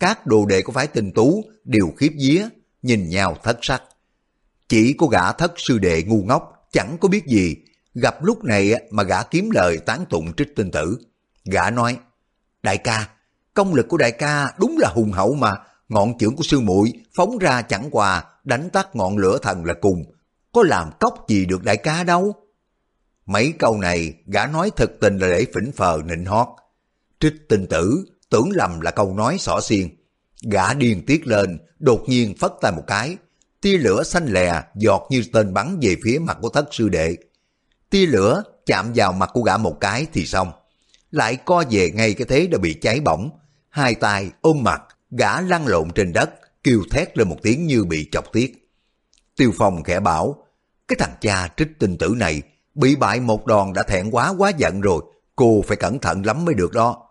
các 0.00 0.26
đồ 0.26 0.46
đệ 0.46 0.62
của 0.62 0.72
phái 0.72 0.86
tinh 0.86 1.12
tú 1.12 1.44
đều 1.64 1.92
khiếp 1.96 2.12
vía, 2.20 2.48
nhìn 2.82 3.08
nhau 3.08 3.36
thất 3.42 3.58
sắc. 3.62 3.82
Chỉ 4.68 4.92
có 4.98 5.06
gã 5.06 5.32
thất 5.32 5.52
sư 5.56 5.78
đệ 5.78 6.02
ngu 6.02 6.22
ngốc, 6.22 6.68
chẳng 6.72 6.96
có 7.00 7.08
biết 7.08 7.26
gì, 7.26 7.56
gặp 7.94 8.24
lúc 8.24 8.44
này 8.44 8.74
mà 8.90 9.02
gã 9.02 9.22
kiếm 9.22 9.50
lời 9.50 9.78
tán 9.78 10.04
tụng 10.10 10.32
trích 10.36 10.56
tinh 10.56 10.70
tử. 10.70 10.98
Gã 11.44 11.70
nói, 11.70 11.98
đại 12.62 12.78
ca, 12.78 13.08
công 13.54 13.74
lực 13.74 13.88
của 13.88 13.96
đại 13.96 14.12
ca 14.12 14.52
đúng 14.58 14.78
là 14.78 14.88
hùng 14.88 15.12
hậu 15.12 15.34
mà, 15.34 15.52
ngọn 15.88 16.18
chưởng 16.18 16.36
của 16.36 16.42
sư 16.42 16.60
muội 16.60 16.92
phóng 17.14 17.38
ra 17.38 17.62
chẳng 17.62 17.88
quà, 17.90 18.24
đánh 18.44 18.70
tắt 18.70 18.96
ngọn 18.96 19.16
lửa 19.16 19.38
thần 19.42 19.64
là 19.64 19.74
cùng, 19.80 20.04
có 20.52 20.62
làm 20.62 20.90
cốc 21.00 21.24
gì 21.28 21.44
được 21.44 21.64
đại 21.64 21.76
ca 21.76 22.04
đâu. 22.04 22.34
Mấy 23.30 23.54
câu 23.58 23.78
này 23.78 24.14
gã 24.26 24.46
nói 24.46 24.70
thật 24.76 24.90
tình 25.00 25.18
là 25.18 25.28
để 25.28 25.46
phỉnh 25.54 25.72
phờ 25.72 25.98
nịnh 26.04 26.24
hót. 26.24 26.48
Trích 27.20 27.34
tinh 27.48 27.66
tử 27.66 28.04
tưởng 28.30 28.50
lầm 28.52 28.80
là 28.80 28.90
câu 28.90 29.14
nói 29.14 29.36
xỏ 29.38 29.60
xiên. 29.60 29.88
Gã 30.42 30.74
điên 30.74 31.06
tiết 31.06 31.26
lên, 31.26 31.58
đột 31.78 32.04
nhiên 32.06 32.34
phất 32.36 32.52
tay 32.60 32.72
một 32.72 32.84
cái. 32.86 33.16
Tia 33.60 33.78
lửa 33.78 34.02
xanh 34.02 34.26
lè 34.26 34.62
giọt 34.74 35.06
như 35.10 35.22
tên 35.32 35.54
bắn 35.54 35.78
về 35.82 35.96
phía 36.04 36.18
mặt 36.18 36.38
của 36.40 36.48
thất 36.48 36.68
sư 36.74 36.88
đệ. 36.88 37.16
Tia 37.90 38.06
lửa 38.06 38.42
chạm 38.66 38.92
vào 38.94 39.12
mặt 39.12 39.30
của 39.32 39.42
gã 39.42 39.56
một 39.56 39.76
cái 39.80 40.06
thì 40.12 40.26
xong. 40.26 40.52
Lại 41.10 41.36
co 41.36 41.64
về 41.70 41.90
ngay 41.90 42.14
cái 42.14 42.26
thế 42.26 42.46
đã 42.46 42.58
bị 42.58 42.74
cháy 42.74 43.00
bỏng. 43.00 43.30
Hai 43.68 43.94
tay 43.94 44.30
ôm 44.40 44.62
mặt, 44.62 44.82
gã 45.10 45.40
lăn 45.40 45.66
lộn 45.66 45.90
trên 45.94 46.12
đất, 46.12 46.30
kêu 46.64 46.82
thét 46.90 47.18
lên 47.18 47.28
một 47.28 47.38
tiếng 47.42 47.66
như 47.66 47.84
bị 47.84 48.08
chọc 48.12 48.32
tiết. 48.32 48.70
Tiêu 49.36 49.52
Phong 49.58 49.82
khẽ 49.82 50.00
bảo, 50.00 50.44
cái 50.88 50.96
thằng 50.98 51.14
cha 51.20 51.48
trích 51.56 51.68
tinh 51.78 51.98
tử 51.98 52.14
này 52.16 52.42
bị 52.74 52.96
bại 52.96 53.20
một 53.20 53.46
đòn 53.46 53.72
đã 53.72 53.82
thẹn 53.82 54.10
quá 54.10 54.34
quá 54.38 54.52
giận 54.58 54.80
rồi, 54.80 55.02
cô 55.36 55.62
phải 55.66 55.76
cẩn 55.76 55.98
thận 55.98 56.26
lắm 56.26 56.44
mới 56.44 56.54
được 56.54 56.72
đó. 56.72 57.06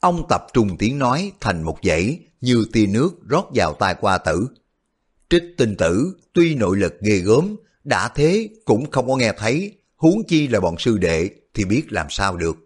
Ông 0.00 0.22
tập 0.28 0.46
trung 0.52 0.76
tiếng 0.78 0.98
nói 0.98 1.32
thành 1.40 1.62
một 1.62 1.78
dãy 1.82 2.18
như 2.40 2.64
tia 2.72 2.86
nước 2.86 3.10
rót 3.28 3.50
vào 3.54 3.74
tai 3.74 3.94
qua 4.00 4.18
tử. 4.18 4.48
Trích 5.30 5.44
tinh 5.58 5.76
tử 5.76 6.16
tuy 6.32 6.54
nội 6.54 6.76
lực 6.76 7.00
ghê 7.00 7.18
gớm, 7.18 7.56
đã 7.84 8.08
thế 8.08 8.48
cũng 8.64 8.90
không 8.90 9.08
có 9.08 9.16
nghe 9.16 9.32
thấy, 9.38 9.78
huống 9.96 10.22
chi 10.28 10.48
là 10.48 10.60
bọn 10.60 10.74
sư 10.78 10.98
đệ 10.98 11.30
thì 11.54 11.64
biết 11.64 11.82
làm 11.92 12.06
sao 12.10 12.36
được. 12.36 12.56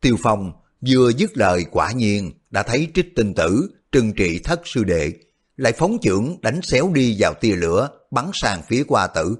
Tiêu 0.00 0.16
Phong 0.22 0.52
vừa 0.88 1.10
dứt 1.16 1.36
lời 1.36 1.64
quả 1.70 1.92
nhiên 1.92 2.32
đã 2.50 2.62
thấy 2.62 2.88
trích 2.94 3.16
tinh 3.16 3.34
tử 3.34 3.70
trừng 3.92 4.12
trị 4.12 4.38
thất 4.38 4.60
sư 4.64 4.84
đệ, 4.84 5.12
lại 5.56 5.72
phóng 5.72 5.98
chưởng 6.02 6.36
đánh 6.42 6.62
xéo 6.62 6.90
đi 6.94 7.16
vào 7.18 7.34
tia 7.34 7.56
lửa 7.56 7.88
bắn 8.10 8.30
sang 8.34 8.62
phía 8.68 8.84
qua 8.88 9.06
tử. 9.06 9.36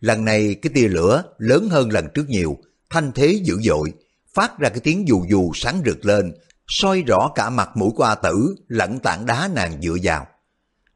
Lần 0.00 0.24
này 0.24 0.54
cái 0.62 0.72
tia 0.74 0.88
lửa 0.88 1.22
lớn 1.38 1.68
hơn 1.70 1.92
lần 1.92 2.06
trước 2.14 2.28
nhiều, 2.28 2.58
thanh 2.90 3.12
thế 3.12 3.40
dữ 3.44 3.56
dội, 3.62 3.92
phát 4.34 4.58
ra 4.58 4.68
cái 4.68 4.80
tiếng 4.80 5.08
dù 5.08 5.24
dù 5.28 5.52
sáng 5.54 5.82
rực 5.86 6.04
lên, 6.04 6.34
soi 6.68 7.02
rõ 7.06 7.30
cả 7.34 7.50
mặt 7.50 7.70
mũi 7.74 7.90
của 7.96 8.04
A 8.04 8.14
Tử 8.14 8.54
lẫn 8.68 8.98
tảng 8.98 9.26
đá 9.26 9.48
nàng 9.54 9.82
dựa 9.82 9.96
vào. 10.02 10.26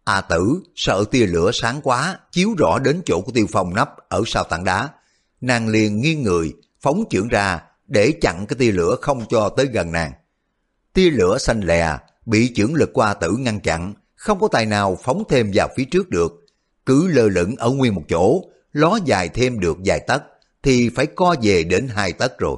A 0.04 0.20
Tử 0.20 0.60
sợ 0.74 1.04
tia 1.10 1.26
lửa 1.26 1.50
sáng 1.54 1.80
quá, 1.82 2.18
chiếu 2.32 2.54
rõ 2.58 2.78
đến 2.78 3.00
chỗ 3.04 3.20
của 3.20 3.32
tiêu 3.32 3.46
phong 3.52 3.74
nắp 3.74 3.88
ở 4.08 4.22
sau 4.26 4.44
tảng 4.44 4.64
đá. 4.64 4.88
Nàng 5.40 5.68
liền 5.68 6.00
nghiêng 6.00 6.22
người, 6.22 6.52
phóng 6.80 7.04
chưởng 7.10 7.28
ra 7.28 7.62
để 7.86 8.12
chặn 8.20 8.46
cái 8.46 8.56
tia 8.58 8.72
lửa 8.72 8.96
không 9.00 9.24
cho 9.28 9.48
tới 9.48 9.66
gần 9.66 9.92
nàng. 9.92 10.12
Tia 10.92 11.10
lửa 11.10 11.38
xanh 11.38 11.60
lè, 11.60 11.98
bị 12.26 12.52
chưởng 12.54 12.74
lực 12.74 12.90
qua 12.94 13.14
tử 13.14 13.36
ngăn 13.38 13.60
chặn, 13.60 13.94
không 14.14 14.40
có 14.40 14.48
tài 14.48 14.66
nào 14.66 14.98
phóng 15.02 15.22
thêm 15.28 15.50
vào 15.54 15.68
phía 15.76 15.84
trước 15.84 16.08
được. 16.08 16.32
Cứ 16.86 17.06
lơ 17.06 17.28
lửng 17.28 17.56
ở 17.56 17.70
nguyên 17.70 17.94
một 17.94 18.02
chỗ, 18.08 18.42
ló 18.72 18.98
dài 19.04 19.28
thêm 19.28 19.60
được 19.60 19.76
vài 19.84 20.00
tấc, 20.00 20.22
thì 20.62 20.88
phải 20.88 21.06
co 21.06 21.36
về 21.42 21.64
đến 21.64 21.88
hai 21.88 22.12
tấc 22.12 22.38
rồi. 22.38 22.56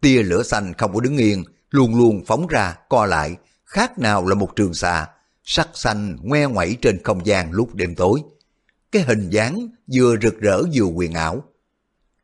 Tia 0.00 0.22
lửa 0.22 0.42
xanh 0.42 0.74
không 0.78 0.94
có 0.94 1.00
đứng 1.00 1.16
yên, 1.16 1.44
luôn 1.70 1.96
luôn 1.96 2.22
phóng 2.26 2.46
ra, 2.46 2.76
co 2.88 3.06
lại, 3.06 3.36
khác 3.64 3.98
nào 3.98 4.26
là 4.26 4.34
một 4.34 4.56
trường 4.56 4.74
xà, 4.74 5.08
sắc 5.44 5.68
xanh 5.74 6.16
ngoe 6.22 6.46
ngoẩy 6.46 6.76
trên 6.82 7.02
không 7.02 7.26
gian 7.26 7.52
lúc 7.52 7.74
đêm 7.74 7.94
tối. 7.94 8.20
Cái 8.92 9.02
hình 9.02 9.30
dáng 9.30 9.68
vừa 9.92 10.16
rực 10.22 10.40
rỡ 10.40 10.62
vừa 10.74 10.84
quyền 10.84 11.12
ảo. 11.12 11.44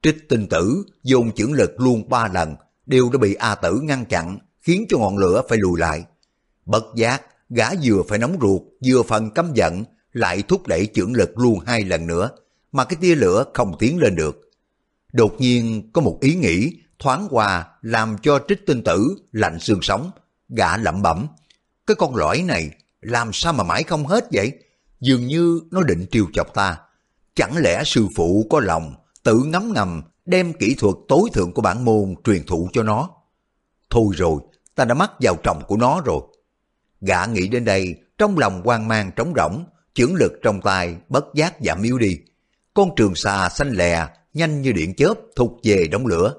Trích 0.02 0.28
tinh 0.28 0.48
tử 0.48 0.84
dùng 1.02 1.32
chưởng 1.32 1.52
lực 1.52 1.80
luôn 1.80 2.08
ba 2.08 2.28
lần, 2.28 2.56
đều 2.86 3.10
đã 3.12 3.18
bị 3.18 3.34
A 3.34 3.54
tử 3.54 3.80
ngăn 3.82 4.04
chặn, 4.04 4.38
khiến 4.60 4.84
cho 4.88 4.98
ngọn 4.98 5.16
lửa 5.16 5.42
phải 5.48 5.58
lùi 5.58 5.80
lại. 5.80 6.04
Bất 6.66 6.84
giác, 6.96 7.22
gã 7.50 7.68
vừa 7.82 8.02
phải 8.08 8.18
nóng 8.18 8.38
ruột, 8.40 8.62
vừa 8.86 9.02
phần 9.02 9.30
căm 9.30 9.52
giận, 9.54 9.84
lại 10.12 10.42
thúc 10.48 10.66
đẩy 10.66 10.88
chưởng 10.94 11.12
lực 11.14 11.38
luôn 11.38 11.58
hai 11.66 11.84
lần 11.84 12.06
nữa, 12.06 12.30
mà 12.72 12.84
cái 12.84 12.96
tia 13.00 13.14
lửa 13.14 13.44
không 13.54 13.76
tiến 13.78 13.98
lên 13.98 14.16
được. 14.16 14.50
Đột 15.12 15.34
nhiên 15.38 15.90
có 15.92 16.00
một 16.00 16.18
ý 16.20 16.34
nghĩ 16.34 16.72
thoáng 16.98 17.26
qua 17.30 17.68
làm 17.82 18.16
cho 18.22 18.38
trích 18.48 18.66
tinh 18.66 18.82
tử 18.84 19.16
lạnh 19.32 19.58
xương 19.60 19.82
sống, 19.82 20.10
gã 20.48 20.76
lẩm 20.76 21.02
bẩm. 21.02 21.26
Cái 21.86 21.94
con 21.94 22.16
lõi 22.16 22.42
này 22.42 22.70
làm 23.00 23.30
sao 23.32 23.52
mà 23.52 23.64
mãi 23.64 23.82
không 23.82 24.06
hết 24.06 24.24
vậy? 24.32 24.52
Dường 25.00 25.26
như 25.26 25.60
nó 25.70 25.82
định 25.82 26.06
triều 26.10 26.26
chọc 26.32 26.54
ta. 26.54 26.78
Chẳng 27.34 27.56
lẽ 27.56 27.82
sư 27.84 28.08
phụ 28.16 28.46
có 28.50 28.60
lòng 28.60 28.94
tự 29.22 29.42
ngấm 29.46 29.72
ngầm 29.72 30.02
đem 30.26 30.52
kỹ 30.52 30.74
thuật 30.78 30.94
tối 31.08 31.28
thượng 31.32 31.52
của 31.52 31.62
bản 31.62 31.84
môn 31.84 32.14
truyền 32.24 32.46
thụ 32.46 32.68
cho 32.72 32.82
nó? 32.82 33.10
Thôi 33.90 34.06
rồi, 34.16 34.40
ta 34.74 34.84
đã 34.84 34.94
mắc 34.94 35.10
vào 35.20 35.36
trọng 35.42 35.62
của 35.66 35.76
nó 35.76 36.00
rồi. 36.04 36.20
Gã 37.00 37.26
nghĩ 37.26 37.48
đến 37.48 37.64
đây, 37.64 37.94
trong 38.18 38.38
lòng 38.38 38.62
hoang 38.64 38.88
mang 38.88 39.10
trống 39.16 39.32
rỗng, 39.36 39.64
chưởng 39.94 40.14
lực 40.14 40.32
trong 40.42 40.60
tay 40.60 40.96
bất 41.08 41.24
giác 41.34 41.54
giảm 41.64 41.82
yếu 41.82 41.98
đi. 41.98 42.18
Con 42.74 42.90
trường 42.96 43.14
xà 43.14 43.48
xanh 43.48 43.72
lè, 43.72 44.06
nhanh 44.34 44.62
như 44.62 44.72
điện 44.72 44.94
chớp 44.94 45.14
thụt 45.36 45.50
về 45.62 45.86
đống 45.90 46.06
lửa. 46.06 46.34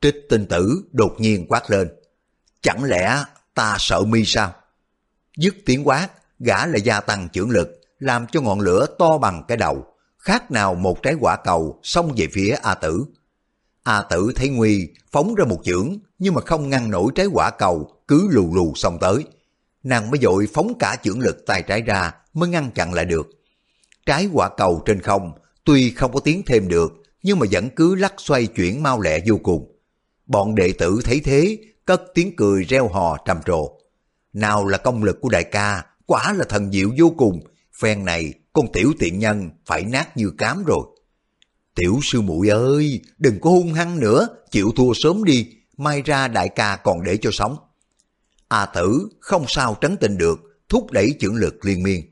Trích 0.00 0.14
tinh 0.28 0.46
tử 0.46 0.82
đột 0.92 1.14
nhiên 1.18 1.46
quát 1.48 1.70
lên. 1.70 1.88
Chẳng 2.60 2.84
lẽ 2.84 3.24
ta 3.54 3.76
sợ 3.78 4.02
mi 4.02 4.24
sao? 4.24 4.54
Dứt 5.36 5.54
tiếng 5.66 5.88
quát, 5.88 6.08
gã 6.38 6.66
lại 6.66 6.80
gia 6.80 7.00
tăng 7.00 7.28
trưởng 7.32 7.50
lực, 7.50 7.68
làm 7.98 8.26
cho 8.26 8.40
ngọn 8.40 8.60
lửa 8.60 8.86
to 8.98 9.18
bằng 9.18 9.44
cái 9.48 9.56
đầu, 9.56 9.86
khác 10.18 10.50
nào 10.50 10.74
một 10.74 11.02
trái 11.02 11.14
quả 11.20 11.36
cầu 11.36 11.80
xông 11.82 12.12
về 12.16 12.28
phía 12.32 12.56
A 12.62 12.74
Tử. 12.74 13.04
A 13.82 14.02
Tử 14.02 14.32
thấy 14.36 14.48
nguy, 14.48 14.88
phóng 15.12 15.34
ra 15.34 15.44
một 15.44 15.60
chưởng, 15.64 15.98
nhưng 16.18 16.34
mà 16.34 16.40
không 16.40 16.70
ngăn 16.70 16.90
nổi 16.90 17.12
trái 17.14 17.26
quả 17.26 17.50
cầu, 17.50 18.02
cứ 18.08 18.28
lù 18.30 18.54
lù 18.54 18.72
xông 18.74 18.98
tới. 19.00 19.24
Nàng 19.82 20.10
mới 20.10 20.20
dội 20.22 20.48
phóng 20.54 20.78
cả 20.78 20.96
chưởng 21.02 21.20
lực 21.20 21.46
tay 21.46 21.62
trái 21.62 21.82
ra, 21.82 22.12
mới 22.32 22.48
ngăn 22.48 22.70
chặn 22.70 22.92
lại 22.94 23.04
được. 23.04 23.26
Trái 24.06 24.28
quả 24.32 24.48
cầu 24.56 24.82
trên 24.86 25.00
không, 25.00 25.32
tuy 25.66 25.90
không 25.90 26.12
có 26.12 26.20
tiến 26.20 26.42
thêm 26.46 26.68
được, 26.68 26.92
nhưng 27.22 27.38
mà 27.38 27.46
vẫn 27.50 27.70
cứ 27.70 27.94
lắc 27.94 28.14
xoay 28.18 28.46
chuyển 28.46 28.82
mau 28.82 29.00
lẹ 29.00 29.20
vô 29.26 29.38
cùng. 29.42 29.78
Bọn 30.26 30.54
đệ 30.54 30.72
tử 30.72 31.00
thấy 31.04 31.20
thế, 31.20 31.58
cất 31.84 32.02
tiếng 32.14 32.36
cười 32.36 32.64
reo 32.64 32.88
hò 32.88 33.16
trầm 33.24 33.38
trồ. 33.46 33.72
Nào 34.32 34.66
là 34.66 34.78
công 34.78 35.04
lực 35.04 35.20
của 35.20 35.28
đại 35.28 35.44
ca, 35.44 35.84
quả 36.06 36.32
là 36.32 36.44
thần 36.44 36.72
diệu 36.72 36.90
vô 36.98 37.14
cùng, 37.16 37.40
phen 37.80 38.04
này 38.04 38.32
con 38.52 38.72
tiểu 38.72 38.92
tiện 38.98 39.18
nhân 39.18 39.50
phải 39.66 39.84
nát 39.84 40.16
như 40.16 40.30
cám 40.38 40.64
rồi. 40.64 40.86
Tiểu 41.74 41.98
sư 42.02 42.20
muội 42.20 42.48
ơi, 42.48 43.00
đừng 43.18 43.40
có 43.40 43.50
hung 43.50 43.72
hăng 43.72 44.00
nữa, 44.00 44.28
chịu 44.50 44.72
thua 44.76 44.92
sớm 44.94 45.24
đi, 45.24 45.48
mai 45.76 46.02
ra 46.02 46.28
đại 46.28 46.48
ca 46.48 46.76
còn 46.76 47.02
để 47.02 47.16
cho 47.16 47.30
sống. 47.32 47.56
A 48.48 48.66
tử 48.66 49.08
không 49.20 49.44
sao 49.48 49.76
trấn 49.80 49.96
tình 49.96 50.18
được, 50.18 50.38
thúc 50.68 50.90
đẩy 50.90 51.14
trưởng 51.20 51.36
lực 51.36 51.64
liên 51.64 51.82
miên. 51.82 52.02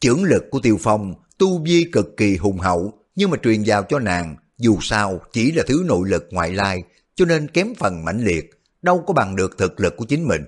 trưởng 0.00 0.24
lực 0.24 0.42
của 0.50 0.60
Tiêu 0.60 0.76
Phong 0.80 1.14
tu 1.38 1.58
vi 1.58 1.86
cực 1.92 2.16
kỳ 2.16 2.36
hùng 2.36 2.58
hậu, 2.58 2.92
nhưng 3.16 3.30
mà 3.30 3.36
truyền 3.42 3.62
vào 3.66 3.82
cho 3.82 3.98
nàng, 3.98 4.36
dù 4.58 4.78
sao 4.80 5.20
chỉ 5.32 5.52
là 5.52 5.62
thứ 5.66 5.82
nội 5.86 6.08
lực 6.08 6.28
ngoại 6.30 6.52
lai, 6.52 6.82
cho 7.14 7.24
nên 7.24 7.48
kém 7.48 7.74
phần 7.74 8.04
mãnh 8.04 8.24
liệt, 8.24 8.50
đâu 8.82 9.04
có 9.06 9.14
bằng 9.14 9.36
được 9.36 9.58
thực 9.58 9.80
lực 9.80 9.96
của 9.96 10.04
chính 10.04 10.28
mình. 10.28 10.44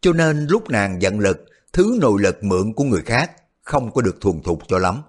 Cho 0.00 0.12
nên 0.12 0.46
lúc 0.46 0.70
nàng 0.70 1.02
giận 1.02 1.20
lực, 1.20 1.46
thứ 1.72 1.98
nội 2.00 2.22
lực 2.22 2.44
mượn 2.44 2.72
của 2.72 2.84
người 2.84 3.02
khác 3.02 3.30
không 3.62 3.92
có 3.92 4.02
được 4.02 4.20
thuần 4.20 4.42
thục 4.42 4.62
cho 4.68 4.78
lắm. 4.78 5.02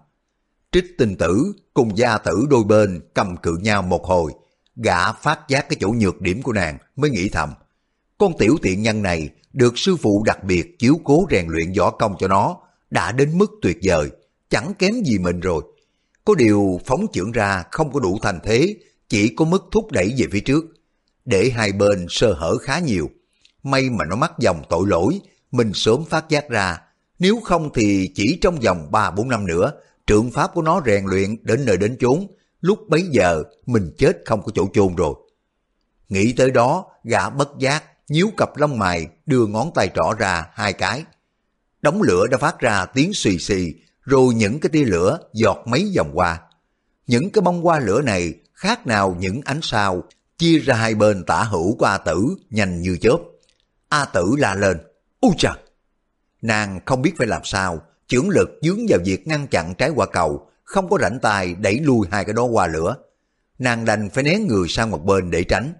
Trích 0.71 0.85
tinh 0.97 1.15
tử 1.15 1.53
cùng 1.73 1.97
gia 1.97 2.17
tử 2.17 2.47
đôi 2.49 2.63
bên 2.63 3.01
cầm 3.13 3.37
cự 3.37 3.57
nhau 3.61 3.81
một 3.81 4.05
hồi, 4.05 4.31
gã 4.75 5.11
phát 5.11 5.39
giác 5.47 5.69
cái 5.69 5.77
chỗ 5.81 5.87
nhược 5.87 6.21
điểm 6.21 6.41
của 6.41 6.53
nàng 6.53 6.77
mới 6.95 7.09
nghĩ 7.09 7.29
thầm. 7.29 7.53
Con 8.17 8.37
tiểu 8.37 8.57
tiện 8.61 8.81
nhân 8.81 9.01
này 9.01 9.29
được 9.53 9.77
sư 9.77 9.95
phụ 9.95 10.23
đặc 10.25 10.43
biệt 10.43 10.79
chiếu 10.79 10.99
cố 11.03 11.27
rèn 11.31 11.47
luyện 11.47 11.73
võ 11.77 11.91
công 11.91 12.15
cho 12.19 12.27
nó, 12.27 12.57
đã 12.89 13.11
đến 13.11 13.37
mức 13.37 13.51
tuyệt 13.61 13.77
vời, 13.83 14.09
chẳng 14.49 14.73
kém 14.79 15.03
gì 15.03 15.17
mình 15.17 15.39
rồi. 15.39 15.63
Có 16.25 16.35
điều 16.35 16.79
phóng 16.85 17.05
trưởng 17.13 17.31
ra 17.31 17.63
không 17.71 17.91
có 17.91 17.99
đủ 17.99 18.19
thành 18.21 18.39
thế, 18.43 18.75
chỉ 19.09 19.29
có 19.29 19.45
mức 19.45 19.63
thúc 19.71 19.91
đẩy 19.91 20.13
về 20.17 20.25
phía 20.31 20.39
trước, 20.39 20.65
để 21.25 21.49
hai 21.55 21.71
bên 21.71 22.05
sơ 22.09 22.33
hở 22.33 22.57
khá 22.57 22.79
nhiều. 22.79 23.09
May 23.63 23.89
mà 23.89 24.05
nó 24.05 24.15
mắc 24.15 24.31
dòng 24.39 24.61
tội 24.69 24.87
lỗi, 24.87 25.19
mình 25.51 25.71
sớm 25.73 26.05
phát 26.05 26.29
giác 26.29 26.49
ra, 26.49 26.81
nếu 27.19 27.39
không 27.43 27.69
thì 27.73 28.11
chỉ 28.15 28.37
trong 28.41 28.59
vòng 28.59 28.89
3-4 28.91 29.27
năm 29.27 29.47
nữa, 29.47 29.71
trượng 30.07 30.31
pháp 30.31 30.53
của 30.53 30.61
nó 30.61 30.81
rèn 30.85 31.05
luyện 31.05 31.35
đến 31.43 31.65
nơi 31.65 31.77
đến 31.77 31.97
chốn, 31.99 32.27
lúc 32.61 32.79
bấy 32.89 33.01
giờ 33.11 33.43
mình 33.65 33.91
chết 33.97 34.17
không 34.25 34.41
có 34.43 34.51
chỗ 34.55 34.67
chôn 34.73 34.95
rồi. 34.95 35.13
Nghĩ 36.09 36.33
tới 36.33 36.51
đó, 36.51 36.85
gã 37.03 37.29
bất 37.29 37.49
giác, 37.59 37.83
nhíu 38.09 38.29
cặp 38.37 38.57
lông 38.57 38.79
mày, 38.79 39.07
đưa 39.25 39.45
ngón 39.45 39.71
tay 39.75 39.89
trỏ 39.95 40.13
ra 40.17 40.45
hai 40.53 40.73
cái. 40.73 41.03
Đống 41.81 42.01
lửa 42.01 42.27
đã 42.27 42.37
phát 42.37 42.59
ra 42.59 42.85
tiếng 42.85 43.13
xì 43.13 43.37
xì, 43.37 43.73
rồi 44.07 44.33
những 44.33 44.59
cái 44.59 44.69
tia 44.69 44.83
lửa 44.83 45.19
giọt 45.33 45.57
mấy 45.65 45.93
vòng 45.97 46.11
qua. 46.13 46.41
Những 47.07 47.29
cái 47.29 47.41
bông 47.41 47.61
hoa 47.61 47.79
lửa 47.79 48.01
này 48.01 48.33
khác 48.53 48.87
nào 48.87 49.15
những 49.19 49.41
ánh 49.45 49.59
sao 49.61 50.03
chia 50.37 50.59
ra 50.59 50.75
hai 50.75 50.95
bên 50.95 51.23
tả 51.23 51.43
hữu 51.43 51.77
của 51.77 51.85
A 51.85 51.97
Tử 51.97 52.35
nhanh 52.49 52.81
như 52.81 52.97
chớp. 53.01 53.17
A 53.89 54.05
Tử 54.05 54.35
la 54.37 54.55
lên, 54.55 54.77
u 55.21 55.33
chà! 55.37 55.53
Nàng 56.41 56.79
không 56.85 57.01
biết 57.01 57.13
phải 57.17 57.27
làm 57.27 57.41
sao, 57.43 57.81
chưởng 58.07 58.29
lực 58.29 58.49
dướng 58.61 58.79
vào 58.89 58.99
việc 59.05 59.27
ngăn 59.27 59.47
chặn 59.47 59.73
trái 59.77 59.89
quả 59.95 60.05
cầu, 60.05 60.49
không 60.63 60.89
có 60.89 60.97
rảnh 61.01 61.19
tay 61.19 61.55
đẩy 61.55 61.79
lui 61.79 62.07
hai 62.11 62.25
cái 62.25 62.33
đó 62.33 62.43
qua 62.43 62.67
lửa. 62.67 62.95
Nàng 63.59 63.85
đành 63.85 64.09
phải 64.09 64.23
né 64.23 64.39
người 64.39 64.67
sang 64.67 64.91
một 64.91 65.05
bên 65.05 65.31
để 65.31 65.43
tránh. 65.43 65.73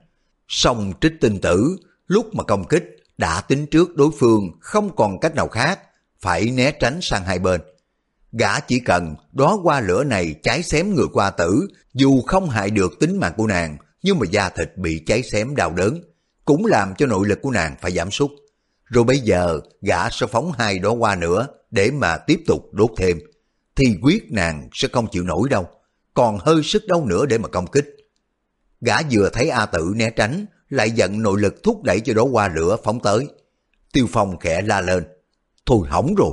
Xong 0.48 0.94
trích 1.02 1.14
tinh 1.22 1.42
tử, 1.42 1.78
lúc 2.08 2.36
mà 2.36 2.44
công 2.44 2.68
kích, 2.68 2.84
đã 3.18 3.42
tính 3.42 3.66
trước 3.72 3.96
đối 3.96 4.10
phương 4.20 4.52
không 4.60 4.96
còn 4.96 5.20
cách 5.20 5.36
nào 5.36 5.48
khác, 5.48 5.80
phải 6.20 6.46
né 6.46 6.72
tránh 6.72 7.00
sang 7.02 7.26
hai 7.26 7.40
bên. 7.40 7.62
Gã 8.40 8.60
chỉ 8.60 8.80
cần 8.80 9.16
đó 9.32 9.60
qua 9.64 9.80
lửa 9.82 10.04
này 10.04 10.36
cháy 10.44 10.64
xém 10.64 10.96
người 10.96 11.08
qua 11.14 11.30
tử, 11.30 11.68
dù 11.94 12.22
không 12.22 12.50
hại 12.50 12.70
được 12.70 13.00
tính 13.00 13.20
mạng 13.20 13.34
của 13.38 13.48
nàng, 13.48 13.78
nhưng 14.04 14.20
mà 14.20 14.26
da 14.32 14.50
thịt 14.50 14.78
bị 14.78 15.04
cháy 15.06 15.24
xém 15.24 15.56
đau 15.56 15.74
đớn, 15.74 16.02
cũng 16.46 16.66
làm 16.66 16.94
cho 16.98 17.06
nội 17.06 17.28
lực 17.28 17.42
của 17.42 17.52
nàng 17.52 17.76
phải 17.82 17.92
giảm 17.92 18.12
sút. 18.12 18.32
Rồi 18.86 19.04
bây 19.04 19.20
giờ 19.20 19.60
gã 19.82 20.10
sẽ 20.10 20.28
phóng 20.28 20.52
hai 20.52 20.80
đóa 20.80 20.94
hoa 21.00 21.16
nữa 21.16 21.48
để 21.72 21.92
mà 21.92 22.18
tiếp 22.18 22.40
tục 22.48 22.74
đốt 22.74 22.90
thêm, 22.98 23.20
thì 23.76 23.98
quyết 24.02 24.32
nàng 24.32 24.70
sẽ 24.74 24.88
không 24.88 25.08
chịu 25.12 25.24
nổi 25.24 25.50
đâu, 25.50 25.70
còn 26.14 26.38
hơi 26.38 26.64
sức 26.64 26.88
đâu 26.88 27.06
nữa 27.06 27.26
để 27.26 27.38
mà 27.38 27.48
công 27.48 27.68
kích. 27.68 27.86
Gã 28.82 28.96
vừa 29.12 29.30
thấy 29.34 29.50
A 29.50 29.66
Tử 29.66 29.94
né 29.96 30.10
tránh, 30.10 30.46
lại 30.70 30.92
giận 30.92 31.22
nội 31.22 31.42
lực 31.42 31.64
thúc 31.64 31.84
đẩy 31.84 32.00
cho 32.00 32.14
đóa 32.14 32.26
hoa 32.32 32.48
lửa 32.48 32.78
phóng 32.84 33.00
tới. 33.00 33.28
Tiêu 33.94 34.08
Phong 34.10 34.40
khẽ 34.40 34.62
la 34.62 34.82
lên, 34.82 35.04
thôi 35.66 35.88
hỏng 35.90 36.16
rồi. 36.16 36.32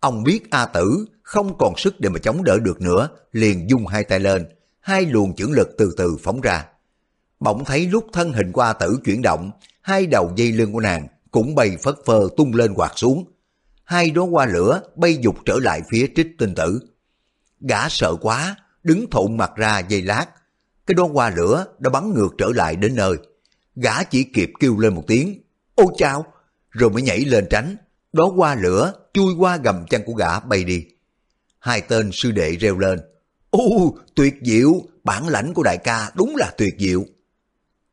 Ông 0.00 0.24
biết 0.24 0.50
A 0.50 0.66
Tử 0.66 1.06
không 1.28 1.58
còn 1.58 1.76
sức 1.76 2.00
để 2.00 2.08
mà 2.08 2.18
chống 2.18 2.44
đỡ 2.44 2.58
được 2.58 2.80
nữa, 2.80 3.08
liền 3.32 3.70
dung 3.70 3.86
hai 3.86 4.04
tay 4.04 4.20
lên, 4.20 4.46
hai 4.80 5.06
luồng 5.06 5.34
chưởng 5.34 5.52
lực 5.52 5.68
từ 5.78 5.94
từ 5.96 6.16
phóng 6.22 6.40
ra. 6.40 6.66
Bỗng 7.40 7.64
thấy 7.64 7.86
lúc 7.86 8.06
thân 8.12 8.32
hình 8.32 8.52
qua 8.52 8.72
Tử 8.72 8.98
chuyển 9.04 9.22
động, 9.22 9.50
hai 9.82 10.06
đầu 10.06 10.32
dây 10.36 10.52
lưng 10.52 10.72
của 10.72 10.80
nàng 10.80 11.06
cũng 11.30 11.54
bay 11.54 11.76
phất 11.82 11.94
phơ 12.06 12.28
tung 12.36 12.54
lên 12.54 12.74
quạt 12.74 12.92
xuống. 12.96 13.24
Hai 13.84 14.10
đóa 14.10 14.26
hoa 14.30 14.46
lửa 14.46 14.82
bay 14.96 15.18
dục 15.20 15.36
trở 15.44 15.58
lại 15.62 15.82
phía 15.90 16.06
trích 16.16 16.26
tinh 16.38 16.54
tử. 16.54 16.80
Gã 17.60 17.88
sợ 17.88 18.16
quá, 18.20 18.56
đứng 18.82 19.10
thụn 19.10 19.36
mặt 19.36 19.52
ra 19.56 19.78
dây 19.78 20.02
lát. 20.02 20.26
Cái 20.86 20.94
đóa 20.94 21.08
hoa 21.12 21.30
lửa 21.30 21.66
đã 21.78 21.90
bắn 21.90 22.14
ngược 22.14 22.34
trở 22.38 22.46
lại 22.54 22.76
đến 22.76 22.94
nơi. 22.94 23.16
Gã 23.76 24.02
chỉ 24.02 24.24
kịp 24.24 24.50
kêu 24.60 24.78
lên 24.78 24.94
một 24.94 25.04
tiếng, 25.06 25.42
ô 25.74 25.92
chao, 25.98 26.24
rồi 26.70 26.90
mới 26.90 27.02
nhảy 27.02 27.20
lên 27.20 27.46
tránh. 27.50 27.76
Đó 28.12 28.32
hoa 28.36 28.54
lửa 28.54 28.92
chui 29.14 29.34
qua 29.38 29.56
gầm 29.56 29.86
chân 29.90 30.02
của 30.06 30.12
gã 30.12 30.40
bay 30.40 30.64
đi. 30.64 30.84
Hai 31.58 31.80
tên 31.80 32.10
sư 32.12 32.30
đệ 32.30 32.56
reo 32.56 32.78
lên, 32.78 33.00
ô 33.50 33.96
tuyệt 34.14 34.34
diệu, 34.42 34.72
bản 35.04 35.28
lãnh 35.28 35.54
của 35.54 35.62
đại 35.62 35.78
ca 35.78 36.10
đúng 36.14 36.36
là 36.36 36.50
tuyệt 36.58 36.74
diệu. 36.78 37.04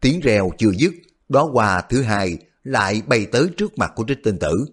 Tiếng 0.01 0.19
reo 0.19 0.51
chưa 0.57 0.71
dứt, 0.71 0.93
đó 1.29 1.49
hoa 1.53 1.81
thứ 1.81 2.01
hai 2.01 2.37
lại 2.63 3.01
bay 3.07 3.25
tới 3.25 3.47
trước 3.57 3.77
mặt 3.77 3.91
của 3.95 4.05
trích 4.07 4.23
tinh 4.23 4.39
tử. 4.39 4.65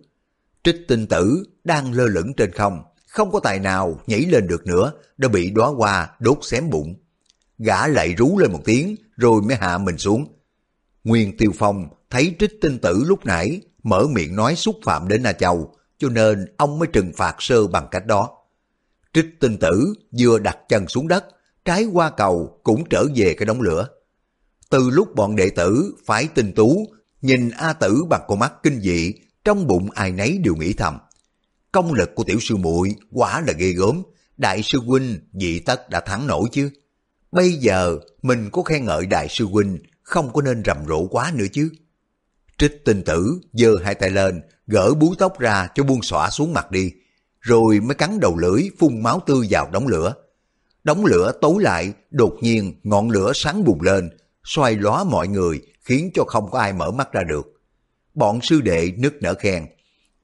Trích 0.65 0.77
tinh 0.89 1.07
tử 1.07 1.45
đang 1.65 1.93
lơ 1.93 2.07
lửng 2.07 2.33
trên 2.37 2.53
không, 2.53 2.83
không 3.07 3.31
có 3.31 3.41
tài 3.41 3.59
nào 3.59 4.01
nhảy 4.07 4.21
lên 4.21 4.47
được 4.47 4.67
nữa, 4.67 4.93
đã 5.17 5.29
bị 5.29 5.51
đóa 5.51 5.69
hoa 5.69 6.11
đốt 6.19 6.39
xém 6.43 6.71
bụng. 6.71 6.95
Gã 7.59 7.87
lại 7.87 8.15
rú 8.19 8.39
lên 8.39 8.53
một 8.53 8.61
tiếng, 8.65 8.97
rồi 9.17 9.43
mới 9.43 9.57
hạ 9.57 9.79
mình 9.79 9.99
xuống. 9.99 10.39
Nguyên 11.05 11.37
Tiêu 11.37 11.51
Phong 11.59 11.89
thấy 12.11 12.35
trích 12.39 12.53
tinh 12.61 12.79
tử 12.79 13.03
lúc 13.07 13.27
nãy 13.27 13.61
mở 13.83 14.07
miệng 14.07 14.37
nói 14.37 14.57
xúc 14.57 14.77
phạm 14.85 15.09
đến 15.09 15.23
Na 15.23 15.33
Châu, 15.33 15.75
cho 15.99 16.09
nên 16.09 16.47
ông 16.57 16.79
mới 16.79 16.89
trừng 16.93 17.13
phạt 17.17 17.37
sơ 17.39 17.67
bằng 17.67 17.89
cách 17.91 18.07
đó. 18.07 18.42
Trích 19.13 19.41
tinh 19.41 19.59
tử 19.59 19.95
vừa 20.19 20.39
đặt 20.39 20.59
chân 20.69 20.89
xuống 20.89 21.09
đất, 21.09 21.25
trái 21.65 21.85
qua 21.85 22.11
cầu 22.11 22.61
cũng 22.63 22.85
trở 22.91 23.05
về 23.17 23.35
cái 23.35 23.47
đống 23.47 23.61
lửa. 23.61 23.89
Từ 24.71 24.91
lúc 24.91 25.15
bọn 25.15 25.37
đệ 25.37 25.51
tử 25.51 25.95
phải 26.05 26.29
tinh 26.35 26.53
tú 26.53 26.87
Nhìn 27.23 27.51
A 27.51 27.73
Tử 27.73 28.05
bằng 28.11 28.23
con 28.29 28.39
mắt 28.39 28.53
kinh 28.63 28.81
dị, 28.81 29.13
trong 29.45 29.67
bụng 29.67 29.91
ai 29.91 30.13
nấy 30.13 30.39
đều 30.39 30.55
nghĩ 30.55 30.73
thầm. 30.73 30.99
Công 31.73 31.93
lực 31.93 32.15
của 32.15 32.25
tiểu 32.25 32.41
sư 32.41 32.57
muội 32.57 32.95
quả 33.11 33.41
là 33.41 33.53
ghê 33.53 33.73
gớm, 33.73 34.03
đại 34.37 34.63
sư 34.63 34.79
huynh 34.87 35.19
dị 35.33 35.61
tất 35.61 35.91
đã 35.91 36.01
thắng 36.01 36.27
nổi 36.27 36.49
chứ. 36.53 36.71
Bây 37.33 37.53
giờ 37.53 37.99
mình 38.23 38.51
có 38.53 38.63
khen 38.63 38.85
ngợi 38.85 39.07
đại 39.07 39.27
sư 39.31 39.47
huynh, 39.47 39.79
không 40.03 40.33
có 40.33 40.43
nên 40.43 40.63
rầm 40.65 40.77
rộ 40.89 41.07
quá 41.07 41.33
nữa 41.35 41.47
chứ. 41.53 41.71
Trích 42.59 42.85
tinh 42.85 43.03
tử 43.03 43.41
giơ 43.53 43.71
hai 43.85 43.95
tay 43.95 44.11
lên, 44.11 44.43
gỡ 44.67 44.95
búi 44.95 45.17
tóc 45.19 45.39
ra 45.39 45.69
cho 45.75 45.85
buông 45.85 46.03
xõa 46.03 46.31
xuống 46.31 46.53
mặt 46.53 46.71
đi, 46.71 46.93
rồi 47.43 47.81
mới 47.81 47.95
cắn 47.95 48.21
đầu 48.21 48.37
lưỡi 48.37 48.63
phun 48.79 49.03
máu 49.03 49.21
tươi 49.27 49.47
vào 49.51 49.71
đống 49.73 49.87
lửa. 49.87 50.15
Đống 50.85 51.05
lửa 51.05 51.33
tối 51.41 51.63
lại, 51.63 51.93
đột 52.11 52.37
nhiên 52.41 52.75
ngọn 52.83 53.11
lửa 53.11 53.33
sáng 53.35 53.65
bùng 53.65 53.83
lên, 53.83 54.11
xoay 54.45 54.77
lóa 54.77 55.05
mọi 55.05 55.29
người, 55.29 55.61
khiến 55.81 56.11
cho 56.15 56.25
không 56.25 56.51
có 56.51 56.59
ai 56.59 56.73
mở 56.73 56.91
mắt 56.91 57.13
ra 57.13 57.23
được. 57.23 57.61
Bọn 58.15 58.41
sư 58.43 58.61
đệ 58.61 58.93
nức 58.99 59.23
nở 59.23 59.35
khen, 59.35 59.67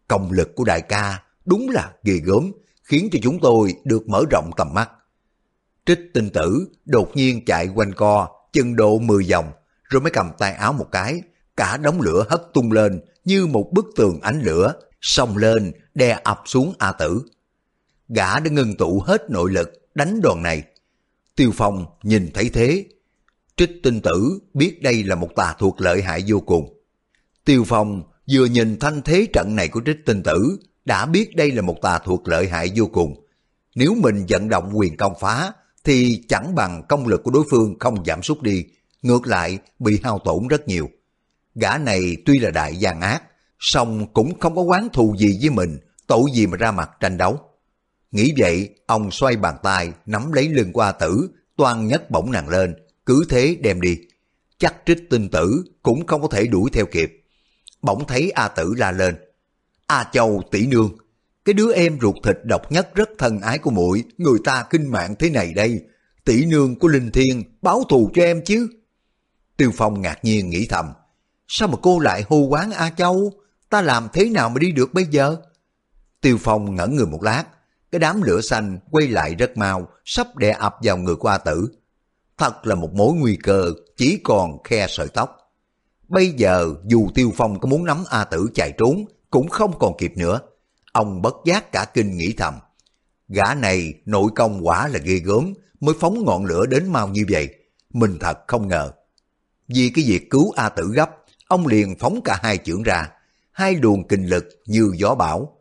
công 0.09 0.33
lực 0.33 0.55
của 0.55 0.65
đại 0.65 0.81
ca 0.81 1.23
đúng 1.45 1.69
là 1.69 1.93
ghê 2.03 2.15
gớm, 2.25 2.53
khiến 2.83 3.09
cho 3.13 3.19
chúng 3.23 3.39
tôi 3.41 3.75
được 3.85 4.09
mở 4.09 4.23
rộng 4.31 4.51
tầm 4.57 4.75
mắt. 4.75 4.91
Trích 5.87 6.01
tinh 6.15 6.31
tử 6.31 6.69
đột 6.85 7.17
nhiên 7.17 7.45
chạy 7.45 7.69
quanh 7.75 7.93
co, 7.93 8.29
chân 8.53 8.77
độ 8.77 8.99
10 8.99 9.27
vòng, 9.31 9.53
rồi 9.85 10.01
mới 10.03 10.11
cầm 10.11 10.31
tay 10.39 10.53
áo 10.53 10.73
một 10.73 10.87
cái, 10.93 11.23
cả 11.57 11.77
đống 11.77 12.01
lửa 12.01 12.27
hất 12.29 12.43
tung 12.55 12.73
lên 12.73 13.01
như 13.25 13.47
một 13.47 13.71
bức 13.73 13.87
tường 13.97 14.21
ánh 14.23 14.41
lửa, 14.43 14.75
xông 15.01 15.37
lên, 15.37 15.73
đè 15.99 16.21
ập 16.25 16.43
xuống 16.45 16.75
A 16.79 16.93
Tử. 16.93 17.23
Gã 18.09 18.41
đã 18.41 18.51
ngưng 18.51 18.77
tụ 18.77 19.03
hết 19.07 19.31
nội 19.31 19.53
lực, 19.53 19.91
đánh 19.95 20.21
đòn 20.21 20.43
này. 20.43 20.63
Tiêu 21.37 21.51
Phong 21.55 21.87
nhìn 22.03 22.31
thấy 22.35 22.51
thế, 22.51 22.85
trích 23.57 23.71
tinh 23.83 24.01
tử 24.01 24.39
biết 24.55 24.83
đây 24.83 25.05
là 25.05 25.15
một 25.15 25.29
tà 25.37 25.55
thuộc 25.59 25.81
lợi 25.81 26.03
hại 26.03 26.25
vô 26.27 26.41
cùng. 26.41 26.83
Tiêu 27.45 27.65
Phong 27.67 28.03
vừa 28.31 28.45
nhìn 28.45 28.79
thanh 28.79 29.03
thế 29.03 29.27
trận 29.33 29.57
này 29.57 29.69
của 29.69 29.81
trích 29.87 29.97
tinh 30.07 30.23
tử, 30.23 30.59
đã 30.85 31.07
biết 31.07 31.37
đây 31.37 31.53
là 31.53 31.63
một 31.63 31.77
tà 31.83 31.99
thuộc 31.99 32.29
lợi 32.29 32.49
hại 32.49 32.73
vô 32.77 32.87
cùng. 32.93 33.27
Nếu 33.75 33.95
mình 33.95 34.27
vận 34.29 34.49
động 34.49 34.71
quyền 34.75 34.97
công 34.97 35.15
phá, 35.21 35.53
thì 35.85 36.23
chẳng 36.29 36.55
bằng 36.55 36.83
công 36.89 37.07
lực 37.07 37.23
của 37.25 37.31
đối 37.31 37.45
phương 37.51 37.79
không 37.79 38.05
giảm 38.05 38.23
sút 38.23 38.43
đi, 38.43 38.65
ngược 39.03 39.27
lại 39.27 39.59
bị 39.79 40.01
hao 40.03 40.19
tổn 40.19 40.49
rất 40.49 40.69
nhiều. 40.69 40.89
Gã 41.55 41.79
này 41.79 42.17
tuy 42.27 42.39
là 42.39 42.51
đại 42.51 42.77
gian 42.77 43.01
ác, 43.01 43.23
song 43.59 44.07
cũng 44.13 44.39
không 44.41 44.57
có 44.57 44.63
quán 44.63 44.89
thù 44.93 45.17
gì 45.19 45.39
với 45.41 45.51
mình, 45.51 45.79
tội 46.09 46.23
gì 46.35 46.47
mà 46.47 46.57
ra 46.57 46.73
mặt 46.73 46.91
tranh 47.01 47.19
đấu. 47.19 47.41
Nghĩ 48.11 48.33
vậy, 48.39 48.69
ông 48.87 49.11
xoay 49.11 49.37
bàn 49.37 49.57
tay, 49.63 49.93
nắm 50.07 50.33
lấy 50.33 50.49
lưng 50.49 50.73
qua 50.73 50.93
tử, 50.93 51.31
toan 51.57 51.87
nhấc 51.87 52.11
bổng 52.11 52.33
nàng 52.33 52.49
lên, 52.49 52.75
cứ 53.07 53.25
thế 53.29 53.57
đem 53.61 53.81
đi. 53.81 53.99
Chắc 54.59 54.75
trích 54.87 55.11
tinh 55.11 55.29
tử 55.29 55.65
cũng 55.83 56.07
không 56.07 56.23
có 56.23 56.29
thể 56.29 56.47
đuổi 56.47 56.71
theo 56.73 56.87
kịp. 56.87 57.25
Bỗng 57.83 58.07
thấy 58.07 58.31
A 58.31 58.49
tử 58.49 58.75
la 58.77 58.93
lên. 58.93 59.17
A 59.87 60.11
châu 60.13 60.43
tỷ 60.51 60.67
nương, 60.67 60.97
cái 61.45 61.53
đứa 61.53 61.73
em 61.73 61.99
ruột 62.01 62.15
thịt 62.25 62.39
độc 62.45 62.73
nhất 62.73 62.95
rất 62.95 63.09
thân 63.19 63.41
ái 63.41 63.59
của 63.59 63.71
muội 63.71 64.05
người 64.19 64.39
ta 64.45 64.67
kinh 64.71 64.91
mạng 64.91 65.15
thế 65.19 65.31
này 65.31 65.53
đây. 65.53 65.81
Tỷ 66.25 66.47
nương 66.47 66.79
của 66.79 66.89
Linh 66.89 67.11
Thiên 67.11 67.43
báo 67.63 67.85
thù 67.89 68.11
cho 68.15 68.23
em 68.23 68.43
chứ. 68.45 68.69
Tiêu 69.57 69.71
Phong 69.77 70.03
ngạc 70.03 70.25
nhiên 70.25 70.51
nghĩ 70.51 70.67
thầm. 70.71 70.93
Sao 71.49 71.69
mà 71.69 71.75
cô 71.83 71.99
lại 71.99 72.25
hô 72.29 72.37
quán 72.37 72.71
A 72.71 72.91
Châu? 72.91 73.33
Ta 73.69 73.83
làm 73.83 74.09
thế 74.13 74.29
nào 74.29 74.49
mà 74.49 74.59
đi 74.59 74.73
được 74.73 74.95
bây 74.95 75.05
giờ? 75.05 75.37
Tiêu 76.21 76.39
Phong 76.41 76.75
ngẩn 76.75 76.97
người 76.97 77.07
một 77.07 77.23
lát. 77.23 77.45
Cái 77.91 77.99
đám 77.99 78.23
lửa 78.23 78.41
xanh 78.41 78.79
quay 78.91 79.09
lại 79.09 79.35
rất 79.35 79.57
mau, 79.57 79.89
sắp 80.05 80.37
đè 80.37 80.51
ập 80.51 80.77
vào 80.83 80.97
người 80.97 81.17
của 81.17 81.29
A 81.29 81.39
Tử. 81.39 81.69
Thật 82.39 82.67
là 82.67 82.75
một 82.75 82.93
mối 82.95 83.15
nguy 83.15 83.37
cơ, 83.37 83.73
chỉ 83.97 84.21
còn 84.25 84.63
khe 84.63 84.87
sợi 84.89 85.09
tóc. 85.09 85.55
Bây 86.09 86.31
giờ 86.31 86.75
dù 86.85 87.09
Tiêu 87.15 87.33
Phong 87.37 87.61
có 87.61 87.69
muốn 87.69 87.85
nắm 87.85 88.05
A 88.11 88.25
Tử 88.25 88.49
chạy 88.55 88.73
trốn, 88.79 89.05
cũng 89.31 89.49
không 89.49 89.79
còn 89.79 89.97
kịp 89.99 90.13
nữa. 90.17 90.41
Ông 90.93 91.23
bất 91.23 91.35
giác 91.45 91.73
cả 91.73 91.87
kinh 91.95 92.17
nghĩ 92.17 92.33
thầm. 92.33 92.55
Gã 93.29 93.55
này 93.55 93.95
nội 94.07 94.31
công 94.37 94.67
quả 94.67 94.89
là 94.89 94.99
ghê 94.99 95.15
gớm, 95.15 95.55
mới 95.81 95.95
phóng 96.01 96.25
ngọn 96.25 96.45
lửa 96.45 96.67
đến 96.67 96.93
mau 96.93 97.09
như 97.09 97.25
vậy. 97.31 97.49
Mình 97.91 98.19
thật 98.21 98.39
không 98.47 98.69
ngờ. 98.69 98.93
Vì 99.69 99.91
cái 99.95 100.05
việc 100.09 100.31
cứu 100.31 100.53
A 100.57 100.69
Tử 100.69 100.91
gấp, 100.95 101.11
ông 101.49 101.67
liền 101.67 101.99
phóng 101.99 102.21
cả 102.25 102.39
hai 102.43 102.59
chưởng 102.59 102.83
ra. 102.83 103.11
Hai 103.51 103.75
luồng 103.75 104.09
kinh 104.09 104.27
lực 104.27 104.45
như 104.67 104.93
gió 104.95 105.15
bão. 105.15 105.58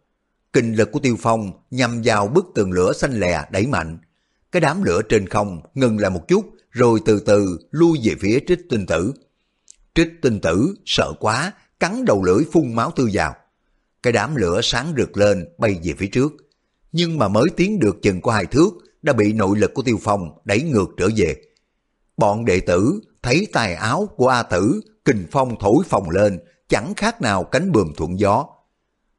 Kinh 0.53 0.73
lực 0.73 0.91
của 0.91 0.99
Tiêu 0.99 1.15
Phong 1.19 1.51
nhằm 1.71 2.01
vào 2.03 2.27
bức 2.27 2.45
tường 2.55 2.71
lửa 2.71 2.93
xanh 2.93 3.19
lè 3.19 3.47
đẩy 3.51 3.67
mạnh. 3.67 3.97
Cái 4.51 4.61
đám 4.61 4.83
lửa 4.83 5.01
trên 5.09 5.27
không 5.27 5.61
ngừng 5.73 5.99
lại 5.99 6.11
một 6.11 6.27
chút, 6.27 6.45
rồi 6.71 6.99
từ 7.05 7.19
từ 7.19 7.59
lui 7.71 7.99
về 8.03 8.15
phía 8.19 8.39
trích 8.47 8.59
tinh 8.69 8.85
tử. 8.85 9.13
Trích 9.93 10.09
tinh 10.21 10.39
tử 10.39 10.75
sợ 10.85 11.13
quá, 11.19 11.53
cắn 11.79 12.05
đầu 12.05 12.23
lưỡi 12.23 12.43
phun 12.51 12.73
máu 12.73 12.91
tư 12.95 13.09
vào. 13.13 13.35
Cái 14.03 14.13
đám 14.13 14.35
lửa 14.35 14.59
sáng 14.63 14.93
rực 14.97 15.17
lên 15.17 15.45
bay 15.57 15.79
về 15.83 15.93
phía 15.97 16.07
trước. 16.07 16.33
Nhưng 16.91 17.17
mà 17.17 17.27
mới 17.27 17.45
tiến 17.57 17.79
được 17.79 18.01
chừng 18.01 18.21
có 18.21 18.31
hai 18.31 18.45
thước, 18.45 18.69
đã 19.01 19.13
bị 19.13 19.33
nội 19.33 19.57
lực 19.57 19.73
của 19.73 19.81
Tiêu 19.81 19.97
Phong 20.01 20.37
đẩy 20.45 20.61
ngược 20.61 20.89
trở 20.97 21.09
về. 21.15 21.35
Bọn 22.17 22.45
đệ 22.45 22.59
tử 22.59 22.99
thấy 23.23 23.47
tài 23.53 23.73
áo 23.73 24.09
của 24.17 24.27
A 24.27 24.43
Tử, 24.43 24.81
kình 25.05 25.27
phong 25.31 25.55
thổi 25.59 25.83
phồng 25.89 26.09
lên, 26.09 26.39
chẳng 26.69 26.93
khác 26.95 27.21
nào 27.21 27.43
cánh 27.43 27.71
bườm 27.71 27.93
thuận 27.97 28.19
gió. 28.19 28.45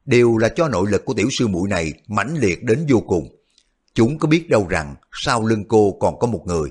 Đều 0.09 0.37
là 0.37 0.49
cho 0.49 0.67
nội 0.67 0.87
lực 0.91 1.05
của 1.05 1.13
tiểu 1.13 1.27
sư 1.31 1.47
muội 1.47 1.69
này 1.69 1.93
mãnh 2.07 2.37
liệt 2.37 2.63
đến 2.63 2.85
vô 2.89 2.99
cùng. 3.07 3.35
Chúng 3.93 4.19
có 4.19 4.27
biết 4.27 4.49
đâu 4.49 4.67
rằng 4.67 4.95
sau 5.11 5.45
lưng 5.45 5.63
cô 5.67 5.97
còn 5.99 6.19
có 6.19 6.27
một 6.27 6.43
người. 6.45 6.69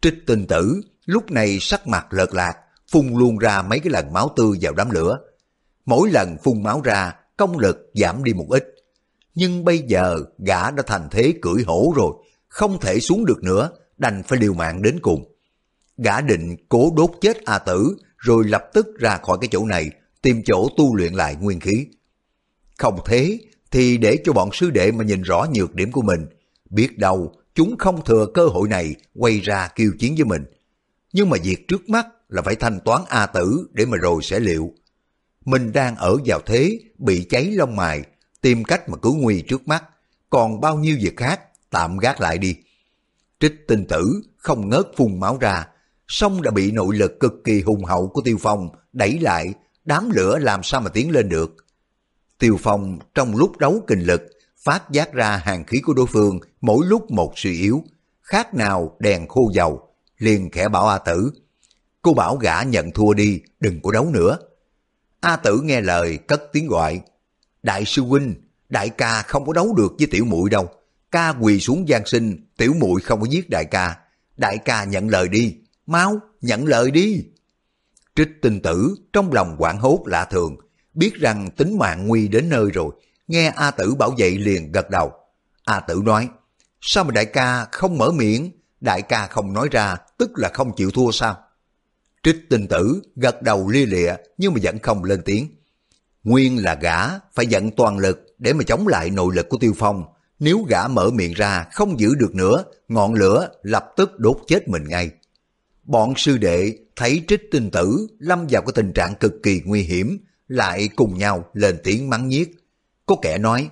Trích 0.00 0.14
tinh 0.26 0.46
tử 0.46 0.80
lúc 1.06 1.30
này 1.30 1.58
sắc 1.60 1.86
mặt 1.86 2.06
lợt 2.10 2.34
lạc, 2.34 2.54
phun 2.92 3.06
luôn 3.14 3.38
ra 3.38 3.62
mấy 3.62 3.78
cái 3.78 3.90
lần 3.90 4.12
máu 4.12 4.32
tươi 4.36 4.58
vào 4.60 4.72
đám 4.72 4.90
lửa. 4.90 5.18
Mỗi 5.84 6.10
lần 6.10 6.36
phun 6.44 6.62
máu 6.62 6.80
ra, 6.84 7.14
công 7.36 7.58
lực 7.58 7.90
giảm 7.94 8.24
đi 8.24 8.32
một 8.32 8.46
ít. 8.50 8.74
Nhưng 9.34 9.64
bây 9.64 9.78
giờ 9.78 10.18
gã 10.38 10.70
đã 10.70 10.82
thành 10.86 11.08
thế 11.10 11.34
cưỡi 11.42 11.62
hổ 11.66 11.92
rồi, 11.96 12.12
không 12.48 12.80
thể 12.80 13.00
xuống 13.00 13.24
được 13.24 13.42
nữa, 13.42 13.70
đành 13.98 14.22
phải 14.22 14.38
liều 14.38 14.54
mạng 14.54 14.82
đến 14.82 14.98
cùng. 15.02 15.36
Gã 15.96 16.20
định 16.20 16.56
cố 16.68 16.92
đốt 16.96 17.10
chết 17.20 17.44
A 17.44 17.58
Tử, 17.58 17.96
rồi 18.16 18.44
lập 18.44 18.64
tức 18.74 18.86
ra 18.98 19.16
khỏi 19.16 19.38
cái 19.40 19.48
chỗ 19.52 19.64
này, 19.64 19.90
tìm 20.22 20.42
chỗ 20.44 20.68
tu 20.76 20.96
luyện 20.96 21.14
lại 21.14 21.36
nguyên 21.40 21.60
khí. 21.60 21.86
Không 22.80 22.98
thế, 23.04 23.38
thì 23.70 23.98
để 23.98 24.18
cho 24.24 24.32
bọn 24.32 24.50
sư 24.52 24.70
đệ 24.70 24.92
mà 24.92 25.04
nhìn 25.04 25.22
rõ 25.22 25.46
nhược 25.54 25.74
điểm 25.74 25.92
của 25.92 26.02
mình, 26.02 26.26
biết 26.70 26.98
đâu 26.98 27.34
chúng 27.54 27.78
không 27.78 28.04
thừa 28.04 28.26
cơ 28.34 28.46
hội 28.46 28.68
này 28.68 28.94
quay 29.14 29.40
ra 29.40 29.68
kiêu 29.68 29.92
chiến 29.98 30.14
với 30.14 30.24
mình. 30.24 30.44
Nhưng 31.12 31.30
mà 31.30 31.36
việc 31.42 31.68
trước 31.68 31.88
mắt 31.88 32.06
là 32.28 32.42
phải 32.42 32.56
thanh 32.56 32.80
toán 32.80 33.02
A 33.08 33.26
Tử 33.26 33.68
để 33.72 33.86
mà 33.86 33.96
rồi 33.96 34.22
sẽ 34.22 34.40
liệu. 34.40 34.70
Mình 35.44 35.72
đang 35.72 35.96
ở 35.96 36.16
vào 36.24 36.40
thế 36.46 36.78
bị 36.98 37.26
cháy 37.30 37.44
lông 37.44 37.76
mài, 37.76 38.02
tìm 38.40 38.64
cách 38.64 38.88
mà 38.88 38.96
cứu 38.96 39.14
nguy 39.14 39.42
trước 39.42 39.68
mắt, 39.68 39.84
còn 40.30 40.60
bao 40.60 40.76
nhiêu 40.78 40.96
việc 41.00 41.16
khác 41.16 41.40
tạm 41.70 41.98
gác 41.98 42.20
lại 42.20 42.38
đi. 42.38 42.56
Trích 43.40 43.54
tinh 43.68 43.86
tử 43.88 44.22
không 44.36 44.68
ngớt 44.68 44.86
phun 44.96 45.20
máu 45.20 45.38
ra, 45.40 45.66
song 46.08 46.42
đã 46.42 46.50
bị 46.50 46.70
nội 46.70 46.96
lực 46.96 47.20
cực 47.20 47.32
kỳ 47.44 47.60
hùng 47.60 47.84
hậu 47.84 48.08
của 48.08 48.20
Tiêu 48.24 48.36
Phong 48.40 48.68
đẩy 48.92 49.18
lại, 49.18 49.54
đám 49.84 50.10
lửa 50.10 50.38
làm 50.38 50.62
sao 50.62 50.80
mà 50.80 50.88
tiến 50.88 51.10
lên 51.10 51.28
được. 51.28 51.56
Tiêu 52.40 52.56
Phong 52.60 52.98
trong 53.14 53.36
lúc 53.36 53.58
đấu 53.58 53.84
kinh 53.86 54.00
lực, 54.00 54.22
phát 54.64 54.90
giác 54.90 55.12
ra 55.12 55.36
hàng 55.36 55.64
khí 55.64 55.80
của 55.84 55.94
đối 55.94 56.06
phương 56.06 56.40
mỗi 56.60 56.86
lúc 56.86 57.10
một 57.10 57.32
suy 57.36 57.60
yếu, 57.60 57.84
khác 58.22 58.54
nào 58.54 58.96
đèn 58.98 59.28
khô 59.28 59.50
dầu, 59.54 59.88
liền 60.18 60.50
khẽ 60.50 60.68
bảo 60.68 60.88
A 60.88 60.98
Tử. 60.98 61.32
Cô 62.02 62.14
bảo 62.14 62.36
gã 62.36 62.62
nhận 62.62 62.90
thua 62.90 63.12
đi, 63.12 63.40
đừng 63.60 63.80
có 63.82 63.92
đấu 63.92 64.04
nữa. 64.04 64.38
A 65.20 65.36
Tử 65.36 65.60
nghe 65.64 65.80
lời 65.80 66.18
cất 66.18 66.42
tiếng 66.52 66.68
gọi. 66.68 67.00
Đại 67.62 67.84
sư 67.84 68.02
huynh, 68.02 68.34
đại 68.68 68.88
ca 68.88 69.22
không 69.22 69.46
có 69.46 69.52
đấu 69.52 69.74
được 69.76 69.92
với 69.98 70.06
tiểu 70.10 70.24
muội 70.24 70.50
đâu. 70.50 70.68
Ca 71.10 71.34
quỳ 71.40 71.60
xuống 71.60 71.88
gian 71.88 72.06
sinh, 72.06 72.46
tiểu 72.56 72.72
muội 72.80 73.00
không 73.00 73.20
có 73.20 73.26
giết 73.30 73.50
đại 73.50 73.64
ca. 73.64 73.96
Đại 74.36 74.58
ca 74.58 74.84
nhận 74.84 75.08
lời 75.08 75.28
đi, 75.28 75.56
mau, 75.86 76.20
nhận 76.40 76.66
lời 76.66 76.90
đi. 76.90 77.24
Trích 78.16 78.28
tinh 78.42 78.60
tử 78.60 78.94
trong 79.12 79.32
lòng 79.32 79.56
quảng 79.58 79.78
hốt 79.78 80.02
lạ 80.06 80.24
thường, 80.24 80.56
biết 80.94 81.14
rằng 81.14 81.50
tính 81.56 81.78
mạng 81.78 82.06
nguy 82.06 82.28
đến 82.28 82.48
nơi 82.48 82.70
rồi, 82.74 82.92
nghe 83.28 83.52
A 83.56 83.70
Tử 83.70 83.94
bảo 83.94 84.14
vệ 84.18 84.30
liền 84.30 84.72
gật 84.72 84.90
đầu. 84.90 85.12
A 85.64 85.80
Tử 85.80 86.02
nói, 86.04 86.28
sao 86.80 87.04
mà 87.04 87.10
đại 87.10 87.26
ca 87.26 87.66
không 87.72 87.98
mở 87.98 88.10
miệng, 88.10 88.50
đại 88.80 89.02
ca 89.02 89.26
không 89.26 89.52
nói 89.52 89.68
ra, 89.70 89.96
tức 90.18 90.30
là 90.34 90.50
không 90.54 90.76
chịu 90.76 90.90
thua 90.90 91.10
sao? 91.10 91.38
Trích 92.22 92.36
tinh 92.50 92.66
tử 92.66 93.02
gật 93.16 93.42
đầu 93.42 93.68
lia 93.68 93.86
lịa 93.86 94.14
nhưng 94.38 94.54
mà 94.54 94.60
vẫn 94.62 94.78
không 94.78 95.04
lên 95.04 95.22
tiếng. 95.24 95.48
Nguyên 96.24 96.64
là 96.64 96.74
gã 96.74 97.18
phải 97.34 97.46
dẫn 97.46 97.70
toàn 97.70 97.98
lực 97.98 98.34
để 98.38 98.52
mà 98.52 98.64
chống 98.66 98.88
lại 98.88 99.10
nội 99.10 99.34
lực 99.34 99.48
của 99.48 99.58
Tiêu 99.58 99.72
Phong. 99.78 100.04
Nếu 100.38 100.64
gã 100.68 100.88
mở 100.88 101.10
miệng 101.10 101.32
ra 101.32 101.66
không 101.72 102.00
giữ 102.00 102.14
được 102.14 102.34
nữa, 102.34 102.64
ngọn 102.88 103.14
lửa 103.14 103.48
lập 103.62 103.92
tức 103.96 104.18
đốt 104.18 104.36
chết 104.46 104.68
mình 104.68 104.84
ngay. 104.88 105.10
Bọn 105.84 106.14
sư 106.16 106.38
đệ 106.38 106.78
thấy 106.96 107.24
trích 107.28 107.40
tinh 107.50 107.70
tử 107.70 108.06
lâm 108.18 108.46
vào 108.50 108.62
cái 108.62 108.72
tình 108.74 108.92
trạng 108.92 109.14
cực 109.14 109.32
kỳ 109.42 109.62
nguy 109.64 109.82
hiểm, 109.82 110.18
lại 110.50 110.88
cùng 110.96 111.18
nhau 111.18 111.44
lên 111.52 111.78
tiếng 111.84 112.10
mắng 112.10 112.28
nhiếc. 112.28 112.50
Có 113.06 113.16
kẻ 113.22 113.38
nói, 113.38 113.68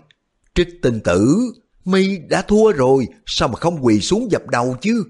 trích 0.54 0.68
tinh 0.82 1.00
tử, 1.00 1.38
mi 1.84 2.18
đã 2.18 2.42
thua 2.42 2.72
rồi, 2.72 3.06
sao 3.26 3.48
mà 3.48 3.56
không 3.56 3.78
quỳ 3.84 4.00
xuống 4.00 4.30
dập 4.30 4.46
đầu 4.46 4.76
chứ? 4.80 5.04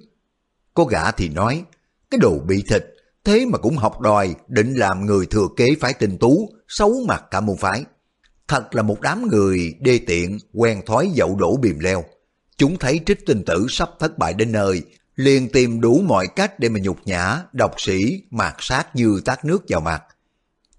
Có 0.74 0.84
gã 0.84 1.10
thì 1.10 1.28
nói, 1.28 1.64
cái 2.10 2.18
đồ 2.18 2.38
bị 2.38 2.62
thịt, 2.68 2.84
thế 3.24 3.46
mà 3.46 3.58
cũng 3.58 3.76
học 3.76 4.00
đòi 4.00 4.34
định 4.48 4.74
làm 4.74 5.06
người 5.06 5.26
thừa 5.26 5.48
kế 5.56 5.66
phái 5.80 5.94
tinh 5.94 6.18
tú, 6.18 6.48
xấu 6.68 6.94
mặt 7.08 7.24
cả 7.30 7.40
môn 7.40 7.56
phái. 7.56 7.84
Thật 8.48 8.74
là 8.74 8.82
một 8.82 9.00
đám 9.00 9.28
người 9.28 9.74
đê 9.80 10.00
tiện, 10.06 10.38
quen 10.54 10.82
thói 10.86 11.10
dậu 11.14 11.36
đổ 11.36 11.56
bìm 11.56 11.78
leo. 11.78 12.04
Chúng 12.56 12.78
thấy 12.78 13.00
trích 13.06 13.26
tinh 13.26 13.44
tử 13.44 13.66
sắp 13.68 13.90
thất 13.98 14.18
bại 14.18 14.34
đến 14.34 14.52
nơi, 14.52 14.82
liền 15.16 15.48
tìm 15.48 15.80
đủ 15.80 16.00
mọi 16.06 16.26
cách 16.36 16.60
để 16.60 16.68
mà 16.68 16.80
nhục 16.82 16.98
nhã, 17.04 17.42
độc 17.52 17.74
sĩ, 17.80 18.22
mạt 18.30 18.54
sát 18.58 18.96
như 18.96 19.20
tát 19.24 19.44
nước 19.44 19.64
vào 19.68 19.80
mặt. 19.80 20.02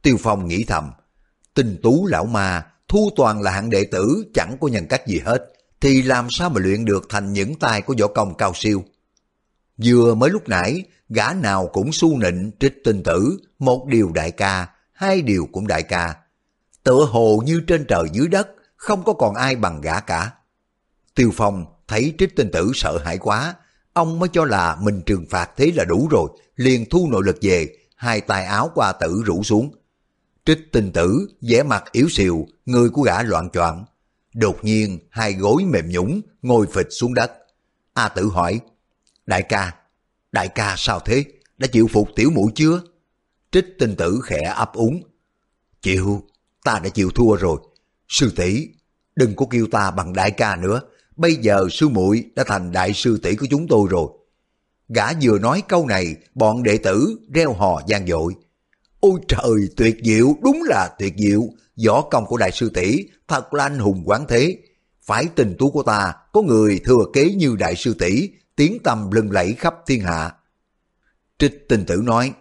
Tiêu 0.01 0.17
Phong 0.19 0.47
nghĩ 0.47 0.63
thầm, 0.67 0.91
tình 1.53 1.77
tú 1.83 2.05
lão 2.05 2.25
ma, 2.25 2.65
thu 2.87 3.09
toàn 3.15 3.41
là 3.41 3.51
hạng 3.51 3.69
đệ 3.69 3.85
tử 3.91 4.23
chẳng 4.33 4.57
có 4.61 4.67
nhân 4.67 4.87
cách 4.89 5.07
gì 5.07 5.19
hết, 5.25 5.53
thì 5.81 6.01
làm 6.01 6.27
sao 6.29 6.49
mà 6.49 6.61
luyện 6.61 6.85
được 6.85 7.05
thành 7.09 7.33
những 7.33 7.55
tay 7.55 7.81
của 7.81 7.95
võ 7.99 8.07
công 8.07 8.37
cao 8.37 8.51
siêu. 8.55 8.83
Vừa 9.83 10.15
mới 10.15 10.29
lúc 10.29 10.49
nãy, 10.49 10.83
gã 11.09 11.33
nào 11.33 11.67
cũng 11.67 11.91
su 11.91 12.17
nịnh 12.17 12.51
trích 12.59 12.83
tinh 12.83 13.03
tử, 13.03 13.39
một 13.59 13.87
điều 13.87 14.11
đại 14.11 14.31
ca, 14.31 14.67
hai 14.93 15.21
điều 15.21 15.47
cũng 15.51 15.67
đại 15.67 15.83
ca. 15.83 16.15
Tựa 16.83 17.05
hồ 17.05 17.43
như 17.45 17.61
trên 17.67 17.85
trời 17.87 18.03
dưới 18.13 18.27
đất, 18.27 18.47
không 18.75 19.03
có 19.03 19.13
còn 19.13 19.35
ai 19.35 19.55
bằng 19.55 19.81
gã 19.81 19.99
cả. 19.99 20.31
Tiêu 21.15 21.31
Phong 21.33 21.65
thấy 21.87 22.15
trích 22.17 22.35
tinh 22.35 22.49
tử 22.51 22.71
sợ 22.75 22.97
hãi 22.97 23.17
quá, 23.17 23.55
ông 23.93 24.19
mới 24.19 24.29
cho 24.33 24.45
là 24.45 24.77
mình 24.81 25.01
trừng 25.05 25.25
phạt 25.29 25.49
thế 25.57 25.71
là 25.75 25.83
đủ 25.83 26.07
rồi, 26.11 26.29
liền 26.55 26.89
thu 26.89 27.07
nội 27.11 27.21
lực 27.25 27.37
về, 27.41 27.75
hai 27.95 28.21
tay 28.21 28.45
áo 28.45 28.71
qua 28.75 28.91
tử 28.91 29.21
rủ 29.25 29.43
xuống. 29.43 29.71
Trích 30.49 30.71
tinh 30.71 30.91
tử, 30.91 31.27
vẻ 31.41 31.63
mặt 31.63 31.83
yếu 31.91 32.09
xìu, 32.09 32.47
người 32.65 32.89
của 32.89 33.01
gã 33.01 33.23
loạn 33.23 33.49
choạng. 33.49 33.85
Đột 34.33 34.63
nhiên, 34.63 34.99
hai 35.09 35.33
gối 35.33 35.63
mềm 35.65 35.89
nhũng, 35.89 36.21
ngồi 36.41 36.67
phịch 36.73 36.87
xuống 36.89 37.13
đất. 37.13 37.31
A 37.93 38.09
tử 38.09 38.29
hỏi, 38.29 38.59
đại 39.25 39.43
ca, 39.43 39.75
đại 40.31 40.47
ca 40.47 40.75
sao 40.77 40.99
thế? 40.99 41.23
Đã 41.57 41.67
chịu 41.67 41.87
phục 41.93 42.09
tiểu 42.15 42.31
mũi 42.31 42.51
chưa? 42.55 42.81
Trích 43.51 43.65
tinh 43.79 43.95
tử 43.95 44.21
khẽ 44.23 44.53
ấp 44.55 44.73
úng. 44.73 45.03
Chịu, 45.81 46.23
ta 46.63 46.79
đã 46.83 46.89
chịu 46.89 47.11
thua 47.15 47.35
rồi. 47.35 47.59
Sư 48.07 48.33
tỷ 48.35 48.67
đừng 49.15 49.35
có 49.35 49.45
kêu 49.49 49.67
ta 49.71 49.91
bằng 49.91 50.13
đại 50.13 50.31
ca 50.31 50.55
nữa. 50.55 50.81
Bây 51.15 51.35
giờ 51.35 51.67
sư 51.71 51.89
muội 51.89 52.23
đã 52.35 52.43
thành 52.47 52.71
đại 52.71 52.93
sư 52.93 53.19
tỷ 53.23 53.35
của 53.35 53.47
chúng 53.49 53.67
tôi 53.67 53.87
rồi. 53.89 54.07
Gã 54.87 55.13
vừa 55.21 55.39
nói 55.39 55.63
câu 55.67 55.85
này, 55.85 56.15
bọn 56.35 56.63
đệ 56.63 56.77
tử 56.77 57.19
reo 57.33 57.53
hò 57.53 57.81
gian 57.87 58.07
dội. 58.07 58.35
Ôi 58.99 59.19
trời, 59.27 59.69
tuyệt 59.77 59.97
diệu, 60.03 60.35
đúng 60.43 60.63
là 60.63 60.89
tuyệt 60.99 61.13
diệu. 61.17 61.41
Võ 61.85 62.01
công 62.01 62.25
của 62.25 62.37
đại 62.37 62.51
sư 62.51 62.71
tỷ 62.73 63.05
thật 63.27 63.53
là 63.53 63.63
anh 63.63 63.79
hùng 63.79 64.03
quán 64.05 64.25
thế. 64.29 64.57
Phải 65.01 65.25
tình 65.35 65.55
tú 65.59 65.71
của 65.71 65.83
ta, 65.83 66.13
có 66.33 66.41
người 66.41 66.79
thừa 66.85 67.05
kế 67.13 67.33
như 67.33 67.55
đại 67.59 67.75
sư 67.75 67.93
tỷ 67.99 68.29
tiếng 68.55 68.77
tầm 68.83 69.11
lừng 69.11 69.31
lẫy 69.31 69.53
khắp 69.53 69.75
thiên 69.87 70.01
hạ. 70.01 70.31
Trích 71.39 71.69
tình 71.69 71.85
tử 71.85 72.01
nói, 72.03 72.31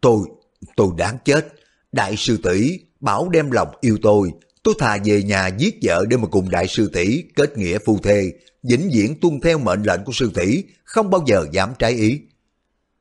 tôi, 0.00 0.18
tôi 0.76 0.88
đáng 0.96 1.18
chết. 1.24 1.52
Đại 1.92 2.16
sư 2.16 2.38
tỷ 2.42 2.78
bảo 3.00 3.28
đem 3.28 3.50
lòng 3.50 3.68
yêu 3.80 3.98
tôi, 4.02 4.32
tôi 4.62 4.74
thà 4.78 4.98
về 5.04 5.22
nhà 5.22 5.46
giết 5.46 5.78
vợ 5.82 6.04
để 6.08 6.16
mà 6.16 6.26
cùng 6.26 6.50
đại 6.50 6.68
sư 6.68 6.90
tỷ 6.92 7.22
kết 7.34 7.58
nghĩa 7.58 7.78
phu 7.78 7.98
thê, 7.98 8.32
vĩnh 8.62 8.90
viễn 8.92 9.20
tuân 9.20 9.40
theo 9.40 9.58
mệnh 9.58 9.82
lệnh 9.82 10.04
của 10.04 10.12
sư 10.12 10.30
tỷ, 10.34 10.64
không 10.84 11.10
bao 11.10 11.24
giờ 11.26 11.46
dám 11.52 11.72
trái 11.78 11.92
ý. 11.92 12.20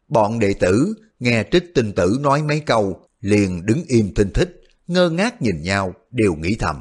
Bọn 0.08 0.40
đệ 0.40 0.54
tử 0.54 0.94
nghe 1.22 1.44
trích 1.52 1.76
tinh 1.76 1.94
tử 1.94 2.18
nói 2.20 2.44
mấy 2.44 2.60
câu, 2.60 3.00
liền 3.20 3.66
đứng 3.66 3.84
im 3.88 4.14
thinh 4.14 4.32
thích, 4.34 4.62
ngơ 4.88 5.10
ngác 5.10 5.42
nhìn 5.42 5.62
nhau, 5.62 5.94
đều 6.12 6.34
nghĩ 6.36 6.56
thầm. 6.56 6.80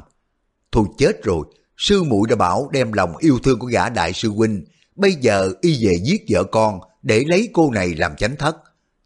Thôi 0.71 0.85
chết 0.97 1.23
rồi, 1.23 1.45
sư 1.77 2.03
muội 2.03 2.27
đã 2.29 2.35
bảo 2.35 2.69
đem 2.73 2.93
lòng 2.93 3.17
yêu 3.17 3.39
thương 3.43 3.59
của 3.59 3.67
gã 3.67 3.89
đại 3.89 4.13
sư 4.13 4.29
huynh, 4.29 4.65
bây 4.95 5.13
giờ 5.13 5.53
y 5.61 5.85
về 5.85 5.95
giết 6.03 6.25
vợ 6.29 6.43
con 6.43 6.79
để 7.01 7.23
lấy 7.27 7.49
cô 7.53 7.71
này 7.71 7.95
làm 7.95 8.15
chánh 8.15 8.35
thất. 8.35 8.57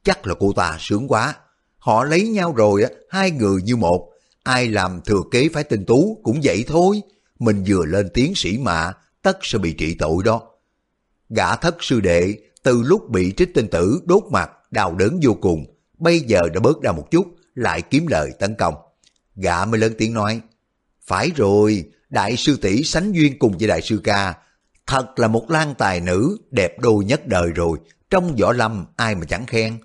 Chắc 0.04 0.28
là 0.28 0.34
cô 0.39 0.54
ta 0.56 0.78
sướng 0.80 1.08
quá. 1.08 1.36
Họ 1.78 2.04
lấy 2.04 2.28
nhau 2.28 2.54
rồi, 2.54 2.86
hai 3.10 3.32
người 3.32 3.62
như 3.62 3.76
một, 3.76 4.10
ai 4.43 4.67
làm 4.67 5.02
thừa 5.06 5.21
kế 5.32 5.50
phải 5.54 5.63
tinh 5.63 5.86
tú 5.86 6.19
cũng 6.24 6.39
vậy 6.43 6.63
thôi. 6.67 7.02
Mình 7.39 7.63
vừa 7.67 7.86
lên 7.86 8.10
tiếng 8.13 8.34
sĩ 8.36 8.58
mạ, 8.58 8.93
tất 9.21 9.38
sẽ 9.41 9.58
bị 9.58 9.74
trị 9.74 9.95
tội 10.00 10.24
đó. 10.26 10.41
Gã 11.30 11.56
thất 11.56 11.76
sư 11.80 12.00
đệ, 12.00 12.36
từ 12.63 12.82
lúc 12.82 13.10
bị 13.10 13.34
trích 13.38 13.54
tinh 13.54 13.67
tử 13.67 14.02
đốt 14.06 14.24
mặt, 14.32 14.52
đau 14.75 14.95
đớn 14.95 15.19
vô 15.21 15.33
cùng, 15.41 15.65
bây 15.97 16.19
giờ 16.19 16.41
đã 16.53 16.59
bớt 16.59 16.81
ra 16.81 16.91
một 16.91 17.11
chút, 17.11 17.35
lại 17.55 17.81
kiếm 17.81 18.07
lời 18.07 18.31
tấn 18.39 18.55
công. 18.55 18.73
Gã 19.35 19.65
mới 19.65 19.79
lớn 19.79 19.93
tiếng 19.97 20.13
nói, 20.13 20.41
phải 21.01 21.31
rồi, 21.35 21.85
đại 22.09 22.35
sư 22.35 22.57
tỷ 22.61 22.83
sánh 22.83 23.11
duyên 23.11 23.39
cùng 23.39 23.57
với 23.57 23.67
đại 23.67 23.81
sư 23.81 24.01
ca, 24.03 24.33
thật 24.88 25.19
là 25.19 25.27
một 25.27 25.51
lan 25.51 25.75
tài 25.77 26.01
nữ 26.01 26.38
đẹp 26.51 26.79
đôi 26.79 27.05
nhất 27.05 27.27
đời 27.27 27.49
rồi, 27.55 27.77
trong 28.09 28.35
võ 28.35 28.51
lâm 28.51 28.85
ai 28.95 29.15
mà 29.15 29.25
chẳng 29.25 29.45
khen. 29.45 29.77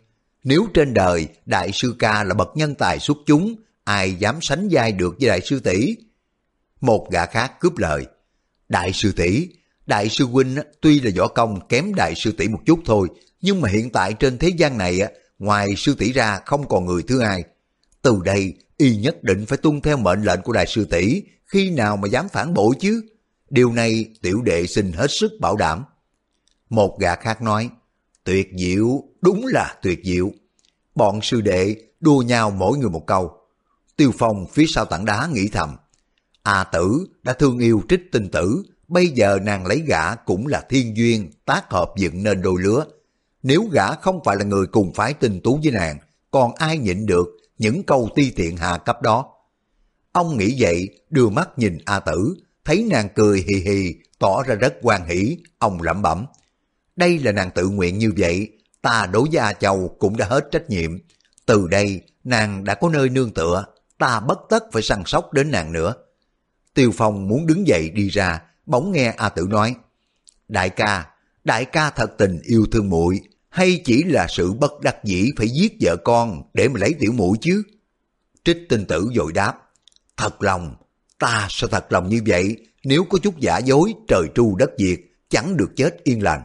Nếu 0.44 0.66
trên 0.74 0.94
đời 0.94 1.29
đại 1.46 1.70
sư 1.72 1.94
ca 1.98 2.24
là 2.24 2.35
bậc 2.35 2.48
nhân 2.55 2.74
tài 2.74 2.98
xuất 2.98 3.16
chúng, 3.26 3.55
ai 3.85 4.14
dám 4.14 4.38
sánh 4.40 4.68
vai 4.70 4.92
được 4.92 5.14
với 5.20 5.29
đại 5.29 5.40
sư 5.40 5.61
tỷ 5.61 5.96
Một 6.81 7.09
gã 7.11 7.26
khác 7.26 7.61
cướp 7.61 7.79
lời, 7.79 8.07
đại 8.68 8.92
sư 8.92 9.12
tỷ 9.12 9.48
đại 9.90 10.09
sư 10.09 10.24
huynh 10.24 10.57
tuy 10.81 11.00
là 11.00 11.11
võ 11.16 11.29
công 11.29 11.68
kém 11.68 11.94
đại 11.94 12.14
sư 12.14 12.33
tỷ 12.33 12.48
một 12.48 12.61
chút 12.66 12.81
thôi, 12.85 13.09
nhưng 13.40 13.61
mà 13.61 13.68
hiện 13.68 13.90
tại 13.90 14.14
trên 14.14 14.38
thế 14.38 14.48
gian 14.48 14.79
này 14.79 15.00
ngoài 15.38 15.68
sư 15.76 15.94
tỷ 15.98 16.12
ra 16.12 16.40
không 16.46 16.68
còn 16.68 16.87
người 16.87 17.03
thứ 17.03 17.20
hai. 17.20 17.44
Từ 18.03 18.20
đây 18.24 18.55
y 18.76 18.96
nhất 18.96 19.22
định 19.22 19.46
phải 19.46 19.59
tuân 19.59 19.81
theo 19.81 19.96
mệnh 19.96 20.22
lệnh 20.22 20.42
của 20.42 20.53
đại 20.53 20.66
sư 20.66 20.85
tỷ 20.85 21.22
khi 21.46 21.70
nào 21.70 21.96
mà 21.96 22.09
dám 22.09 22.29
phản 22.29 22.55
bội 22.55 22.74
chứ? 22.81 23.03
Điều 23.50 23.72
này 23.72 24.05
tiểu 24.22 24.42
đệ 24.42 24.66
xin 24.66 24.92
hết 24.92 25.11
sức 25.11 25.33
bảo 25.40 25.57
đảm. 25.57 25.85
Một 26.70 26.98
gã 27.00 27.16
khác 27.16 27.42
nói, 27.42 27.70
tuyệt 28.24 28.48
diệu, 28.57 29.05
đúng 29.20 29.46
là 29.46 29.74
tuyệt 29.83 30.00
diệu. 30.05 30.31
Bọn 30.94 31.20
sư 31.22 31.40
đệ 31.40 31.76
đua 32.00 32.22
nhau 32.22 32.50
mỗi 32.50 32.79
người 32.79 32.90
một 32.90 33.07
câu. 33.07 33.33
Tiêu 33.96 34.12
Phong 34.18 34.46
phía 34.53 34.66
sau 34.68 34.85
tảng 34.85 35.05
đá 35.05 35.29
nghĩ 35.33 35.48
thầm, 35.48 35.76
A 36.42 36.64
tử 36.64 37.07
đã 37.22 37.33
thương 37.33 37.59
yêu 37.59 37.83
trích 37.88 38.00
tinh 38.12 38.29
tử, 38.29 38.62
bây 38.88 39.09
giờ 39.09 39.38
nàng 39.42 39.66
lấy 39.66 39.83
gã 39.87 40.14
cũng 40.14 40.46
là 40.46 40.61
thiên 40.68 40.96
duyên, 40.96 41.31
tác 41.44 41.70
hợp 41.70 41.92
dựng 41.96 42.22
nên 42.22 42.42
đôi 42.42 42.62
lứa. 42.62 42.85
Nếu 43.42 43.68
gã 43.72 43.94
không 43.94 44.20
phải 44.24 44.37
là 44.37 44.44
người 44.44 44.66
cùng 44.66 44.92
phái 44.92 45.14
tình 45.14 45.40
tú 45.44 45.61
với 45.62 45.72
nàng, 45.72 45.98
còn 46.31 46.55
ai 46.55 46.79
nhịn 46.79 47.07
được 47.07 47.26
những 47.59 47.83
câu 47.83 48.09
ti 48.14 48.31
tiện 48.31 48.57
hạ 48.57 48.79
cấp 48.79 49.03
đó. 49.03 49.26
Ông 50.12 50.38
nghĩ 50.38 50.57
vậy, 50.59 50.88
đưa 51.11 51.29
mắt 51.29 51.48
nhìn 51.59 51.79
A 51.85 52.00
tử, 52.00 52.37
thấy 52.64 52.87
nàng 52.90 53.09
cười 53.14 53.44
hì 53.48 53.55
hì, 53.55 53.94
tỏ 54.18 54.42
ra 54.42 54.55
rất 54.55 54.74
quan 54.83 55.07
hỷ, 55.07 55.37
ông 55.59 55.83
lẩm 55.83 56.03
bẩm. 56.03 56.26
Đây 56.96 57.18
là 57.18 57.33
nàng 57.33 57.50
tự 57.55 57.68
nguyện 57.68 57.98
như 57.98 58.12
vậy, 58.16 58.48
ta 58.83 59.07
đối 59.12 59.29
với 59.33 59.38
A 59.38 59.53
Châu 59.53 59.96
cũng 59.98 60.16
đã 60.16 60.26
hết 60.26 60.48
trách 60.50 60.70
nhiệm. 60.70 60.98
Từ 61.46 61.68
đây, 61.68 62.00
nàng 62.24 62.64
đã 62.64 62.74
có 62.74 62.88
nơi 62.88 63.09
nương 63.09 63.35
tựa, 63.35 63.64
ta 63.98 64.20
bất 64.20 64.38
tất 64.48 64.64
phải 64.72 64.83
săn 64.83 65.03
sóc 65.07 65.33
đến 65.33 65.50
nàng 65.50 65.72
nữa. 65.72 65.94
Tiêu 66.74 66.90
Phong 66.94 67.29
muốn 67.29 67.46
đứng 67.46 67.66
dậy 67.66 67.90
đi 67.90 68.09
ra, 68.09 68.42
bỗng 68.66 68.92
nghe 68.92 69.14
A 69.16 69.29
Tử 69.29 69.46
nói, 69.50 69.74
Đại 70.48 70.70
ca, 70.70 71.07
đại 71.44 71.64
ca 71.64 71.90
thật 71.90 72.11
tình 72.18 72.40
yêu 72.42 72.66
thương 72.72 72.90
muội 72.90 73.20
hay 73.51 73.83
chỉ 73.85 74.03
là 74.03 74.27
sự 74.31 74.53
bất 74.53 74.81
đắc 74.81 75.05
dĩ 75.05 75.31
phải 75.37 75.49
giết 75.49 75.77
vợ 75.81 75.97
con 75.97 76.43
để 76.55 76.69
mà 76.69 76.81
lấy 76.81 76.95
tiểu 76.99 77.13
mũi 77.13 77.39
chứ? 77.41 77.63
Trích 78.45 78.59
tinh 78.69 78.85
tử 78.85 79.11
dội 79.15 79.33
đáp, 79.33 79.55
thật 80.17 80.43
lòng, 80.43 80.75
ta 81.19 81.47
sao 81.51 81.69
thật 81.69 81.93
lòng 81.93 82.09
như 82.09 82.23
vậy, 82.27 82.57
nếu 82.85 83.05
có 83.05 83.19
chút 83.23 83.39
giả 83.39 83.59
dối 83.59 83.95
trời 84.09 84.27
tru 84.35 84.57
đất 84.57 84.71
diệt, 84.79 85.01
chẳng 85.29 85.57
được 85.57 85.71
chết 85.77 86.05
yên 86.05 86.23
lành. 86.23 86.43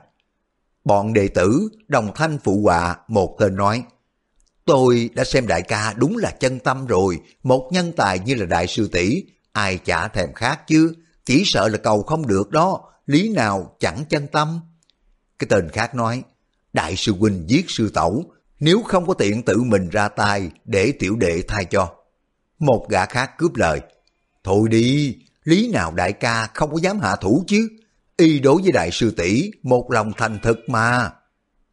Bọn 0.84 1.14
đệ 1.14 1.28
tử 1.28 1.70
đồng 1.88 2.12
thanh 2.16 2.38
phụ 2.44 2.62
họa 2.64 2.98
một 3.08 3.36
tên 3.40 3.56
nói, 3.56 3.84
Tôi 4.66 5.10
đã 5.14 5.24
xem 5.24 5.48
đại 5.48 5.62
ca 5.62 5.94
đúng 5.98 6.18
là 6.18 6.32
chân 6.32 6.60
tâm 6.60 6.86
rồi, 6.86 7.20
một 7.44 7.70
nhân 7.72 7.94
tài 7.98 8.20
như 8.20 8.36
là 8.36 8.46
đại 8.46 8.68
sư 8.68 8.90
tỷ 8.92 9.24
ai 9.52 9.78
chả 9.78 10.08
thèm 10.08 10.34
khác 10.34 10.68
chứ, 10.68 10.94
chỉ 11.26 11.44
sợ 11.46 11.68
là 11.68 11.78
cầu 11.78 12.04
không 12.04 12.28
được 12.28 12.52
đó, 12.52 12.82
lý 13.06 13.30
nào 13.30 13.76
chẳng 13.80 14.06
chân 14.10 14.28
tâm. 14.28 14.60
Cái 15.40 15.48
tên 15.50 15.70
khác 15.70 15.96
nói, 15.96 16.24
đại 16.76 16.96
sư 16.96 17.14
huynh 17.20 17.44
giết 17.48 17.66
sư 17.68 17.92
tẩu, 17.94 18.24
nếu 18.60 18.82
không 18.84 19.08
có 19.08 19.14
tiện 19.14 19.44
tự 19.44 19.64
mình 19.64 19.90
ra 19.90 20.08
tay 20.08 20.52
để 20.66 20.94
tiểu 21.00 21.16
đệ 21.16 21.42
thay 21.48 21.66
cho. 21.66 21.96
Một 22.60 22.88
gã 22.90 23.06
khác 23.06 23.38
cướp 23.38 23.56
lời, 23.56 23.82
thôi 24.44 24.70
đi, 24.70 25.18
lý 25.44 25.72
nào 25.72 25.92
đại 25.92 26.14
ca 26.14 26.50
không 26.54 26.72
có 26.72 26.78
dám 26.82 27.00
hạ 27.00 27.16
thủ 27.16 27.44
chứ, 27.48 27.70
y 28.18 28.40
đối 28.40 28.62
với 28.62 28.72
đại 28.72 28.92
sư 28.92 29.12
tỷ 29.12 29.52
một 29.64 29.92
lòng 29.92 30.12
thành 30.18 30.40
thực 30.44 30.70
mà. 30.70 31.12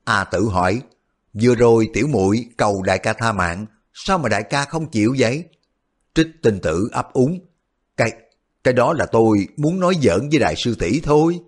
A 0.05 0.25
tử 0.25 0.45
hỏi, 0.45 0.81
vừa 1.43 1.55
rồi 1.55 1.89
tiểu 1.93 2.07
muội 2.07 2.47
cầu 2.57 2.83
đại 2.83 2.99
ca 2.99 3.13
tha 3.13 3.33
mạng, 3.33 3.67
sao 3.95 4.19
mà 4.19 4.29
đại 4.29 4.43
ca 4.43 4.65
không 4.65 4.91
chịu 4.91 5.15
vậy? 5.19 5.45
Trích 6.15 6.29
tinh 6.43 6.61
tử 6.61 6.89
ấp 6.93 7.13
úng, 7.13 7.41
cái, 7.97 8.13
cái 8.65 8.75
đó 8.75 8.93
là 8.93 9.07
tôi 9.07 9.49
muốn 9.57 9.81
nói 9.81 9.95
giỡn 10.03 10.29
với 10.29 10.39
đại 10.39 10.55
sư 10.57 10.75
tỷ 10.75 11.01
thôi. 11.01 11.41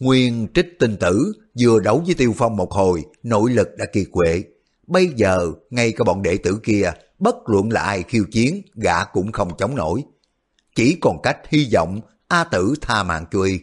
Nguyên 0.00 0.46
trích 0.54 0.78
tinh 0.78 0.96
tử 0.96 1.32
vừa 1.60 1.80
đấu 1.80 2.02
với 2.06 2.14
Tiêu 2.14 2.34
Phong 2.36 2.56
một 2.56 2.72
hồi, 2.72 3.04
nội 3.22 3.50
lực 3.50 3.68
đã 3.76 3.86
kiệt 3.92 4.06
quệ. 4.12 4.42
Bây 4.86 5.08
giờ, 5.16 5.52
ngay 5.70 5.92
cả 5.92 6.04
bọn 6.04 6.22
đệ 6.22 6.36
tử 6.36 6.60
kia, 6.62 6.92
bất 7.18 7.36
luận 7.46 7.70
là 7.70 7.80
ai 7.80 8.02
khiêu 8.02 8.24
chiến, 8.32 8.62
gã 8.74 9.04
cũng 9.04 9.32
không 9.32 9.56
chống 9.58 9.76
nổi. 9.76 10.02
Chỉ 10.74 10.96
còn 11.00 11.22
cách 11.22 11.38
hy 11.48 11.68
vọng 11.74 12.00
A 12.28 12.44
tử 12.44 12.74
tha 12.80 13.02
mạng 13.02 13.24
cho 13.32 13.42
y. 13.42 13.60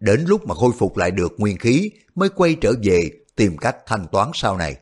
Đến 0.00 0.24
lúc 0.26 0.46
mà 0.46 0.54
khôi 0.54 0.70
phục 0.78 0.96
lại 0.96 1.10
được 1.10 1.32
nguyên 1.38 1.58
khí 1.58 1.90
mới 2.14 2.28
quay 2.28 2.54
trở 2.54 2.72
về 2.82 3.10
tìm 3.36 3.56
cách 3.56 3.76
thanh 3.86 4.06
toán 4.12 4.30
sau 4.34 4.56
này. 4.56 4.76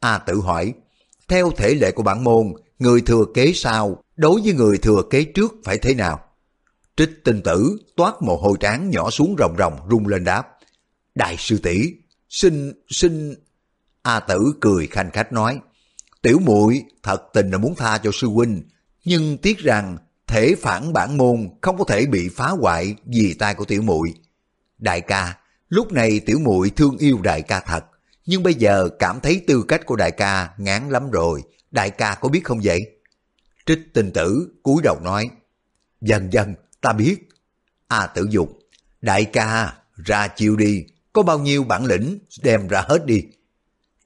A 0.00 0.18
tử 0.18 0.40
hỏi, 0.40 0.74
theo 1.28 1.50
thể 1.50 1.74
lệ 1.74 1.90
của 1.90 2.02
bản 2.02 2.24
môn, 2.24 2.52
người 2.78 3.00
thừa 3.00 3.24
kế 3.34 3.52
sau 3.54 4.02
đối 4.16 4.40
với 4.40 4.52
người 4.52 4.78
thừa 4.78 5.02
kế 5.10 5.24
trước 5.24 5.54
phải 5.64 5.78
thế 5.78 5.94
nào? 5.94 6.20
Trích 6.96 7.24
tinh 7.24 7.42
tử 7.42 7.78
toát 7.96 8.14
mồ 8.22 8.36
hôi 8.36 8.56
trán 8.60 8.90
nhỏ 8.90 9.10
xuống 9.10 9.36
rồng 9.38 9.56
rồng 9.58 9.78
rung 9.90 10.06
lên 10.06 10.24
đáp. 10.24 10.48
Đại 11.14 11.36
sư 11.38 11.58
tỷ 11.62 11.92
xin, 12.28 12.72
xin... 12.88 13.34
A 14.02 14.20
tử 14.20 14.52
cười 14.60 14.86
khanh 14.86 15.10
khách 15.10 15.32
nói, 15.32 15.60
tiểu 16.22 16.38
muội 16.44 16.84
thật 17.02 17.22
tình 17.34 17.50
là 17.50 17.58
muốn 17.58 17.74
tha 17.74 17.98
cho 17.98 18.10
sư 18.12 18.28
huynh, 18.28 18.62
nhưng 19.04 19.38
tiếc 19.38 19.58
rằng 19.58 19.98
thể 20.26 20.54
phản 20.58 20.92
bản 20.92 21.16
môn 21.16 21.48
không 21.62 21.78
có 21.78 21.84
thể 21.84 22.06
bị 22.06 22.28
phá 22.28 22.48
hoại 22.48 22.94
vì 23.04 23.34
tay 23.34 23.54
của 23.54 23.64
tiểu 23.64 23.82
muội. 23.82 24.14
Đại 24.78 25.00
ca, 25.00 25.38
lúc 25.68 25.92
này 25.92 26.20
tiểu 26.20 26.38
muội 26.38 26.70
thương 26.70 26.98
yêu 26.98 27.20
đại 27.22 27.42
ca 27.42 27.60
thật, 27.60 27.84
nhưng 28.26 28.42
bây 28.42 28.54
giờ 28.54 28.88
cảm 28.98 29.20
thấy 29.20 29.44
tư 29.46 29.64
cách 29.68 29.86
của 29.86 29.96
đại 29.96 30.10
ca 30.10 30.50
ngán 30.58 30.88
lắm 30.88 31.10
rồi, 31.10 31.42
đại 31.70 31.90
ca 31.90 32.14
có 32.14 32.28
biết 32.28 32.44
không 32.44 32.60
vậy? 32.62 32.80
Trích 33.66 33.80
tinh 33.94 34.10
tử 34.12 34.48
cúi 34.62 34.82
đầu 34.82 35.00
nói, 35.00 35.28
dần 36.00 36.32
dần 36.32 36.54
ta 36.86 36.92
biết. 36.92 37.28
A 37.88 38.06
tử 38.06 38.26
dục, 38.30 38.58
đại 39.00 39.24
ca 39.24 39.74
ra 39.96 40.28
chiêu 40.28 40.56
đi, 40.56 40.84
có 41.12 41.22
bao 41.22 41.38
nhiêu 41.38 41.64
bản 41.64 41.84
lĩnh 41.84 42.18
đem 42.42 42.68
ra 42.68 42.84
hết 42.88 43.06
đi. 43.06 43.22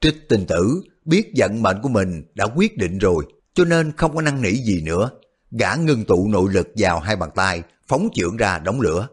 Trích 0.00 0.28
tình 0.28 0.46
tử 0.46 0.82
biết 1.04 1.32
vận 1.36 1.62
mệnh 1.62 1.82
của 1.82 1.88
mình 1.88 2.24
đã 2.34 2.44
quyết 2.44 2.76
định 2.76 2.98
rồi, 2.98 3.24
cho 3.54 3.64
nên 3.64 3.92
không 3.96 4.14
có 4.14 4.22
năng 4.22 4.42
nỉ 4.42 4.52
gì 4.52 4.82
nữa. 4.82 5.10
Gã 5.50 5.74
ngưng 5.74 6.04
tụ 6.04 6.28
nội 6.28 6.52
lực 6.52 6.68
vào 6.76 7.00
hai 7.00 7.16
bàn 7.16 7.30
tay, 7.34 7.62
phóng 7.88 8.08
chưởng 8.14 8.36
ra 8.36 8.58
đóng 8.58 8.80
lửa. 8.80 9.08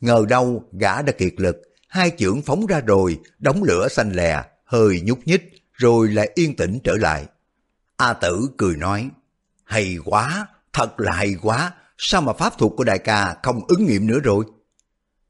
Ngờ 0.00 0.24
đâu 0.28 0.64
gã 0.72 1.02
đã 1.02 1.12
kiệt 1.12 1.34
lực, 1.36 1.56
hai 1.88 2.10
chưởng 2.18 2.42
phóng 2.42 2.66
ra 2.66 2.80
rồi, 2.80 3.18
đóng 3.38 3.62
lửa 3.62 3.88
xanh 3.90 4.12
lè, 4.12 4.44
hơi 4.64 5.00
nhúc 5.04 5.18
nhích, 5.24 5.42
rồi 5.72 6.08
lại 6.08 6.30
yên 6.34 6.56
tĩnh 6.56 6.78
trở 6.84 6.94
lại. 6.96 7.26
A 7.96 8.12
tử 8.12 8.48
cười 8.56 8.76
nói, 8.76 9.10
hay 9.64 9.96
quá, 10.04 10.46
thật 10.72 11.00
là 11.00 11.12
hay 11.12 11.34
quá, 11.42 11.72
sao 11.98 12.20
mà 12.20 12.32
pháp 12.32 12.58
thuật 12.58 12.72
của 12.76 12.84
đại 12.84 12.98
ca 12.98 13.36
không 13.42 13.60
ứng 13.68 13.86
nghiệm 13.86 14.06
nữa 14.06 14.18
rồi? 14.20 14.44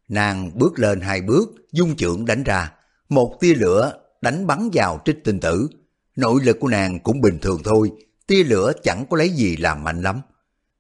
Nàng 0.09 0.51
bước 0.55 0.79
lên 0.79 1.01
hai 1.01 1.21
bước, 1.21 1.55
dung 1.73 1.97
trưởng 1.97 2.25
đánh 2.25 2.43
ra, 2.43 2.73
một 3.09 3.37
tia 3.41 3.55
lửa 3.55 3.93
đánh 4.21 4.47
bắn 4.47 4.71
vào 4.73 5.01
trích 5.05 5.25
tinh 5.25 5.41
tử. 5.41 5.69
Nội 6.17 6.41
lực 6.45 6.57
của 6.61 6.69
nàng 6.69 7.01
cũng 7.01 7.21
bình 7.21 7.39
thường 7.43 7.61
thôi, 7.65 7.91
tia 8.27 8.45
lửa 8.45 8.73
chẳng 8.83 9.05
có 9.11 9.17
lấy 9.17 9.29
gì 9.31 9.57
làm 9.57 9.85
mạnh 9.85 10.03
lắm. 10.03 10.21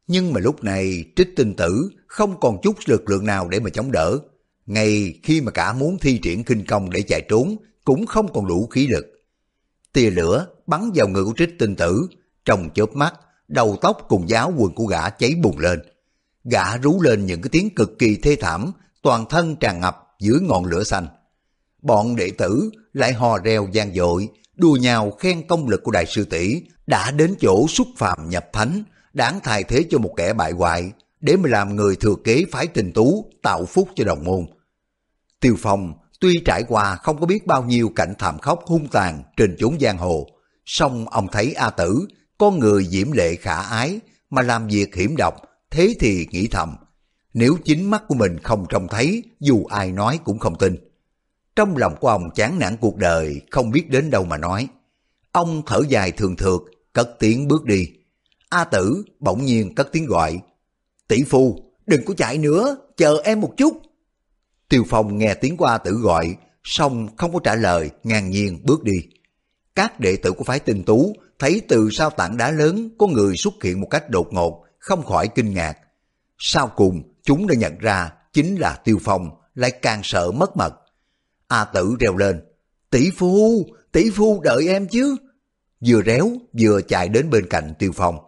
Nhưng 0.06 0.32
mà 0.32 0.40
lúc 0.40 0.64
này 0.64 1.04
trích 1.16 1.36
tinh 1.36 1.54
tử 1.54 1.90
không 2.06 2.40
còn 2.40 2.58
chút 2.62 2.76
lực 2.86 3.10
lượng 3.10 3.26
nào 3.26 3.48
để 3.48 3.60
mà 3.60 3.70
chống 3.70 3.92
đỡ. 3.92 4.18
Ngay 4.66 5.20
khi 5.22 5.40
mà 5.40 5.50
cả 5.50 5.72
muốn 5.72 5.98
thi 5.98 6.18
triển 6.22 6.44
kinh 6.44 6.66
công 6.66 6.90
để 6.90 7.02
chạy 7.02 7.22
trốn, 7.28 7.56
cũng 7.84 8.06
không 8.06 8.32
còn 8.32 8.46
đủ 8.46 8.66
khí 8.66 8.86
lực. 8.86 9.06
Tia 9.92 10.10
lửa 10.10 10.46
bắn 10.66 10.90
vào 10.94 11.08
người 11.08 11.24
của 11.24 11.34
trích 11.36 11.58
tinh 11.58 11.76
tử, 11.76 12.06
trong 12.44 12.70
chớp 12.74 12.96
mắt, 12.96 13.14
đầu 13.48 13.76
tóc 13.80 14.06
cùng 14.08 14.28
giáo 14.28 14.52
quần 14.56 14.74
của 14.74 14.86
gã 14.86 15.10
cháy 15.10 15.34
bùng 15.42 15.58
lên. 15.58 15.82
Gã 16.44 16.76
rú 16.76 17.00
lên 17.00 17.26
những 17.26 17.42
cái 17.42 17.48
tiếng 17.52 17.74
cực 17.74 17.98
kỳ 17.98 18.16
thê 18.16 18.36
thảm, 18.40 18.72
toàn 19.02 19.24
thân 19.28 19.56
tràn 19.56 19.80
ngập 19.80 20.14
dưới 20.20 20.40
ngọn 20.40 20.64
lửa 20.64 20.84
xanh. 20.84 21.06
Bọn 21.82 22.16
đệ 22.16 22.30
tử 22.38 22.70
lại 22.92 23.12
hò 23.12 23.38
reo 23.38 23.68
gian 23.72 23.94
dội, 23.94 24.28
đua 24.56 24.76
nhau 24.76 25.10
khen 25.10 25.46
công 25.46 25.68
lực 25.68 25.82
của 25.84 25.90
đại 25.90 26.06
sư 26.06 26.24
tỷ 26.24 26.62
đã 26.86 27.10
đến 27.10 27.34
chỗ 27.40 27.66
xuất 27.68 27.86
phàm 27.96 28.28
nhập 28.28 28.46
thánh, 28.52 28.84
đáng 29.12 29.40
thay 29.42 29.64
thế 29.64 29.84
cho 29.90 29.98
một 29.98 30.14
kẻ 30.16 30.32
bại 30.32 30.52
hoại, 30.52 30.92
để 31.20 31.36
mà 31.36 31.48
làm 31.48 31.76
người 31.76 31.96
thừa 31.96 32.14
kế 32.24 32.44
phái 32.52 32.66
tình 32.66 32.92
tú, 32.92 33.30
tạo 33.42 33.64
phúc 33.64 33.88
cho 33.94 34.04
đồng 34.04 34.24
môn. 34.24 34.46
Tiêu 35.40 35.56
Phong 35.58 35.92
tuy 36.20 36.42
trải 36.44 36.62
qua 36.68 36.96
không 36.96 37.20
có 37.20 37.26
biết 37.26 37.46
bao 37.46 37.64
nhiêu 37.64 37.88
cảnh 37.96 38.14
thảm 38.18 38.38
khốc 38.38 38.64
hung 38.64 38.88
tàn 38.88 39.22
trên 39.36 39.56
chốn 39.58 39.76
giang 39.80 39.98
hồ, 39.98 40.26
song 40.64 41.08
ông 41.08 41.26
thấy 41.32 41.52
A 41.52 41.70
Tử, 41.70 42.06
con 42.38 42.58
người 42.58 42.86
diễm 42.86 43.12
lệ 43.12 43.36
khả 43.36 43.54
ái 43.54 44.00
mà 44.30 44.42
làm 44.42 44.68
việc 44.68 44.94
hiểm 44.94 45.16
độc, 45.16 45.34
thế 45.70 45.94
thì 46.00 46.26
nghĩ 46.30 46.48
thầm, 46.50 46.76
nếu 47.34 47.56
chính 47.64 47.90
mắt 47.90 48.02
của 48.08 48.14
mình 48.14 48.38
không 48.38 48.66
trông 48.68 48.88
thấy, 48.88 49.22
dù 49.40 49.64
ai 49.64 49.92
nói 49.92 50.18
cũng 50.24 50.38
không 50.38 50.58
tin. 50.58 50.76
Trong 51.56 51.76
lòng 51.76 51.96
của 52.00 52.08
ông 52.08 52.30
chán 52.34 52.58
nản 52.58 52.76
cuộc 52.76 52.96
đời, 52.96 53.40
không 53.50 53.70
biết 53.70 53.90
đến 53.90 54.10
đâu 54.10 54.24
mà 54.24 54.36
nói. 54.36 54.68
Ông 55.32 55.62
thở 55.66 55.82
dài 55.88 56.12
thường 56.12 56.36
thượt, 56.36 56.60
cất 56.92 57.16
tiếng 57.18 57.48
bước 57.48 57.64
đi. 57.64 57.88
A 58.48 58.64
tử 58.64 59.04
bỗng 59.20 59.44
nhiên 59.44 59.74
cất 59.74 59.88
tiếng 59.92 60.06
gọi. 60.06 60.40
Tỷ 61.08 61.22
phu, 61.22 61.72
đừng 61.86 62.04
có 62.04 62.14
chạy 62.16 62.38
nữa, 62.38 62.76
chờ 62.96 63.16
em 63.24 63.40
một 63.40 63.54
chút. 63.56 63.82
Tiêu 64.68 64.84
Phong 64.88 65.18
nghe 65.18 65.34
tiếng 65.34 65.56
của 65.56 65.64
A 65.64 65.78
tử 65.78 65.92
gọi, 65.92 66.36
xong 66.64 67.16
không 67.16 67.32
có 67.32 67.38
trả 67.44 67.54
lời, 67.54 67.90
ngang 68.04 68.30
nhiên 68.30 68.60
bước 68.64 68.84
đi. 68.84 68.96
Các 69.74 70.00
đệ 70.00 70.16
tử 70.16 70.32
của 70.32 70.44
phái 70.44 70.58
tinh 70.58 70.82
tú 70.82 71.14
thấy 71.44 71.62
từ 71.68 71.88
sau 71.92 72.10
tảng 72.10 72.36
đá 72.36 72.50
lớn 72.50 72.88
có 72.98 73.06
người 73.06 73.36
xuất 73.36 73.54
hiện 73.62 73.80
một 73.80 73.86
cách 73.90 74.10
đột 74.10 74.28
ngột, 74.32 74.64
không 74.78 75.02
khỏi 75.02 75.28
kinh 75.28 75.54
ngạc. 75.54 75.78
Sau 76.38 76.68
cùng, 76.76 77.02
chúng 77.22 77.46
đã 77.46 77.54
nhận 77.54 77.78
ra 77.78 78.12
chính 78.32 78.56
là 78.56 78.80
Tiêu 78.84 78.98
Phong, 79.04 79.30
lại 79.54 79.70
càng 79.70 80.00
sợ 80.02 80.30
mất 80.30 80.56
mật. 80.56 80.74
A 81.48 81.64
tử 81.64 81.96
reo 82.00 82.16
lên, 82.16 82.40
tỷ 82.90 83.10
phu, 83.10 83.66
tỷ 83.92 84.10
phu 84.10 84.40
đợi 84.40 84.68
em 84.68 84.88
chứ. 84.88 85.16
Vừa 85.86 86.02
réo, 86.06 86.30
vừa 86.60 86.80
chạy 86.80 87.08
đến 87.08 87.30
bên 87.30 87.46
cạnh 87.50 87.74
Tiêu 87.78 87.92
Phong. 87.94 88.18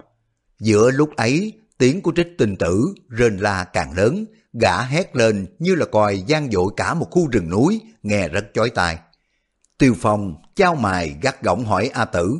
Giữa 0.61 0.91
lúc 0.91 1.17
ấy, 1.17 1.53
tiếng 1.79 2.03
của 2.03 2.13
trích 2.17 2.29
tinh 2.39 2.57
tử 2.57 2.95
rên 3.09 3.37
la 3.37 3.65
càng 3.65 3.93
lớn, 3.97 4.25
gã 4.61 4.83
hét 4.83 5.17
lên 5.17 5.47
như 5.59 5.75
là 5.75 5.87
còi 5.87 6.23
gian 6.27 6.51
dội 6.51 6.73
cả 6.77 6.95
một 6.95 7.09
khu 7.11 7.29
rừng 7.33 7.51
núi, 7.51 7.81
nghe 8.03 8.29
rất 8.29 8.45
chói 8.55 8.71
tai. 8.71 8.99
Tiêu 9.79 9.95
Phong 10.01 10.35
trao 10.57 10.75
mài 10.75 11.17
gắt 11.23 11.43
gỏng 11.43 11.65
hỏi 11.65 11.91
A 11.95 12.05
Tử. 12.05 12.39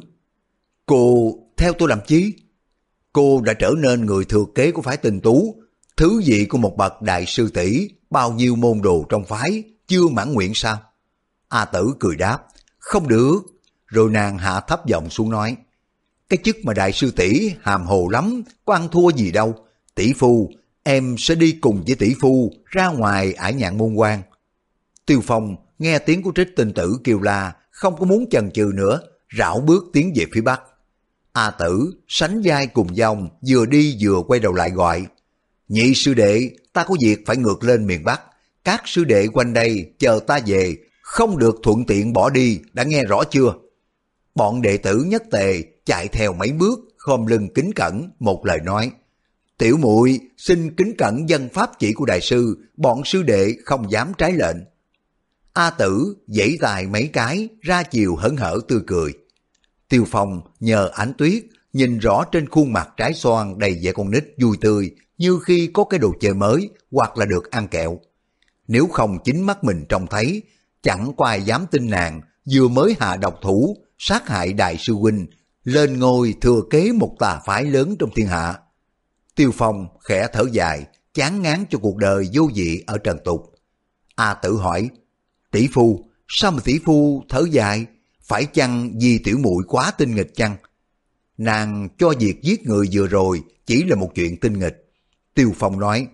Cô 0.87 1.35
theo 1.57 1.73
tôi 1.73 1.89
làm 1.89 2.01
chí? 2.07 2.35
Cô 3.13 3.41
đã 3.41 3.55
trở 3.55 3.75
nên 3.79 4.07
người 4.07 4.25
thừa 4.25 4.45
kế 4.55 4.71
của 4.71 4.83
phái 4.83 4.97
tinh 4.97 5.21
tú, 5.21 5.55
thứ 5.97 6.23
vị 6.27 6.47
của 6.47 6.59
một 6.59 6.77
bậc 6.77 7.03
đại 7.03 7.27
sư 7.27 7.51
tỷ 7.55 7.91
bao 8.11 8.33
nhiêu 8.33 8.57
môn 8.57 8.81
đồ 8.83 9.07
trong 9.09 9.25
phái, 9.25 9.63
chưa 9.87 10.09
mãn 10.09 10.33
nguyện 10.33 10.55
sao? 10.55 10.79
A 11.49 11.65
Tử 11.65 11.95
cười 12.01 12.17
đáp, 12.17 12.39
không 12.79 13.09
được. 13.09 13.41
Rồi 13.87 14.11
nàng 14.11 14.39
hạ 14.39 14.61
thấp 14.61 14.87
giọng 14.87 15.11
xuống 15.11 15.31
nói, 15.31 15.57
cái 16.29 16.39
chức 16.45 16.57
mà 16.65 16.73
đại 16.75 16.93
sư 16.93 17.11
tỷ 17.11 17.53
hàm 17.61 17.87
hồ 17.87 18.09
lắm, 18.13 18.43
có 18.65 18.75
ăn 18.75 18.89
thua 18.89 19.11
gì 19.11 19.31
đâu. 19.31 19.55
Tỷ 19.95 20.13
phu, 20.13 20.51
em 20.83 21.15
sẽ 21.19 21.35
đi 21.35 21.53
cùng 21.53 21.83
với 21.87 21.95
tỷ 21.95 22.15
phu 22.21 22.53
ra 22.65 22.89
ngoài 22.89 23.33
ải 23.33 23.55
nhạn 23.55 23.79
môn 23.79 23.95
quan. 23.95 24.23
Tiêu 25.07 25.21
Phong 25.25 25.57
nghe 25.79 25.99
tiếng 25.99 26.23
của 26.23 26.33
trích 26.35 26.57
tinh 26.57 26.73
tử 26.73 26.99
kêu 27.05 27.21
la, 27.21 27.55
không 27.71 27.97
có 27.99 28.07
muốn 28.07 28.27
chần 28.31 28.51
chừ 28.51 28.71
nữa, 28.75 29.01
rảo 29.39 29.61
bước 29.61 29.85
tiến 29.93 30.13
về 30.17 30.27
phía 30.33 30.41
bắc. 30.41 30.61
A 31.37 31.51
tử 31.51 31.93
sánh 32.09 32.43
vai 32.45 32.67
cùng 32.67 32.97
dòng, 32.97 33.29
vừa 33.49 33.67
đi 33.67 33.97
vừa 34.01 34.23
quay 34.27 34.41
đầu 34.41 34.53
lại 34.53 34.71
gọi. 34.71 35.07
Nhị 35.69 35.95
sư 35.95 36.15
đệ, 36.15 36.51
ta 36.73 36.85
có 36.85 36.97
việc 37.01 37.19
phải 37.27 37.37
ngược 37.37 37.65
lên 37.65 37.87
miền 37.87 38.05
Bắc. 38.05 38.21
Các 38.65 38.83
sư 38.85 39.05
đệ 39.05 39.29
quanh 39.33 39.53
đây 39.53 39.93
chờ 39.99 40.21
ta 40.27 40.41
về, 40.47 40.77
không 41.03 41.39
được 41.39 41.57
thuận 41.63 41.85
tiện 41.85 42.13
bỏ 42.13 42.31
đi, 42.31 42.61
đã 42.73 42.85
nghe 42.85 43.05
rõ 43.05 43.25
chưa? 43.31 43.55
Bọn 44.35 44.63
đệ 44.63 44.77
tử 44.77 45.05
nhất 45.07 45.23
tề 45.31 45.63
chạy 45.85 46.09
theo 46.09 46.33
mấy 46.33 46.53
bước, 46.53 46.79
khom 46.97 47.27
lưng 47.27 47.49
kính 47.55 47.73
cẩn, 47.73 48.11
một 48.21 48.47
lời 48.47 48.59
nói. 48.65 48.91
Tiểu 49.59 49.77
muội 49.77 50.21
xin 50.37 50.77
kính 50.77 50.93
cẩn 50.99 51.29
dân 51.29 51.49
pháp 51.53 51.71
chỉ 51.79 51.93
của 51.93 52.05
đại 52.05 52.21
sư, 52.21 52.69
bọn 52.77 53.05
sư 53.05 53.23
đệ 53.23 53.55
không 53.65 53.91
dám 53.91 54.13
trái 54.19 54.33
lệnh. 54.33 54.57
A 55.53 55.71
tử 55.71 56.17
dãy 56.27 56.57
tài 56.61 56.87
mấy 56.87 57.11
cái, 57.13 57.49
ra 57.61 57.83
chiều 57.83 58.17
hấn 58.17 58.37
hở 58.37 58.59
tươi 58.69 58.81
cười. 58.87 59.13
Tiêu 59.89 60.05
Phong 60.07 60.41
nhờ 60.61 60.91
ánh 60.95 61.13
tuyết, 61.19 61.45
nhìn 61.73 61.99
rõ 61.99 62.25
trên 62.33 62.49
khuôn 62.49 62.73
mặt 62.73 62.89
trái 62.97 63.15
xoan 63.15 63.59
đầy 63.59 63.81
vẻ 63.83 63.93
con 63.93 64.11
nít 64.11 64.25
vui 64.43 64.57
tươi, 64.61 64.91
như 65.19 65.39
khi 65.45 65.71
có 65.75 65.85
cái 65.85 65.99
đồ 65.99 66.13
chơi 66.21 66.35
mới 66.35 66.71
hoặc 66.91 67.19
là 67.19 67.27
được 67.27 67.51
ăn 67.51 67.69
kẹo. 67.69 67.99
Nếu 68.69 68.87
không 68.87 69.19
chính 69.25 69.43
mắt 69.43 69.65
mình 69.65 69.85
trông 69.89 70.07
thấy, 70.07 70.43
chẳng 70.83 71.13
có 71.17 71.27
ai 71.27 71.43
dám 71.43 71.67
tin 71.71 71.91
nàng 71.91 72.21
vừa 72.53 72.69
mới 72.69 72.97
hạ 73.01 73.17
độc 73.17 73.39
thủ, 73.43 73.77
sát 73.99 74.29
hại 74.29 74.53
đại 74.53 74.77
sư 74.79 74.95
huynh, 74.95 75.27
lên 75.65 75.99
ngôi 75.99 76.35
thừa 76.41 76.61
kế 76.71 76.93
một 76.93 77.17
tà 77.19 77.41
phái 77.47 77.65
lớn 77.65 77.97
trong 77.99 78.11
thiên 78.15 78.27
hạ. 78.27 78.59
Tiêu 79.35 79.51
Phong 79.55 79.87
khẽ 80.09 80.29
thở 80.33 80.45
dài, 80.53 80.87
chán 81.15 81.43
ngán 81.43 81.65
cho 81.71 81.79
cuộc 81.79 81.97
đời 81.97 82.29
vô 82.33 82.51
vị 82.55 82.85
ở 82.87 82.99
trần 82.99 83.19
tục. 83.25 83.43
A 84.15 84.35
tử 84.35 84.57
hỏi, 84.57 84.91
tỷ 85.51 85.69
phu, 85.73 86.05
sao 86.29 86.51
mà 86.51 86.59
tỷ 86.65 86.79
phu 86.85 87.25
thở 87.29 87.45
dài? 87.51 87.87
Phải 88.27 88.47
chăng 88.47 88.93
vì 89.01 89.19
tiểu 89.19 89.39
muội 89.39 89.65
quá 89.69 89.91
tinh 89.91 90.15
nghịch 90.15 90.35
chăng? 90.35 90.57
Nàng 91.39 91.89
cho 91.99 92.13
việc 92.19 92.43
giết 92.43 92.67
người 92.67 92.89
vừa 92.93 93.07
rồi 93.07 93.43
chỉ 93.67 93.85
là 93.85 93.97
một 93.97 94.11
chuyện 94.15 94.41
tinh 94.41 94.59
nghịch. 94.59 94.93
Tiêu 95.35 95.53
Phong 95.57 95.79
nói, 95.79 96.09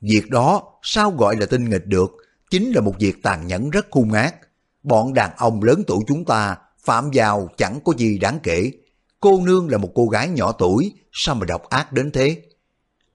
việc 0.00 0.30
đó 0.30 0.62
sao 0.82 1.10
gọi 1.10 1.36
là 1.36 1.46
tinh 1.46 1.70
nghịch 1.70 1.86
được, 1.86 2.10
chính 2.50 2.72
là 2.72 2.80
một 2.80 2.94
việc 2.98 3.22
tàn 3.22 3.46
nhẫn 3.46 3.70
rất 3.70 3.86
hung 3.90 4.12
ác. 4.12 4.34
Bọn 4.82 5.14
đàn 5.14 5.30
ông 5.36 5.62
lớn 5.62 5.82
tuổi 5.86 5.98
chúng 6.06 6.24
ta 6.24 6.56
phạm 6.84 7.10
vào 7.14 7.48
chẳng 7.56 7.78
có 7.84 7.92
gì 7.96 8.18
đáng 8.18 8.38
kể. 8.42 8.72
Cô 9.20 9.40
nương 9.46 9.70
là 9.70 9.78
một 9.78 9.90
cô 9.94 10.06
gái 10.06 10.28
nhỏ 10.28 10.52
tuổi, 10.52 10.92
sao 11.12 11.34
mà 11.34 11.46
độc 11.46 11.68
ác 11.68 11.92
đến 11.92 12.10
thế? 12.10 12.42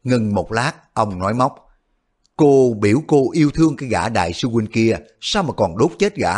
Ngừng 0.04 0.36
một 0.36 0.52
lát, 0.52 0.74
ông 0.94 1.20
nói 1.20 1.34
móc. 1.34 1.70
Cô 2.36 2.74
biểu 2.82 3.02
cô 3.08 3.32
yêu 3.32 3.52
thương 3.52 3.76
cái 3.76 3.90
gã 3.90 4.10
đại 4.10 4.34
sư 4.34 4.48
huynh 4.48 4.68
kia, 4.68 4.98
sao 5.22 5.44
mà 5.44 5.54
còn 5.54 5.78
đốt 5.78 5.92
chết 6.00 6.16
gã? 6.16 6.34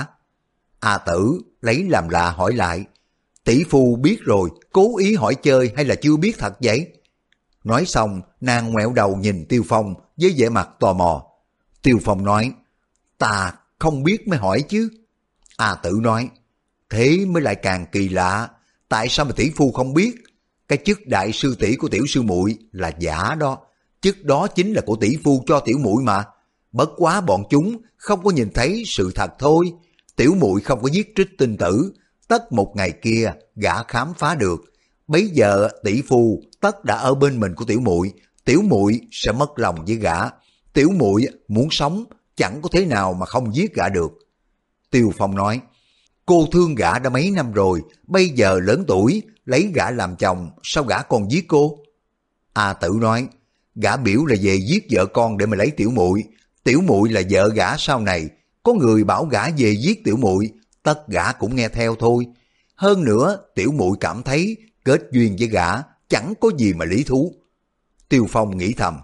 A 0.82 0.98
tử 0.98 1.42
lấy 1.62 1.84
làm 1.90 2.10
lạ 2.10 2.32
hỏi 2.32 2.54
lại. 2.54 2.86
Tỷ 3.44 3.64
phu 3.70 3.96
biết 3.96 4.22
rồi, 4.22 4.50
cố 4.72 4.98
ý 4.98 5.16
hỏi 5.16 5.36
chơi 5.36 5.72
hay 5.76 5.86
là 5.86 5.96
chưa 5.96 6.18
biết 6.18 6.38
thật 6.38 6.54
vậy? 6.62 6.88
Nói 7.64 7.86
xong, 7.86 8.22
nàng 8.42 8.72
ngoẹo 8.72 8.94
đầu 8.94 9.16
nhìn 9.16 9.46
Tiêu 9.46 9.64
Phong 9.68 9.94
với 10.18 10.34
vẻ 10.38 10.50
mặt 10.50 10.70
tò 10.80 10.94
mò. 10.94 11.24
Tiêu 11.82 11.98
Phong 12.04 12.24
nói, 12.24 12.52
ta 13.18 13.54
không 13.80 14.04
biết 14.04 14.28
mới 14.28 14.40
hỏi 14.40 14.62
chứ. 14.70 14.90
A 15.58 15.76
tử 15.76 16.00
nói, 16.02 16.30
thế 16.90 17.26
mới 17.26 17.44
lại 17.44 17.56
càng 17.56 17.86
kỳ 17.92 18.10
lạ, 18.10 18.50
tại 18.90 19.10
sao 19.10 19.26
mà 19.26 19.32
tỷ 19.36 19.52
phu 19.56 19.72
không 19.72 19.94
biết? 19.94 20.16
Cái 20.68 20.78
chức 20.86 21.08
đại 21.08 21.32
sư 21.32 21.56
tỷ 21.60 21.76
của 21.76 21.88
tiểu 21.88 22.06
sư 22.08 22.22
muội 22.22 22.58
là 22.72 22.92
giả 23.00 23.36
đó, 23.40 23.58
chức 24.02 24.24
đó 24.24 24.48
chính 24.48 24.74
là 24.74 24.82
của 24.86 24.96
tỷ 24.96 25.18
phu 25.24 25.44
cho 25.48 25.60
tiểu 25.60 25.78
muội 25.78 26.04
mà. 26.04 26.24
Bất 26.72 26.90
quá 26.98 27.22
bọn 27.22 27.44
chúng 27.50 27.78
không 27.98 28.24
có 28.24 28.32
nhìn 28.32 28.50
thấy 28.54 28.84
sự 28.86 29.12
thật 29.16 29.32
thôi. 29.40 29.74
Tiểu 30.16 30.36
muội 30.40 30.62
không 30.62 30.82
có 30.82 30.90
giết 30.92 31.14
trích 31.16 31.38
tinh 31.38 31.58
tử, 31.58 31.94
tất 32.28 32.52
một 32.52 32.74
ngày 32.76 32.92
kia 32.92 33.34
gã 33.56 33.84
khám 33.84 34.14
phá 34.18 34.36
được. 34.36 34.62
Bấy 35.08 35.28
giờ 35.34 35.70
tỷ 35.84 36.02
phu 36.02 36.42
tất 36.62 36.86
đã 36.86 36.96
ở 36.96 37.16
bên 37.16 37.40
mình 37.40 37.56
của 37.56 37.66
tiểu 37.66 37.80
muội, 37.80 38.14
tiểu 38.46 38.62
muội 38.62 39.00
sẽ 39.12 39.32
mất 39.32 39.60
lòng 39.60 39.86
với 39.86 39.96
gã. 39.96 40.18
Tiểu 40.74 40.90
muội 40.92 41.28
muốn 41.48 41.68
sống 41.72 42.04
chẳng 42.36 42.62
có 42.62 42.70
thế 42.72 42.86
nào 42.86 43.14
mà 43.14 43.26
không 43.26 43.56
giết 43.56 43.74
gã 43.74 43.90
được. 43.90 44.12
Tiêu 44.92 45.14
Phong 45.18 45.36
nói, 45.36 45.60
cô 46.26 46.48
thương 46.52 46.76
gã 46.76 47.00
đã 47.00 47.10
mấy 47.10 47.32
năm 47.32 47.52
rồi, 47.52 47.82
bây 48.08 48.30
giờ 48.30 48.60
lớn 48.60 48.84
tuổi, 48.88 49.22
lấy 49.46 49.72
gã 49.76 49.92
làm 49.92 50.16
chồng, 50.16 50.50
sao 50.64 50.84
gã 50.84 51.02
còn 51.02 51.32
giết 51.32 51.46
cô? 51.48 51.78
A 52.54 52.74
tử 52.74 52.98
nói, 53.02 53.28
gã 53.76 53.98
biểu 53.98 54.26
là 54.26 54.36
về 54.42 54.60
giết 54.68 54.88
vợ 54.92 55.06
con 55.06 55.38
để 55.38 55.46
mà 55.46 55.58
lấy 55.58 55.72
tiểu 55.72 55.92
muội 55.92 56.24
tiểu 56.64 56.82
muội 56.82 57.10
là 57.10 57.22
vợ 57.30 57.50
gã 57.50 57.78
sau 57.78 58.00
này, 58.00 58.30
có 58.64 58.74
người 58.74 59.04
bảo 59.04 59.26
gã 59.26 59.50
về 59.58 59.76
giết 59.82 60.04
tiểu 60.04 60.18
muội 60.18 60.52
tất 60.84 61.08
gã 61.08 61.32
cũng 61.32 61.56
nghe 61.56 61.70
theo 61.70 61.96
thôi. 61.96 62.26
Hơn 62.76 63.04
nữa, 63.04 63.38
tiểu 63.56 63.72
muội 63.72 63.98
cảm 64.00 64.24
thấy 64.24 64.58
kết 64.86 65.02
duyên 65.12 65.36
với 65.40 65.48
gã 65.48 65.68
chẳng 66.10 66.34
có 66.42 66.52
gì 66.58 66.74
mà 66.74 66.86
lý 66.86 67.04
thú. 67.04 67.34
Tiêu 68.10 68.26
Phong 68.30 68.58
nghĩ 68.58 68.74
thầm, 68.74 68.98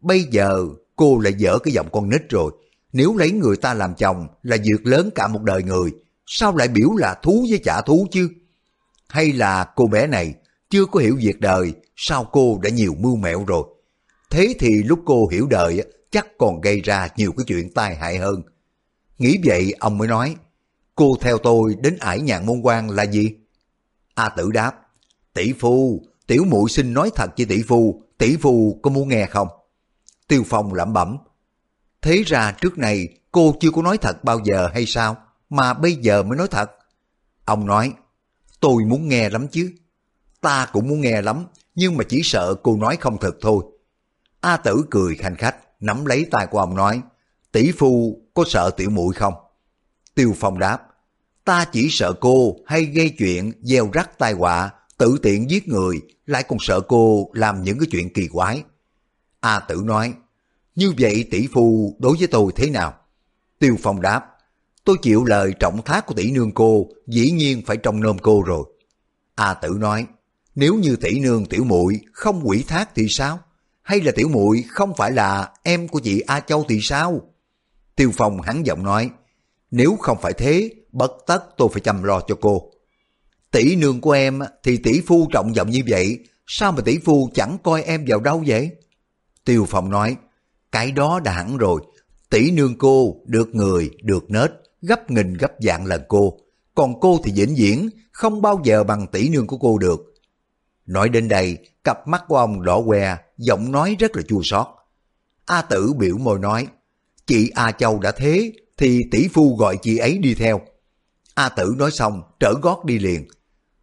bây 0.00 0.22
giờ 0.22 0.66
cô 0.96 1.18
lại 1.18 1.34
dở 1.38 1.58
cái 1.58 1.74
giọng 1.74 1.88
con 1.92 2.10
nít 2.10 2.30
rồi, 2.30 2.52
nếu 2.92 3.16
lấy 3.16 3.30
người 3.30 3.56
ta 3.56 3.74
làm 3.74 3.94
chồng 3.94 4.26
là 4.42 4.56
việc 4.56 4.86
lớn 4.86 5.10
cả 5.14 5.28
một 5.28 5.42
đời 5.42 5.62
người, 5.62 5.90
sao 6.26 6.56
lại 6.56 6.68
biểu 6.68 6.90
là 6.96 7.14
thú 7.22 7.46
với 7.50 7.60
trả 7.64 7.80
thú 7.80 8.06
chứ? 8.10 8.28
Hay 9.08 9.32
là 9.32 9.64
cô 9.76 9.86
bé 9.86 10.06
này 10.06 10.34
chưa 10.70 10.86
có 10.86 11.00
hiểu 11.00 11.16
việc 11.20 11.40
đời, 11.40 11.72
sao 11.96 12.24
cô 12.32 12.58
đã 12.62 12.70
nhiều 12.70 12.94
mưu 12.98 13.16
mẹo 13.16 13.44
rồi? 13.44 13.64
Thế 14.30 14.54
thì 14.58 14.82
lúc 14.82 15.00
cô 15.04 15.28
hiểu 15.28 15.46
đời 15.46 15.82
chắc 16.10 16.26
còn 16.38 16.60
gây 16.60 16.80
ra 16.80 17.08
nhiều 17.16 17.32
cái 17.32 17.44
chuyện 17.46 17.72
tai 17.74 17.96
hại 17.96 18.18
hơn. 18.18 18.42
Nghĩ 19.20 19.38
vậy 19.44 19.74
ông 19.80 19.98
mới 19.98 20.08
nói, 20.08 20.36
cô 20.94 21.16
theo 21.20 21.38
tôi 21.38 21.76
đến 21.80 21.96
ải 22.00 22.20
nhạn 22.20 22.46
môn 22.46 22.60
quan 22.62 22.90
là 22.90 23.02
gì? 23.02 23.34
A 24.14 24.28
tử 24.28 24.50
đáp, 24.50 24.72
tỷ 25.34 25.52
phu, 25.52 26.02
tiểu 26.26 26.44
muội 26.44 26.70
xin 26.70 26.94
nói 26.94 27.10
thật 27.14 27.30
với 27.36 27.46
tỷ 27.46 27.62
phu, 27.62 28.02
tỷ 28.18 28.36
phu 28.36 28.80
có 28.82 28.90
muốn 28.90 29.08
nghe 29.08 29.26
không? 29.26 29.48
Tiêu 30.28 30.42
Phong 30.46 30.74
lẩm 30.74 30.92
bẩm, 30.92 31.16
thế 32.02 32.22
ra 32.26 32.52
trước 32.52 32.78
này 32.78 33.08
cô 33.32 33.54
chưa 33.60 33.70
có 33.70 33.82
nói 33.82 33.98
thật 33.98 34.24
bao 34.24 34.40
giờ 34.44 34.68
hay 34.74 34.86
sao, 34.86 35.16
mà 35.50 35.74
bây 35.74 35.94
giờ 35.94 36.22
mới 36.22 36.38
nói 36.38 36.48
thật. 36.50 36.70
Ông 37.44 37.66
nói, 37.66 37.92
tôi 38.60 38.84
muốn 38.84 39.08
nghe 39.08 39.28
lắm 39.28 39.48
chứ. 39.48 39.72
Ta 40.40 40.66
cũng 40.72 40.88
muốn 40.88 41.00
nghe 41.00 41.22
lắm, 41.22 41.46
nhưng 41.74 41.96
mà 41.96 42.04
chỉ 42.08 42.20
sợ 42.24 42.54
cô 42.62 42.76
nói 42.76 42.96
không 43.00 43.18
thật 43.20 43.36
thôi. 43.40 43.64
A 44.40 44.56
tử 44.56 44.84
cười 44.90 45.14
khanh 45.14 45.36
khách, 45.36 45.56
nắm 45.80 46.04
lấy 46.04 46.26
tay 46.30 46.46
của 46.46 46.58
ông 46.58 46.76
nói, 46.76 47.02
tỷ 47.52 47.72
phu 47.72 48.22
có 48.34 48.44
sợ 48.46 48.70
tiểu 48.70 48.90
muội 48.90 49.14
không? 49.14 49.34
Tiêu 50.14 50.34
Phong 50.36 50.58
đáp, 50.58 50.78
ta 51.44 51.64
chỉ 51.72 51.88
sợ 51.90 52.12
cô 52.20 52.56
hay 52.66 52.84
gây 52.84 53.10
chuyện 53.18 53.52
gieo 53.62 53.90
rắc 53.92 54.18
tai 54.18 54.32
họa, 54.32 54.70
tự 54.98 55.18
tiện 55.22 55.50
giết 55.50 55.68
người, 55.68 56.00
lại 56.26 56.42
còn 56.42 56.58
sợ 56.60 56.80
cô 56.80 57.30
làm 57.32 57.62
những 57.62 57.78
cái 57.78 57.88
chuyện 57.90 58.12
kỳ 58.12 58.28
quái. 58.28 58.62
A 59.40 59.60
tử 59.60 59.82
nói, 59.84 60.14
như 60.74 60.92
vậy 60.98 61.28
tỷ 61.30 61.46
phu 61.52 61.96
đối 61.98 62.16
với 62.16 62.26
tôi 62.26 62.52
thế 62.56 62.70
nào? 62.70 62.94
Tiêu 63.58 63.76
Phong 63.82 64.00
đáp, 64.00 64.26
tôi 64.84 64.96
chịu 65.02 65.24
lời 65.24 65.52
trọng 65.60 65.82
thác 65.82 66.06
của 66.06 66.14
tỷ 66.14 66.30
nương 66.30 66.52
cô, 66.52 66.88
dĩ 67.06 67.30
nhiên 67.30 67.62
phải 67.66 67.76
trông 67.76 68.00
nôm 68.00 68.18
cô 68.18 68.42
rồi. 68.42 68.64
A 69.34 69.54
tử 69.54 69.76
nói, 69.78 70.06
nếu 70.54 70.74
như 70.74 70.96
tỷ 70.96 71.20
nương 71.20 71.46
tiểu 71.46 71.64
muội 71.64 72.00
không 72.12 72.40
quỷ 72.44 72.64
thác 72.68 72.94
thì 72.94 73.06
sao? 73.08 73.38
Hay 73.82 74.00
là 74.00 74.12
tiểu 74.16 74.28
muội 74.28 74.64
không 74.68 74.94
phải 74.96 75.12
là 75.12 75.52
em 75.62 75.88
của 75.88 75.98
chị 75.98 76.20
A 76.20 76.40
Châu 76.40 76.64
thì 76.68 76.78
sao? 76.82 77.29
Tiêu 78.00 78.10
Phong 78.16 78.40
hắn 78.40 78.66
giọng 78.66 78.82
nói, 78.82 79.10
nếu 79.70 79.96
không 80.00 80.18
phải 80.22 80.32
thế, 80.32 80.70
bất 80.92 81.12
tất 81.26 81.44
tôi 81.56 81.68
phải 81.72 81.80
chăm 81.80 82.02
lo 82.02 82.20
cho 82.20 82.34
cô. 82.40 82.70
Tỷ 83.50 83.76
nương 83.76 84.00
của 84.00 84.10
em 84.10 84.40
thì 84.62 84.76
tỷ 84.76 85.00
phu 85.00 85.28
trọng 85.32 85.52
vọng 85.52 85.70
như 85.70 85.82
vậy, 85.88 86.18
sao 86.46 86.72
mà 86.72 86.80
tỷ 86.84 86.98
phu 86.98 87.30
chẳng 87.34 87.58
coi 87.62 87.82
em 87.82 88.04
vào 88.08 88.20
đâu 88.20 88.44
vậy? 88.46 88.70
Tiêu 89.44 89.66
Phong 89.68 89.90
nói, 89.90 90.16
cái 90.72 90.92
đó 90.92 91.20
đã 91.24 91.32
hẳn 91.32 91.56
rồi, 91.56 91.80
tỷ 92.30 92.50
nương 92.50 92.78
cô 92.78 93.16
được 93.26 93.54
người, 93.54 93.90
được 94.02 94.30
nết, 94.30 94.50
gấp 94.82 95.10
nghìn 95.10 95.34
gấp 95.34 95.52
dạng 95.58 95.86
lần 95.86 96.02
cô. 96.08 96.38
Còn 96.74 97.00
cô 97.00 97.20
thì 97.24 97.32
vĩnh 97.32 97.54
viễn, 97.54 97.88
không 98.12 98.42
bao 98.42 98.60
giờ 98.64 98.84
bằng 98.84 99.06
tỷ 99.06 99.28
nương 99.28 99.46
của 99.46 99.58
cô 99.58 99.78
được. 99.78 100.14
Nói 100.86 101.08
đến 101.08 101.28
đây, 101.28 101.58
cặp 101.84 102.08
mắt 102.08 102.24
của 102.28 102.36
ông 102.36 102.62
đỏ 102.62 102.82
que, 102.86 103.16
giọng 103.38 103.72
nói 103.72 103.96
rất 103.98 104.16
là 104.16 104.22
chua 104.22 104.40
xót. 104.44 104.66
A 105.46 105.62
tử 105.62 105.92
biểu 105.98 106.18
môi 106.18 106.38
nói, 106.38 106.66
chị 107.30 107.50
A 107.54 107.72
Châu 107.72 107.98
đã 107.98 108.12
thế, 108.12 108.52
thì 108.76 109.02
tỷ 109.10 109.28
phu 109.28 109.56
gọi 109.56 109.78
chị 109.82 109.96
ấy 109.96 110.18
đi 110.18 110.34
theo. 110.34 110.60
A 111.34 111.48
tử 111.48 111.74
nói 111.78 111.90
xong, 111.90 112.22
trở 112.40 112.54
gót 112.62 112.84
đi 112.84 112.98
liền. 112.98 113.28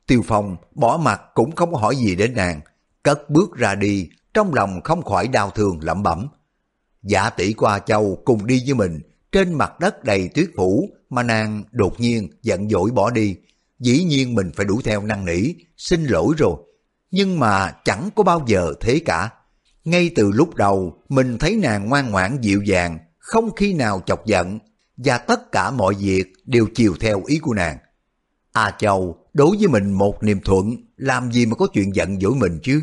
Tiêu 0.08 0.22
Phong 0.28 0.58
bỏ 0.76 1.00
mặt 1.04 1.22
cũng 1.34 1.56
không 1.56 1.74
có 1.74 1.80
hỏi 1.80 1.96
gì 1.96 2.16
đến 2.16 2.34
nàng, 2.34 2.62
cất 3.04 3.30
bước 3.30 3.56
ra 3.56 3.76
đi, 3.76 4.10
trong 4.34 4.54
lòng 4.54 4.82
không 4.84 5.04
khỏi 5.04 5.28
đau 5.28 5.50
thương 5.50 5.80
lẩm 5.82 6.04
bẩm. 6.04 6.28
Giả 7.04 7.30
tỷ 7.30 7.54
của 7.54 7.66
A 7.66 7.80
Châu 7.80 8.22
cùng 8.26 8.48
đi 8.48 8.64
với 8.66 8.74
mình, 8.74 9.00
trên 9.32 9.54
mặt 9.54 9.80
đất 9.80 10.04
đầy 10.04 10.30
tuyết 10.34 10.50
phủ 10.58 10.90
mà 11.10 11.24
nàng 11.24 11.64
đột 11.72 12.00
nhiên 12.00 12.30
giận 12.42 12.70
dỗi 12.70 12.92
bỏ 12.92 13.10
đi. 13.10 13.36
Dĩ 13.80 14.04
nhiên 14.04 14.36
mình 14.36 14.52
phải 14.56 14.66
đuổi 14.66 14.82
theo 14.84 15.02
năn 15.02 15.26
nỉ, 15.26 15.54
xin 15.78 16.06
lỗi 16.06 16.34
rồi. 16.38 16.56
Nhưng 17.12 17.40
mà 17.40 17.72
chẳng 17.86 18.10
có 18.16 18.24
bao 18.24 18.46
giờ 18.48 18.74
thế 18.80 19.00
cả. 19.06 19.30
Ngay 19.86 20.12
từ 20.16 20.32
lúc 20.32 20.56
đầu, 20.56 21.02
mình 21.10 21.38
thấy 21.38 21.56
nàng 21.56 21.90
ngoan 21.90 22.12
ngoãn 22.12 22.38
dịu 22.42 22.62
dàng, 22.62 23.00
không 23.28 23.56
khi 23.56 23.74
nào 23.74 24.02
chọc 24.06 24.26
giận, 24.26 24.60
và 24.98 25.18
tất 25.18 25.52
cả 25.52 25.72
mọi 25.72 25.94
việc 26.00 26.34
đều 26.46 26.68
chiều 26.76 26.94
theo 27.00 27.24
ý 27.26 27.40
của 27.40 27.54
nàng. 27.54 27.78
A 28.52 28.72
Châu 28.80 29.18
đối 29.34 29.58
với 29.58 29.68
mình 29.68 29.92
một 29.92 30.24
niềm 30.24 30.40
thuận, 30.42 30.76
làm 30.98 31.32
gì 31.32 31.46
mà 31.46 31.56
có 31.56 31.68
chuyện 31.74 31.96
giận 31.96 32.20
dỗi 32.20 32.36
mình 32.36 32.60
chứ? 32.64 32.82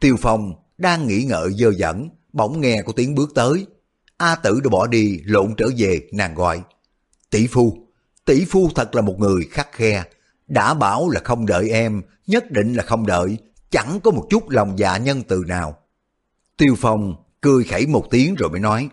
Tiêu 0.00 0.16
Phong 0.20 0.52
đang 0.78 1.06
nghĩ 1.06 1.24
ngợi 1.24 1.52
dơ 1.52 1.72
dẫn, 1.76 2.08
bỗng 2.32 2.60
nghe 2.60 2.82
có 2.82 2.92
tiếng 2.96 3.14
bước 3.14 3.30
tới. 3.34 3.66
A 4.16 4.34
Tử 4.34 4.60
đã 4.64 4.70
bỏ 4.70 4.86
đi, 4.86 5.20
lộn 5.24 5.54
trở 5.56 5.66
về, 5.76 6.00
nàng 6.12 6.34
gọi. 6.34 6.62
Tỷ 7.30 7.46
Phu, 7.46 7.76
tỷ 8.24 8.44
Phu 8.44 8.70
thật 8.74 8.94
là 8.94 9.02
một 9.02 9.18
người 9.18 9.48
khắc 9.50 9.72
khe, 9.72 10.04
đã 10.46 10.74
bảo 10.74 11.08
là 11.08 11.20
không 11.24 11.46
đợi 11.46 11.70
em, 11.70 12.02
nhất 12.26 12.50
định 12.50 12.74
là 12.74 12.82
không 12.82 13.06
đợi, 13.06 13.38
chẳng 13.70 14.00
có 14.04 14.10
một 14.10 14.26
chút 14.30 14.50
lòng 14.50 14.78
dạ 14.78 14.96
nhân 14.96 15.22
từ 15.28 15.44
nào. 15.46 15.78
Tiêu 16.56 16.74
Phong 16.78 17.14
cười 17.40 17.64
khẩy 17.64 17.86
một 17.86 18.06
tiếng 18.10 18.34
rồi 18.34 18.50
mới 18.50 18.60
nói, 18.60 18.88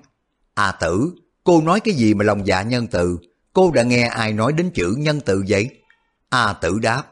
A 0.56 0.72
Tử, 0.72 1.12
cô 1.43 1.62
nói 1.62 1.80
cái 1.80 1.93
gì 1.93 2.14
mà 2.14 2.26
lòng 2.26 2.47
dạ 2.47 2.62
nhân 2.62 2.88
từ, 2.88 3.18
cô 3.53 3.72
đã 3.72 3.84
nghe 3.84 4.08
ai 4.08 4.34
nói 4.34 4.53
đến 4.53 4.72
chữ 4.74 4.95
nhân 4.97 5.20
từ 5.26 5.43
vậy? 5.47 5.70
A 6.30 6.53
Tử 6.53 6.80
đáp, 6.80 7.03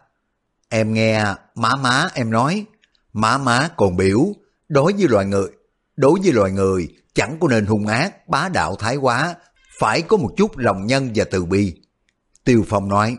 em 0.69 0.93
nghe 0.93 1.25
má 1.55 1.75
má 1.75 2.09
em 2.13 2.31
nói, 2.31 2.65
má 3.13 3.37
má 3.37 3.69
còn 3.77 3.97
biểu, 3.97 4.25
đối 4.69 4.93
với 4.93 5.07
loài 5.07 5.25
người, 5.25 5.47
đối 5.95 6.19
với 6.23 6.31
loài 6.31 6.51
người 6.51 6.87
chẳng 7.15 7.37
có 7.39 7.47
nên 7.47 7.65
hung 7.65 7.87
ác, 7.87 8.27
bá 8.27 8.49
đạo 8.49 8.75
thái 8.75 8.95
quá, 8.95 9.35
phải 9.79 10.01
có 10.01 10.17
một 10.17 10.29
chút 10.37 10.57
lòng 10.57 10.85
nhân 10.85 11.11
và 11.15 11.25
từ 11.31 11.45
bi. 11.45 11.73
Tiêu 12.43 12.65
Phong 12.67 12.89
nói, 12.89 13.17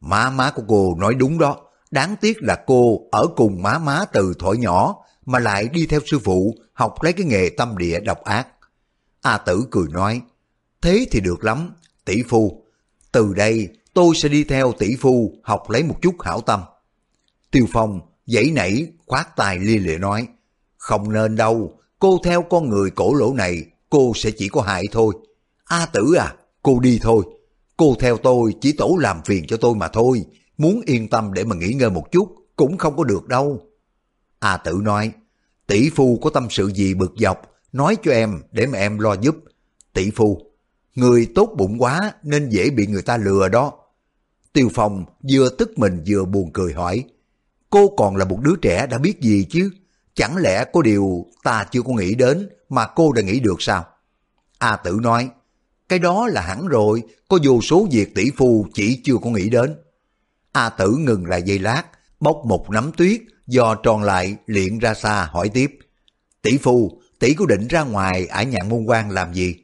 má 0.00 0.30
má 0.30 0.50
của 0.50 0.62
cô 0.68 0.96
nói 0.98 1.14
đúng 1.14 1.38
đó, 1.38 1.56
đáng 1.90 2.16
tiếc 2.20 2.42
là 2.42 2.56
cô 2.66 3.00
ở 3.12 3.26
cùng 3.36 3.62
má 3.62 3.78
má 3.78 4.04
từ 4.12 4.34
thổi 4.38 4.58
nhỏ, 4.58 4.96
mà 5.26 5.38
lại 5.38 5.68
đi 5.72 5.86
theo 5.86 6.00
sư 6.06 6.18
phụ 6.24 6.56
học 6.72 7.02
lấy 7.02 7.12
cái 7.12 7.26
nghề 7.26 7.50
tâm 7.56 7.78
địa 7.78 8.00
độc 8.00 8.24
ác. 8.24 8.48
A 9.22 9.38
tử 9.38 9.64
cười 9.70 9.88
nói, 9.88 10.22
thế 10.80 11.06
thì 11.10 11.20
được 11.20 11.44
lắm, 11.44 11.70
tỷ 12.04 12.22
phu, 12.22 12.62
từ 13.12 13.34
đây 13.34 13.68
tôi 13.94 14.14
sẽ 14.14 14.28
đi 14.28 14.44
theo 14.44 14.72
tỷ 14.78 14.96
phu 15.00 15.34
học 15.42 15.70
lấy 15.70 15.82
một 15.82 15.96
chút 16.02 16.14
hảo 16.22 16.40
tâm. 16.40 16.60
Tiêu 17.50 17.66
Phong 17.72 18.00
dãy 18.26 18.50
nảy 18.52 18.86
khoát 19.06 19.36
tài 19.36 19.58
lia 19.58 19.78
lịa 19.78 19.98
nói, 19.98 20.28
không 20.76 21.12
nên 21.12 21.36
đâu, 21.36 21.78
cô 21.98 22.20
theo 22.24 22.42
con 22.42 22.68
người 22.68 22.90
cổ 22.90 23.14
lỗ 23.14 23.34
này, 23.34 23.64
cô 23.90 24.12
sẽ 24.14 24.30
chỉ 24.30 24.48
có 24.48 24.60
hại 24.60 24.82
thôi. 24.92 25.14
A 25.64 25.86
tử 25.86 26.14
à, 26.18 26.34
cô 26.62 26.80
đi 26.80 26.98
thôi, 27.02 27.24
cô 27.76 27.96
theo 28.00 28.16
tôi 28.16 28.54
chỉ 28.60 28.72
tổ 28.72 28.96
làm 29.00 29.22
phiền 29.24 29.46
cho 29.46 29.56
tôi 29.56 29.74
mà 29.74 29.88
thôi, 29.88 30.24
muốn 30.58 30.80
yên 30.86 31.08
tâm 31.08 31.32
để 31.32 31.44
mà 31.44 31.56
nghỉ 31.56 31.72
ngơi 31.72 31.90
một 31.90 32.12
chút, 32.12 32.34
cũng 32.56 32.78
không 32.78 32.96
có 32.96 33.04
được 33.04 33.28
đâu. 33.28 33.60
A 34.38 34.56
tử 34.56 34.80
nói, 34.82 35.12
tỷ 35.66 35.90
phu 35.90 36.18
có 36.22 36.30
tâm 36.30 36.46
sự 36.50 36.72
gì 36.72 36.94
bực 36.94 37.12
dọc, 37.16 37.51
nói 37.72 37.96
cho 38.02 38.12
em 38.12 38.42
để 38.52 38.66
mà 38.66 38.78
em 38.78 38.98
lo 38.98 39.12
giúp. 39.12 39.36
Tỷ 39.92 40.10
phu, 40.10 40.42
người 40.94 41.28
tốt 41.34 41.54
bụng 41.56 41.76
quá 41.78 42.12
nên 42.22 42.48
dễ 42.48 42.70
bị 42.70 42.86
người 42.86 43.02
ta 43.02 43.16
lừa 43.16 43.48
đó. 43.48 43.72
Tiêu 44.52 44.70
Phong 44.74 45.04
vừa 45.30 45.48
tức 45.48 45.78
mình 45.78 46.04
vừa 46.06 46.24
buồn 46.24 46.50
cười 46.52 46.72
hỏi, 46.72 47.04
cô 47.70 47.88
còn 47.96 48.16
là 48.16 48.24
một 48.24 48.40
đứa 48.40 48.54
trẻ 48.62 48.86
đã 48.86 48.98
biết 48.98 49.20
gì 49.20 49.46
chứ? 49.50 49.70
Chẳng 50.14 50.36
lẽ 50.36 50.64
có 50.72 50.82
điều 50.82 51.26
ta 51.42 51.66
chưa 51.70 51.82
có 51.82 51.92
nghĩ 51.92 52.14
đến 52.14 52.48
mà 52.68 52.86
cô 52.86 53.12
đã 53.12 53.22
nghĩ 53.22 53.40
được 53.40 53.62
sao? 53.62 53.86
A 54.58 54.76
tử 54.76 54.98
nói, 55.02 55.30
cái 55.88 55.98
đó 55.98 56.26
là 56.26 56.40
hẳn 56.40 56.66
rồi, 56.66 57.02
có 57.28 57.38
vô 57.44 57.60
số 57.60 57.88
việc 57.90 58.14
tỷ 58.14 58.30
phu 58.36 58.66
chỉ 58.74 59.00
chưa 59.04 59.16
có 59.22 59.30
nghĩ 59.30 59.48
đến. 59.48 59.74
A 60.52 60.68
tử 60.68 60.96
ngừng 60.98 61.26
lại 61.26 61.42
giây 61.42 61.58
lát, 61.58 61.82
bốc 62.20 62.42
một 62.46 62.70
nắm 62.70 62.92
tuyết, 62.96 63.20
do 63.46 63.74
tròn 63.74 64.02
lại 64.02 64.36
liện 64.46 64.78
ra 64.78 64.94
xa 64.94 65.28
hỏi 65.30 65.48
tiếp. 65.48 65.78
Tỷ 66.42 66.58
phu, 66.58 67.01
tỷ 67.22 67.34
có 67.34 67.46
định 67.46 67.68
ra 67.68 67.82
ngoài 67.82 68.26
ở 68.26 68.42
nhạn 68.42 68.68
môn 68.68 68.84
quan 68.84 69.10
làm 69.10 69.34
gì? 69.34 69.54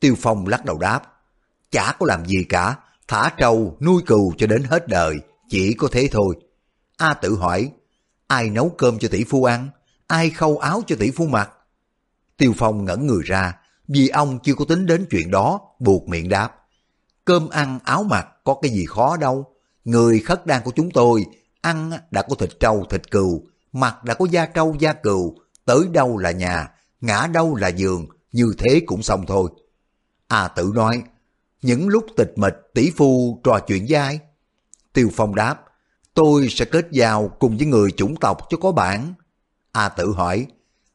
Tiêu 0.00 0.14
Phong 0.18 0.46
lắc 0.46 0.64
đầu 0.64 0.78
đáp, 0.78 1.02
chả 1.70 1.92
có 1.98 2.06
làm 2.06 2.26
gì 2.26 2.44
cả, 2.48 2.76
thả 3.08 3.30
trâu, 3.38 3.76
nuôi 3.80 4.02
cừu 4.06 4.32
cho 4.38 4.46
đến 4.46 4.62
hết 4.62 4.88
đời, 4.88 5.16
chỉ 5.48 5.74
có 5.74 5.88
thế 5.92 6.08
thôi. 6.12 6.36
A 6.96 7.14
tự 7.14 7.36
hỏi, 7.36 7.70
ai 8.26 8.50
nấu 8.50 8.68
cơm 8.68 8.98
cho 8.98 9.08
tỷ 9.08 9.24
phu 9.24 9.44
ăn, 9.44 9.68
ai 10.06 10.30
khâu 10.30 10.58
áo 10.58 10.82
cho 10.86 10.96
tỷ 10.98 11.10
phu 11.10 11.26
mặc? 11.26 11.50
Tiêu 12.36 12.52
Phong 12.56 12.84
ngẩn 12.84 13.06
người 13.06 13.22
ra, 13.24 13.54
vì 13.88 14.08
ông 14.08 14.38
chưa 14.42 14.54
có 14.54 14.64
tính 14.64 14.86
đến 14.86 15.06
chuyện 15.10 15.30
đó, 15.30 15.60
buộc 15.78 16.08
miệng 16.08 16.28
đáp. 16.28 16.50
cơm 17.24 17.48
ăn 17.48 17.78
áo 17.84 18.02
mặc 18.02 18.28
có 18.44 18.54
cái 18.62 18.70
gì 18.70 18.86
khó 18.86 19.16
đâu. 19.16 19.44
Người 19.84 20.20
khất 20.20 20.46
đan 20.46 20.62
của 20.64 20.72
chúng 20.76 20.90
tôi, 20.90 21.24
ăn 21.60 21.90
đã 22.10 22.22
có 22.22 22.34
thịt 22.34 22.50
trâu 22.60 22.84
thịt 22.90 23.10
cừu, 23.10 23.42
mặc 23.72 24.04
đã 24.04 24.14
có 24.14 24.26
da 24.30 24.46
trâu 24.46 24.76
da 24.78 24.92
cừu, 24.92 25.34
tới 25.64 25.80
đâu 25.92 26.18
là 26.18 26.30
nhà, 26.30 26.68
ngã 27.06 27.26
đâu 27.32 27.54
là 27.54 27.68
giường, 27.68 28.06
như 28.32 28.54
thế 28.58 28.80
cũng 28.86 29.02
xong 29.02 29.24
thôi. 29.26 29.50
A 30.28 30.48
tử 30.48 30.72
nói, 30.74 31.02
những 31.62 31.88
lúc 31.88 32.06
tịch 32.16 32.32
mịch 32.36 32.54
tỷ 32.74 32.90
phu 32.90 33.40
trò 33.44 33.58
chuyện 33.66 33.86
với 33.88 33.98
ai? 33.98 34.20
Tiêu 34.92 35.10
Phong 35.12 35.34
đáp, 35.34 35.64
tôi 36.14 36.48
sẽ 36.50 36.64
kết 36.64 36.86
giao 36.90 37.28
cùng 37.38 37.56
với 37.56 37.66
người 37.66 37.90
chủng 37.90 38.16
tộc 38.16 38.38
cho 38.50 38.58
có 38.60 38.72
bản. 38.72 39.14
A 39.72 39.88
tử 39.88 40.12
hỏi, 40.12 40.46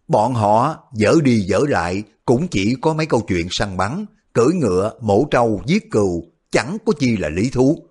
bọn 0.07 0.33
họ 0.33 0.83
dở 0.93 1.13
đi 1.23 1.39
dở 1.39 1.59
lại 1.67 2.03
cũng 2.25 2.47
chỉ 2.47 2.75
có 2.81 2.93
mấy 2.93 3.05
câu 3.05 3.21
chuyện 3.27 3.47
săn 3.51 3.77
bắn, 3.77 4.05
cưỡi 4.33 4.53
ngựa, 4.53 4.93
mổ 5.01 5.25
trâu, 5.31 5.61
giết 5.65 5.91
cừu, 5.91 6.23
chẳng 6.51 6.77
có 6.85 6.93
chi 6.99 7.17
là 7.17 7.29
lý 7.29 7.49
thú. 7.49 7.83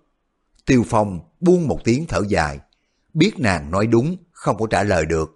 Tiêu 0.66 0.84
Phong 0.88 1.20
buông 1.40 1.68
một 1.68 1.78
tiếng 1.84 2.06
thở 2.08 2.22
dài, 2.28 2.58
biết 3.14 3.38
nàng 3.38 3.70
nói 3.70 3.86
đúng, 3.86 4.16
không 4.32 4.56
có 4.58 4.66
trả 4.70 4.82
lời 4.82 5.06
được. 5.06 5.34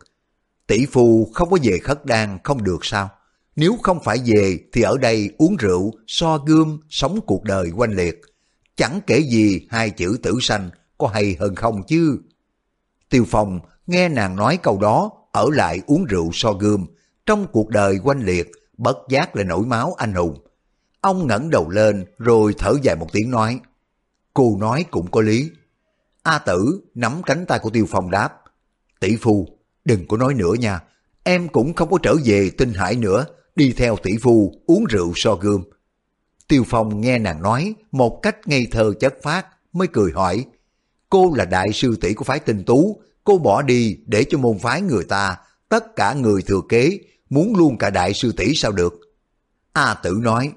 Tỷ 0.66 0.86
phu 0.86 1.30
không 1.34 1.50
có 1.50 1.58
về 1.62 1.78
khất 1.78 2.06
đan 2.06 2.38
không 2.44 2.64
được 2.64 2.84
sao? 2.84 3.10
Nếu 3.56 3.76
không 3.82 3.98
phải 4.04 4.18
về 4.24 4.58
thì 4.72 4.82
ở 4.82 4.98
đây 4.98 5.30
uống 5.38 5.56
rượu, 5.56 5.92
so 6.06 6.38
gươm, 6.38 6.80
sống 6.88 7.20
cuộc 7.26 7.44
đời 7.44 7.70
quanh 7.76 7.92
liệt. 7.92 8.20
Chẳng 8.76 9.00
kể 9.06 9.18
gì 9.18 9.66
hai 9.70 9.90
chữ 9.90 10.18
tử 10.22 10.34
sanh 10.40 10.70
có 10.98 11.06
hay 11.06 11.36
hơn 11.40 11.54
không 11.54 11.82
chứ. 11.86 12.18
Tiêu 13.10 13.24
Phong 13.28 13.60
nghe 13.86 14.08
nàng 14.08 14.36
nói 14.36 14.58
câu 14.62 14.78
đó, 14.78 15.10
ở 15.32 15.48
lại 15.52 15.82
uống 15.86 16.04
rượu 16.04 16.30
so 16.32 16.52
gươm, 16.52 16.86
trong 17.26 17.46
cuộc 17.52 17.68
đời 17.68 17.98
quanh 18.04 18.20
liệt, 18.20 18.50
bất 18.78 18.96
giác 19.08 19.36
lại 19.36 19.44
nổi 19.44 19.66
máu 19.66 19.94
anh 19.98 20.14
hùng. 20.14 20.38
Ông 21.00 21.26
ngẩng 21.26 21.50
đầu 21.50 21.70
lên 21.70 22.04
rồi 22.18 22.54
thở 22.58 22.74
dài 22.82 22.96
một 22.96 23.06
tiếng 23.12 23.30
nói, 23.30 23.60
cô 24.34 24.56
nói 24.60 24.84
cũng 24.90 25.10
có 25.10 25.20
lý. 25.20 25.50
A 26.22 26.38
tử 26.38 26.80
nắm 26.94 27.22
cánh 27.26 27.46
tay 27.46 27.58
của 27.58 27.70
Tiêu 27.70 27.86
Phong 27.88 28.10
đáp, 28.10 28.42
tỷ 29.00 29.16
phu, 29.16 29.48
đừng 29.84 30.06
có 30.06 30.16
nói 30.16 30.34
nữa 30.34 30.54
nha, 30.54 30.80
em 31.22 31.48
cũng 31.48 31.74
không 31.74 31.90
có 31.90 31.98
trở 32.02 32.14
về 32.24 32.50
tinh 32.58 32.72
hải 32.74 32.96
nữa, 32.96 33.26
đi 33.56 33.72
theo 33.76 33.96
tỷ 33.96 34.16
phu 34.22 34.54
uống 34.66 34.84
rượu 34.84 35.12
so 35.16 35.34
gươm. 35.34 35.64
Tiêu 36.48 36.64
Phong 36.66 37.00
nghe 37.00 37.18
nàng 37.18 37.42
nói 37.42 37.74
một 37.92 38.20
cách 38.22 38.48
ngây 38.48 38.66
thơ 38.70 38.92
chất 39.00 39.14
phát 39.22 39.46
mới 39.72 39.88
cười 39.88 40.12
hỏi, 40.12 40.44
cô 41.10 41.34
là 41.34 41.44
đại 41.44 41.72
sư 41.72 41.96
tỷ 42.00 42.14
của 42.14 42.24
phái 42.24 42.38
tinh 42.38 42.64
tú, 42.64 43.00
cô 43.24 43.38
bỏ 43.38 43.62
đi 43.62 43.98
để 44.06 44.24
cho 44.28 44.38
môn 44.38 44.58
phái 44.58 44.82
người 44.82 45.04
ta, 45.04 45.36
tất 45.68 45.96
cả 45.96 46.14
người 46.14 46.42
thừa 46.42 46.60
kế, 46.68 46.98
muốn 47.30 47.56
luôn 47.56 47.78
cả 47.78 47.90
đại 47.90 48.14
sư 48.14 48.32
tỷ 48.32 48.54
sao 48.54 48.72
được. 48.72 48.94
A 49.72 49.94
tử 49.94 50.18
nói, 50.22 50.52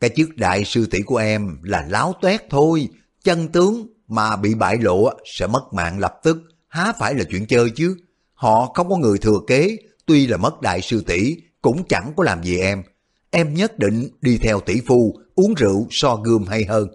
cái 0.00 0.10
chức 0.16 0.36
đại 0.36 0.64
sư 0.64 0.86
tỷ 0.86 0.98
của 1.02 1.16
em 1.16 1.58
là 1.62 1.86
láo 1.88 2.14
toét 2.20 2.50
thôi, 2.50 2.88
chân 3.24 3.48
tướng 3.48 3.86
mà 4.08 4.36
bị 4.36 4.54
bại 4.54 4.78
lộ 4.78 5.10
sẽ 5.24 5.46
mất 5.46 5.72
mạng 5.72 5.98
lập 5.98 6.14
tức, 6.22 6.38
há 6.68 6.92
phải 6.98 7.14
là 7.14 7.24
chuyện 7.30 7.46
chơi 7.46 7.70
chứ. 7.70 7.96
Họ 8.38 8.72
không 8.74 8.88
có 8.88 8.96
người 8.96 9.18
thừa 9.18 9.40
kế, 9.46 9.76
tuy 10.06 10.26
là 10.26 10.36
mất 10.36 10.60
đại 10.60 10.80
sư 10.80 11.02
tỷ 11.06 11.36
cũng 11.62 11.84
chẳng 11.88 12.12
có 12.16 12.24
làm 12.24 12.44
gì 12.44 12.58
em. 12.58 12.82
Em 13.30 13.54
nhất 13.54 13.78
định 13.78 14.08
đi 14.20 14.38
theo 14.38 14.60
tỷ 14.60 14.80
phu 14.86 15.18
uống 15.34 15.54
rượu 15.54 15.86
so 15.90 16.16
gươm 16.16 16.46
hay 16.46 16.64
hơn. 16.64 16.88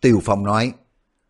Tiêu 0.00 0.20
Phong 0.24 0.44
nói, 0.44 0.72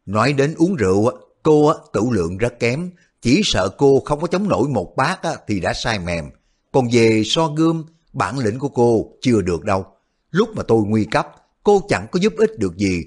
nói 0.06 0.32
đến 0.32 0.54
uống 0.58 0.74
rượu, 0.74 1.10
cô 1.42 1.72
tử 1.92 2.00
lượng 2.10 2.36
rất 2.36 2.60
kém, 2.60 2.90
chỉ 3.22 3.40
sợ 3.44 3.68
cô 3.68 4.02
không 4.04 4.20
có 4.20 4.26
chống 4.26 4.48
nổi 4.48 4.68
một 4.68 4.96
bát 4.96 5.20
thì 5.46 5.60
đã 5.60 5.72
sai 5.72 5.98
mềm. 5.98 6.24
Còn 6.72 6.88
về 6.92 7.22
so 7.26 7.48
gươm, 7.48 7.84
bản 8.12 8.38
lĩnh 8.38 8.58
của 8.58 8.68
cô 8.68 9.12
chưa 9.20 9.40
được 9.40 9.64
đâu. 9.64 9.86
Lúc 10.30 10.48
mà 10.56 10.62
tôi 10.62 10.82
nguy 10.86 11.04
cấp, 11.04 11.28
cô 11.62 11.82
chẳng 11.88 12.06
có 12.12 12.20
giúp 12.20 12.32
ích 12.36 12.58
được 12.58 12.76
gì, 12.76 13.02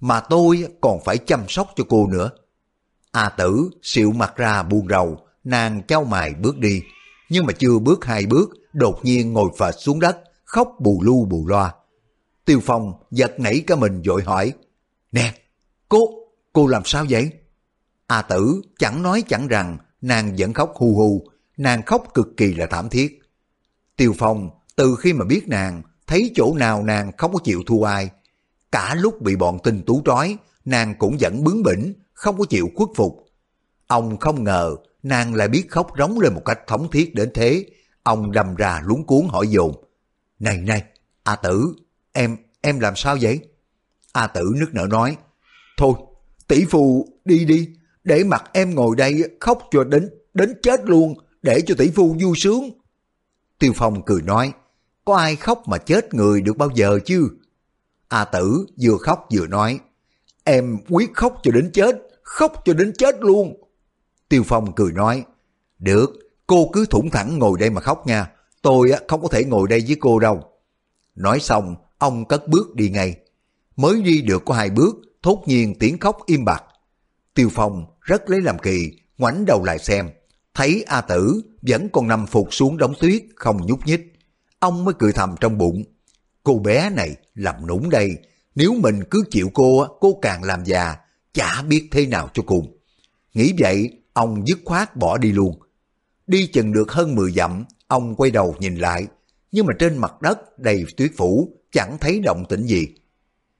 mà 0.00 0.20
tôi 0.20 0.66
còn 0.80 0.98
phải 1.04 1.18
chăm 1.18 1.40
sóc 1.48 1.68
cho 1.76 1.84
cô 1.88 2.06
nữa. 2.06 2.30
A 3.12 3.28
tử 3.28 3.70
xịu 3.82 4.12
mặt 4.12 4.36
ra 4.36 4.62
buồn 4.62 4.88
rầu, 4.88 5.26
nàng 5.50 5.82
trao 5.88 6.04
mài 6.04 6.34
bước 6.34 6.58
đi, 6.58 6.82
nhưng 7.28 7.46
mà 7.46 7.52
chưa 7.52 7.78
bước 7.78 8.04
hai 8.04 8.26
bước, 8.26 8.50
đột 8.72 9.04
nhiên 9.04 9.32
ngồi 9.32 9.50
phệt 9.58 9.74
xuống 9.78 10.00
đất, 10.00 10.18
khóc 10.44 10.68
bù 10.80 11.02
lu 11.02 11.24
bù 11.24 11.46
loa. 11.46 11.74
Tiêu 12.44 12.60
Phong 12.62 12.92
giật 13.10 13.40
nảy 13.40 13.64
cả 13.66 13.76
mình 13.76 14.02
vội 14.06 14.22
hỏi, 14.22 14.52
Nè, 15.12 15.34
cô, 15.88 15.98
cô 16.52 16.66
làm 16.66 16.82
sao 16.84 17.06
vậy? 17.10 17.30
A 18.06 18.22
tử 18.22 18.62
chẳng 18.78 19.02
nói 19.02 19.22
chẳng 19.28 19.48
rằng, 19.48 19.78
nàng 20.00 20.34
vẫn 20.38 20.52
khóc 20.52 20.72
hù 20.74 20.94
hù 20.94 21.30
nàng 21.60 21.82
khóc 21.82 22.04
cực 22.14 22.36
kỳ 22.36 22.54
là 22.54 22.66
thảm 22.66 22.88
thiết. 22.88 23.20
Tiêu 23.96 24.14
Phong 24.18 24.50
từ 24.76 24.96
khi 24.98 25.12
mà 25.12 25.24
biết 25.24 25.48
nàng, 25.48 25.82
thấy 26.06 26.32
chỗ 26.34 26.54
nào 26.54 26.82
nàng 26.82 27.12
không 27.18 27.32
có 27.32 27.38
chịu 27.44 27.62
thua 27.66 27.82
ai. 27.82 28.10
Cả 28.72 28.94
lúc 28.94 29.22
bị 29.22 29.36
bọn 29.36 29.58
tinh 29.64 29.82
tú 29.86 30.02
trói, 30.04 30.36
nàng 30.64 30.94
cũng 30.98 31.16
vẫn 31.20 31.44
bướng 31.44 31.62
bỉnh, 31.62 31.94
không 32.12 32.38
có 32.38 32.44
chịu 32.44 32.70
khuất 32.74 32.88
phục. 32.96 33.26
Ông 33.86 34.16
không 34.16 34.44
ngờ 34.44 34.76
nàng 35.02 35.34
lại 35.34 35.48
biết 35.48 35.66
khóc 35.70 35.92
rống 35.98 36.20
lên 36.20 36.34
một 36.34 36.42
cách 36.44 36.60
thống 36.66 36.90
thiết 36.90 37.14
đến 37.14 37.30
thế. 37.34 37.66
Ông 38.02 38.32
đầm 38.32 38.54
ra 38.54 38.80
lúng 38.84 39.06
cuốn 39.06 39.26
hỏi 39.28 39.48
dồn. 39.48 39.84
Này 40.38 40.58
này, 40.58 40.84
A 41.22 41.36
Tử, 41.36 41.74
em, 42.12 42.36
em 42.60 42.80
làm 42.80 42.96
sao 42.96 43.16
vậy? 43.20 43.40
A 44.12 44.26
Tử 44.26 44.52
nước 44.56 44.68
nở 44.72 44.86
nói. 44.90 45.16
Thôi, 45.76 45.94
tỷ 46.48 46.64
phu 46.64 47.08
đi 47.24 47.44
đi, 47.44 47.68
để 48.04 48.24
mặt 48.24 48.44
em 48.52 48.74
ngồi 48.74 48.96
đây 48.96 49.22
khóc 49.40 49.68
cho 49.70 49.84
đến 49.84 50.10
đến 50.34 50.52
chết 50.62 50.80
luôn, 50.84 51.14
để 51.42 51.60
cho 51.66 51.74
tỷ 51.78 51.90
phu 51.90 52.16
vui 52.22 52.32
sướng. 52.36 52.70
Tiêu 53.58 53.72
Phong 53.76 54.02
cười 54.06 54.22
nói, 54.22 54.52
có 55.04 55.16
ai 55.16 55.36
khóc 55.36 55.62
mà 55.66 55.78
chết 55.78 56.14
người 56.14 56.42
được 56.42 56.56
bao 56.56 56.70
giờ 56.74 56.98
chứ? 57.04 57.28
A 58.08 58.24
Tử 58.24 58.66
vừa 58.82 58.96
khóc 58.96 59.28
vừa 59.32 59.46
nói, 59.46 59.80
em 60.44 60.78
quyết 60.88 61.14
khóc 61.14 61.40
cho 61.42 61.50
đến 61.50 61.70
chết, 61.72 61.96
khóc 62.22 62.52
cho 62.64 62.74
đến 62.74 62.92
chết 62.98 63.16
luôn. 63.20 63.69
Tiêu 64.30 64.42
Phong 64.46 64.72
cười 64.74 64.92
nói, 64.92 65.24
được, 65.78 66.10
cô 66.46 66.70
cứ 66.72 66.86
thủng 66.90 67.10
thẳng 67.10 67.38
ngồi 67.38 67.58
đây 67.58 67.70
mà 67.70 67.80
khóc 67.80 68.06
nha, 68.06 68.30
tôi 68.62 68.92
không 69.08 69.22
có 69.22 69.28
thể 69.28 69.44
ngồi 69.44 69.68
đây 69.68 69.84
với 69.86 69.96
cô 70.00 70.18
đâu. 70.18 70.44
Nói 71.14 71.40
xong, 71.40 71.74
ông 71.98 72.24
cất 72.24 72.48
bước 72.48 72.74
đi 72.74 72.88
ngay. 72.88 73.16
Mới 73.76 74.02
đi 74.02 74.22
được 74.22 74.42
có 74.44 74.54
hai 74.54 74.70
bước, 74.70 74.96
thốt 75.22 75.42
nhiên 75.46 75.74
tiếng 75.78 75.98
khóc 75.98 76.16
im 76.26 76.44
bặt. 76.44 76.64
Tiêu 77.34 77.48
Phong 77.52 77.84
rất 78.00 78.30
lấy 78.30 78.40
làm 78.40 78.58
kỳ, 78.58 78.92
ngoảnh 79.18 79.44
đầu 79.44 79.64
lại 79.64 79.78
xem, 79.78 80.10
thấy 80.54 80.84
A 80.86 81.00
Tử 81.00 81.42
vẫn 81.62 81.88
còn 81.92 82.08
nằm 82.08 82.26
phục 82.26 82.54
xuống 82.54 82.76
đống 82.76 82.92
tuyết 83.00 83.22
không 83.36 83.66
nhúc 83.66 83.86
nhích. 83.86 84.00
Ông 84.58 84.84
mới 84.84 84.94
cười 84.98 85.12
thầm 85.12 85.34
trong 85.40 85.58
bụng, 85.58 85.84
cô 86.42 86.58
bé 86.58 86.90
này 86.90 87.16
làm 87.34 87.66
nũng 87.66 87.90
đây, 87.90 88.16
nếu 88.54 88.74
mình 88.74 89.00
cứ 89.10 89.22
chịu 89.30 89.50
cô, 89.54 89.86
cô 90.00 90.18
càng 90.22 90.42
làm 90.42 90.64
già, 90.64 90.96
chả 91.32 91.62
biết 91.62 91.88
thế 91.90 92.06
nào 92.06 92.28
cho 92.34 92.42
cùng. 92.46 92.76
Nghĩ 93.34 93.54
vậy, 93.58 93.99
ông 94.20 94.46
dứt 94.46 94.58
khoát 94.64 94.96
bỏ 94.96 95.18
đi 95.18 95.32
luôn. 95.32 95.58
Đi 96.26 96.46
chừng 96.46 96.72
được 96.72 96.92
hơn 96.92 97.14
10 97.14 97.32
dặm, 97.32 97.64
ông 97.86 98.16
quay 98.16 98.30
đầu 98.30 98.54
nhìn 98.58 98.76
lại, 98.76 99.06
nhưng 99.52 99.66
mà 99.66 99.72
trên 99.78 99.98
mặt 99.98 100.22
đất 100.22 100.58
đầy 100.58 100.84
tuyết 100.96 101.10
phủ, 101.16 101.52
chẳng 101.72 101.96
thấy 102.00 102.20
động 102.20 102.44
tĩnh 102.48 102.66
gì. 102.66 102.88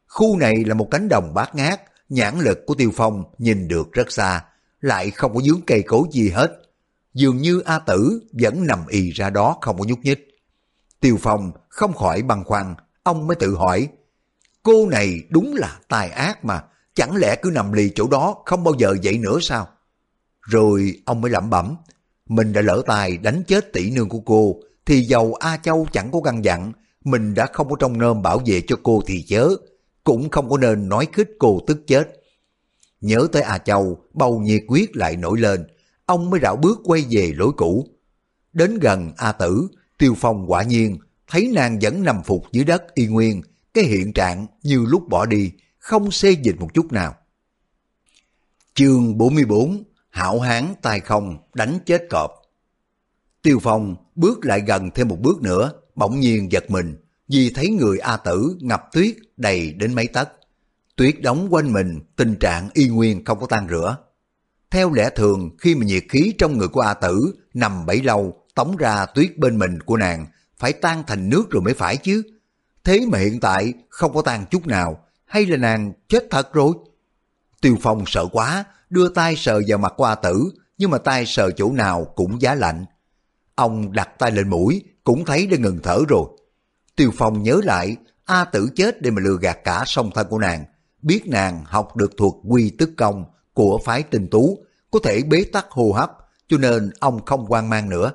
Khu 0.06 0.38
này 0.38 0.64
là 0.64 0.74
một 0.74 0.88
cánh 0.90 1.08
đồng 1.08 1.34
bát 1.34 1.54
ngát, 1.54 1.80
nhãn 2.08 2.38
lực 2.38 2.58
của 2.66 2.74
Tiêu 2.74 2.90
Phong 2.94 3.24
nhìn 3.38 3.68
được 3.68 3.92
rất 3.92 4.12
xa, 4.12 4.44
lại 4.80 5.10
không 5.10 5.34
có 5.34 5.40
dướng 5.40 5.60
cây 5.66 5.82
cối 5.82 6.02
gì 6.12 6.30
hết. 6.30 6.62
Dường 7.14 7.36
như 7.36 7.60
A 7.60 7.78
Tử 7.78 8.22
vẫn 8.32 8.66
nằm 8.66 8.78
ì 8.88 9.10
ra 9.10 9.30
đó 9.30 9.56
không 9.60 9.78
có 9.78 9.84
nhúc 9.84 9.98
nhích. 9.98 10.28
Tiêu 11.00 11.18
Phong 11.20 11.52
không 11.68 11.92
khỏi 11.92 12.22
băn 12.22 12.44
khoăn, 12.44 12.74
ông 13.02 13.26
mới 13.26 13.36
tự 13.36 13.54
hỏi, 13.54 13.88
cô 14.62 14.88
này 14.88 15.22
đúng 15.28 15.54
là 15.54 15.78
tài 15.88 16.10
ác 16.10 16.44
mà, 16.44 16.62
chẳng 16.94 17.16
lẽ 17.16 17.36
cứ 17.42 17.50
nằm 17.50 17.72
lì 17.72 17.92
chỗ 17.94 18.08
đó 18.08 18.42
không 18.44 18.64
bao 18.64 18.74
giờ 18.78 18.96
dậy 19.02 19.18
nữa 19.18 19.38
sao? 19.40 19.68
Rồi 20.42 21.02
ông 21.04 21.20
mới 21.20 21.30
lẩm 21.30 21.50
bẩm, 21.50 21.76
mình 22.28 22.52
đã 22.52 22.60
lỡ 22.60 22.82
tài 22.86 23.18
đánh 23.18 23.42
chết 23.46 23.72
tỷ 23.72 23.90
nương 23.90 24.08
của 24.08 24.20
cô, 24.20 24.60
thì 24.86 25.04
giàu 25.04 25.34
A 25.34 25.56
Châu 25.56 25.86
chẳng 25.92 26.10
có 26.12 26.20
căn 26.24 26.44
dặn, 26.44 26.72
mình 27.04 27.34
đã 27.34 27.46
không 27.52 27.68
có 27.70 27.76
trong 27.78 27.98
nơm 27.98 28.22
bảo 28.22 28.42
vệ 28.46 28.62
cho 28.66 28.76
cô 28.82 29.02
thì 29.06 29.22
chớ, 29.28 29.48
cũng 30.04 30.30
không 30.30 30.50
có 30.50 30.58
nên 30.58 30.88
nói 30.88 31.08
khích 31.12 31.30
cô 31.38 31.60
tức 31.66 31.86
chết. 31.86 32.20
Nhớ 33.00 33.28
tới 33.32 33.42
A 33.42 33.58
Châu, 33.58 34.04
bầu 34.14 34.40
nhiệt 34.40 34.62
quyết 34.68 34.96
lại 34.96 35.16
nổi 35.16 35.40
lên, 35.40 35.66
ông 36.06 36.30
mới 36.30 36.40
rảo 36.40 36.56
bước 36.56 36.80
quay 36.84 37.04
về 37.10 37.32
lối 37.36 37.52
cũ. 37.56 37.86
Đến 38.52 38.78
gần 38.78 39.12
A 39.16 39.32
Tử, 39.32 39.68
Tiêu 39.98 40.14
Phong 40.18 40.50
quả 40.50 40.62
nhiên 40.62 40.98
thấy 41.26 41.50
nàng 41.54 41.78
vẫn 41.82 42.02
nằm 42.02 42.22
phục 42.22 42.44
dưới 42.52 42.64
đất 42.64 42.94
y 42.94 43.06
nguyên, 43.06 43.42
cái 43.74 43.84
hiện 43.84 44.12
trạng 44.12 44.46
như 44.62 44.84
lúc 44.88 45.08
bỏ 45.08 45.26
đi, 45.26 45.52
không 45.78 46.10
xê 46.10 46.30
dịch 46.30 46.60
một 46.60 46.74
chút 46.74 46.92
nào. 46.92 47.14
Chương 48.74 49.18
44 49.18 49.84
Hảo 50.10 50.40
hán 50.40 50.74
tay 50.82 51.00
không 51.00 51.38
đánh 51.54 51.78
chết 51.86 52.02
cọp 52.10 52.40
Tiêu 53.42 53.58
Phong 53.62 53.96
bước 54.14 54.44
lại 54.44 54.60
gần 54.60 54.90
thêm 54.94 55.08
một 55.08 55.18
bước 55.20 55.42
nữa, 55.42 55.72
bỗng 55.94 56.20
nhiên 56.20 56.52
giật 56.52 56.70
mình, 56.70 56.96
vì 57.28 57.50
thấy 57.54 57.68
người 57.68 57.98
A 57.98 58.16
Tử 58.16 58.56
ngập 58.60 58.82
tuyết 58.92 59.16
đầy 59.36 59.72
đến 59.72 59.94
mấy 59.94 60.06
tấc. 60.06 60.28
Tuyết 60.96 61.20
đóng 61.22 61.48
quanh 61.50 61.72
mình, 61.72 62.00
tình 62.16 62.36
trạng 62.36 62.68
y 62.72 62.88
nguyên 62.88 63.24
không 63.24 63.40
có 63.40 63.46
tan 63.46 63.68
rửa. 63.70 63.96
Theo 64.70 64.92
lẽ 64.92 65.10
thường, 65.16 65.50
khi 65.58 65.74
mà 65.74 65.84
nhiệt 65.84 66.04
khí 66.08 66.34
trong 66.38 66.58
người 66.58 66.68
của 66.68 66.80
A 66.80 66.94
Tử 66.94 67.34
nằm 67.54 67.86
bẫy 67.86 68.02
lâu, 68.02 68.44
tống 68.54 68.76
ra 68.76 69.06
tuyết 69.06 69.38
bên 69.38 69.58
mình 69.58 69.80
của 69.80 69.96
nàng, 69.96 70.26
phải 70.58 70.72
tan 70.72 71.02
thành 71.06 71.28
nước 71.28 71.50
rồi 71.50 71.62
mới 71.62 71.74
phải 71.74 71.96
chứ. 71.96 72.22
Thế 72.84 73.00
mà 73.08 73.18
hiện 73.18 73.40
tại 73.40 73.72
không 73.88 74.14
có 74.14 74.22
tan 74.22 74.44
chút 74.50 74.66
nào, 74.66 75.04
hay 75.24 75.46
là 75.46 75.56
nàng 75.56 75.92
chết 76.08 76.24
thật 76.30 76.52
rồi? 76.52 76.72
Tiêu 77.60 77.76
Phong 77.82 78.04
sợ 78.06 78.26
quá, 78.32 78.64
đưa 78.90 79.08
tay 79.08 79.36
sờ 79.36 79.60
vào 79.68 79.78
mặt 79.78 79.92
của 79.96 80.04
A 80.04 80.14
Tử, 80.14 80.50
nhưng 80.78 80.90
mà 80.90 80.98
tay 80.98 81.26
sờ 81.26 81.50
chỗ 81.50 81.72
nào 81.72 82.04
cũng 82.04 82.42
giá 82.42 82.54
lạnh. 82.54 82.84
Ông 83.54 83.92
đặt 83.92 84.08
tay 84.18 84.30
lên 84.30 84.48
mũi, 84.48 84.82
cũng 85.04 85.24
thấy 85.24 85.46
đã 85.46 85.56
ngừng 85.56 85.78
thở 85.82 86.00
rồi. 86.08 86.24
Tiêu 86.96 87.10
Phong 87.14 87.42
nhớ 87.42 87.60
lại, 87.64 87.96
A 88.24 88.44
Tử 88.44 88.68
chết 88.76 89.02
để 89.02 89.10
mà 89.10 89.22
lừa 89.22 89.36
gạt 89.40 89.58
cả 89.64 89.82
song 89.86 90.10
thân 90.14 90.26
của 90.30 90.38
nàng, 90.38 90.64
biết 91.02 91.22
nàng 91.26 91.64
học 91.64 91.96
được 91.96 92.12
thuộc 92.16 92.40
quy 92.48 92.70
tức 92.78 92.90
công 92.96 93.24
của 93.54 93.80
phái 93.84 94.02
tinh 94.02 94.28
tú, 94.30 94.58
có 94.90 94.98
thể 95.04 95.22
bế 95.22 95.44
tắc 95.52 95.70
hô 95.70 95.92
hấp, 95.92 96.12
cho 96.48 96.58
nên 96.58 96.90
ông 97.00 97.24
không 97.24 97.46
quan 97.48 97.70
mang 97.70 97.88
nữa. 97.88 98.12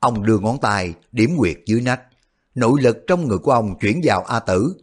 Ông 0.00 0.26
đưa 0.26 0.38
ngón 0.38 0.58
tay, 0.60 0.94
điểm 1.12 1.36
nguyệt 1.36 1.56
dưới 1.66 1.80
nách. 1.80 2.00
Nội 2.54 2.82
lực 2.82 2.98
trong 3.06 3.28
người 3.28 3.38
của 3.38 3.52
ông 3.52 3.78
chuyển 3.78 4.00
vào 4.04 4.22
A 4.22 4.40
Tử. 4.40 4.74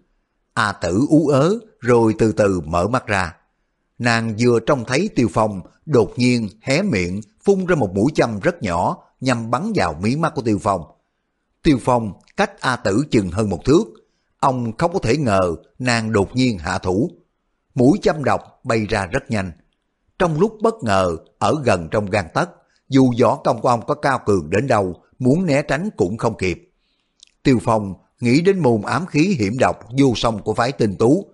A 0.54 0.72
Tử 0.72 1.06
ú 1.10 1.28
ớ, 1.28 1.60
rồi 1.80 2.16
từ 2.18 2.32
từ 2.32 2.62
mở 2.66 2.88
mắt 2.88 3.08
ra. 3.08 3.34
Nàng 4.00 4.36
vừa 4.40 4.60
trông 4.60 4.86
thấy 4.86 5.10
Tiêu 5.16 5.28
Phong, 5.34 5.62
đột 5.86 6.14
nhiên 6.16 6.50
hé 6.62 6.82
miệng, 6.82 7.22
phun 7.44 7.66
ra 7.66 7.76
một 7.76 7.92
mũi 7.94 8.12
châm 8.16 8.40
rất 8.40 8.64
nhỏ, 8.64 8.98
nhằm 9.22 9.52
bắn 9.52 9.72
vào 9.76 9.94
mí 10.02 10.16
mắt 10.16 10.34
của 10.36 10.42
Tiêu 10.42 10.60
Phong. 10.62 10.82
Tiêu 11.64 11.78
Phong 11.82 12.14
cách 12.38 12.62
A 12.62 12.76
Tử 12.76 13.06
chừng 13.12 13.32
hơn 13.32 13.50
một 13.50 13.66
thước. 13.66 13.84
Ông 14.40 14.78
không 14.78 14.94
có 14.94 15.00
thể 15.00 15.18
ngờ 15.18 15.56
nàng 15.80 16.12
đột 16.12 16.36
nhiên 16.36 16.58
hạ 16.58 16.78
thủ. 16.78 17.12
Mũi 17.76 18.00
châm 18.02 18.24
độc 18.24 18.42
bay 18.64 18.86
ra 18.90 19.06
rất 19.06 19.32
nhanh. 19.32 19.52
Trong 20.20 20.40
lúc 20.40 20.58
bất 20.62 20.76
ngờ, 20.84 21.18
ở 21.40 21.56
gần 21.64 21.88
trong 21.92 22.10
gan 22.10 22.26
tấc, 22.34 22.50
dù 22.90 23.14
võ 23.22 23.36
công 23.36 23.62
của 23.62 23.70
ông 23.70 23.86
có 23.86 23.94
cao 23.94 24.20
cường 24.26 24.50
đến 24.50 24.68
đâu, 24.68 24.96
muốn 25.20 25.46
né 25.46 25.62
tránh 25.62 25.90
cũng 25.98 26.18
không 26.18 26.38
kịp. 26.38 26.72
Tiêu 27.44 27.60
Phong 27.62 27.94
nghĩ 28.20 28.42
đến 28.42 28.60
môn 28.60 28.82
ám 28.82 29.06
khí 29.06 29.36
hiểm 29.40 29.58
độc 29.60 29.80
vô 29.98 30.14
song 30.16 30.44
của 30.44 30.54
phái 30.54 30.72
tinh 30.72 30.96
tú. 30.96 31.26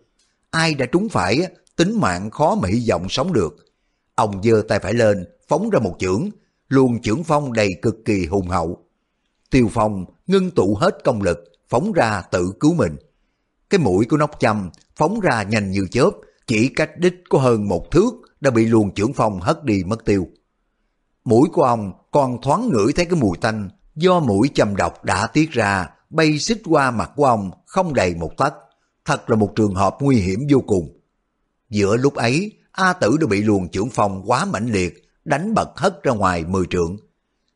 Ai 0.52 0.74
đã 0.74 0.86
trúng 0.86 1.10
phải, 1.10 1.42
tính 1.82 2.00
mạng 2.00 2.30
khó 2.30 2.56
mà 2.56 2.70
hy 2.70 2.86
vọng 2.90 3.10
sống 3.10 3.34
được. 3.34 3.56
Ông 4.16 4.44
giơ 4.44 4.62
tay 4.68 4.80
phải 4.80 4.94
lên, 4.94 5.26
phóng 5.48 5.70
ra 5.70 5.80
một 5.80 5.96
chưởng, 6.00 6.30
luồng 6.68 7.02
chưởng 7.02 7.24
phong 7.24 7.54
đầy 7.54 7.70
cực 7.82 7.96
kỳ 8.06 8.26
hùng 8.26 8.48
hậu. 8.48 8.78
Tiêu 9.50 9.70
Phong 9.72 10.06
ngưng 10.28 10.52
tụ 10.52 10.76
hết 10.76 10.98
công 11.04 11.22
lực, 11.22 11.38
phóng 11.70 11.92
ra 11.92 12.22
tự 12.32 12.52
cứu 12.60 12.74
mình. 12.74 12.96
Cái 13.70 13.80
mũi 13.80 14.06
của 14.06 14.18
nóc 14.18 14.32
châm 14.40 14.70
phóng 14.96 15.20
ra 15.20 15.44
nhanh 15.44 15.72
như 15.72 15.88
chớp, 15.92 16.10
chỉ 16.48 16.68
cách 16.68 16.90
đích 16.98 17.14
có 17.30 17.40
hơn 17.40 17.68
một 17.68 17.92
thước 17.92 18.12
đã 18.42 18.52
bị 18.52 18.66
luồng 18.66 18.94
chưởng 18.94 19.14
phong 19.14 19.40
hất 19.40 19.64
đi 19.64 19.84
mất 19.84 20.06
tiêu. 20.06 20.28
Mũi 21.26 21.50
của 21.54 21.64
ông 21.64 21.92
còn 22.12 22.42
thoáng 22.42 22.70
ngửi 22.70 22.94
thấy 22.94 23.06
cái 23.06 23.20
mùi 23.20 23.38
tanh 23.42 23.70
do 23.96 24.20
mũi 24.20 24.50
châm 24.54 24.76
độc 24.76 25.04
đã 25.06 25.28
tiết 25.28 25.52
ra 25.52 25.90
bay 26.10 26.40
xích 26.40 26.62
qua 26.66 26.92
mặt 26.92 27.12
của 27.16 27.26
ông 27.26 27.52
không 27.66 27.94
đầy 27.94 28.16
một 28.16 28.32
tấc. 28.38 28.54
Thật 29.06 29.30
là 29.30 29.36
một 29.36 29.52
trường 29.56 29.76
hợp 29.76 29.98
nguy 30.00 30.16
hiểm 30.16 30.40
vô 30.50 30.60
cùng. 30.68 31.01
Giữa 31.72 31.98
lúc 31.98 32.14
ấy, 32.14 32.52
A 32.72 32.94
Tử 32.94 33.18
đã 33.22 33.28
bị 33.28 33.42
luồng 33.42 33.68
trưởng 33.68 33.90
phong 33.90 34.24
quá 34.26 34.46
mạnh 34.46 34.68
liệt, 34.72 35.10
đánh 35.26 35.54
bật 35.54 35.70
hất 35.76 36.04
ra 36.04 36.12
ngoài 36.12 36.46
mười 36.46 36.66
trượng. 36.70 36.98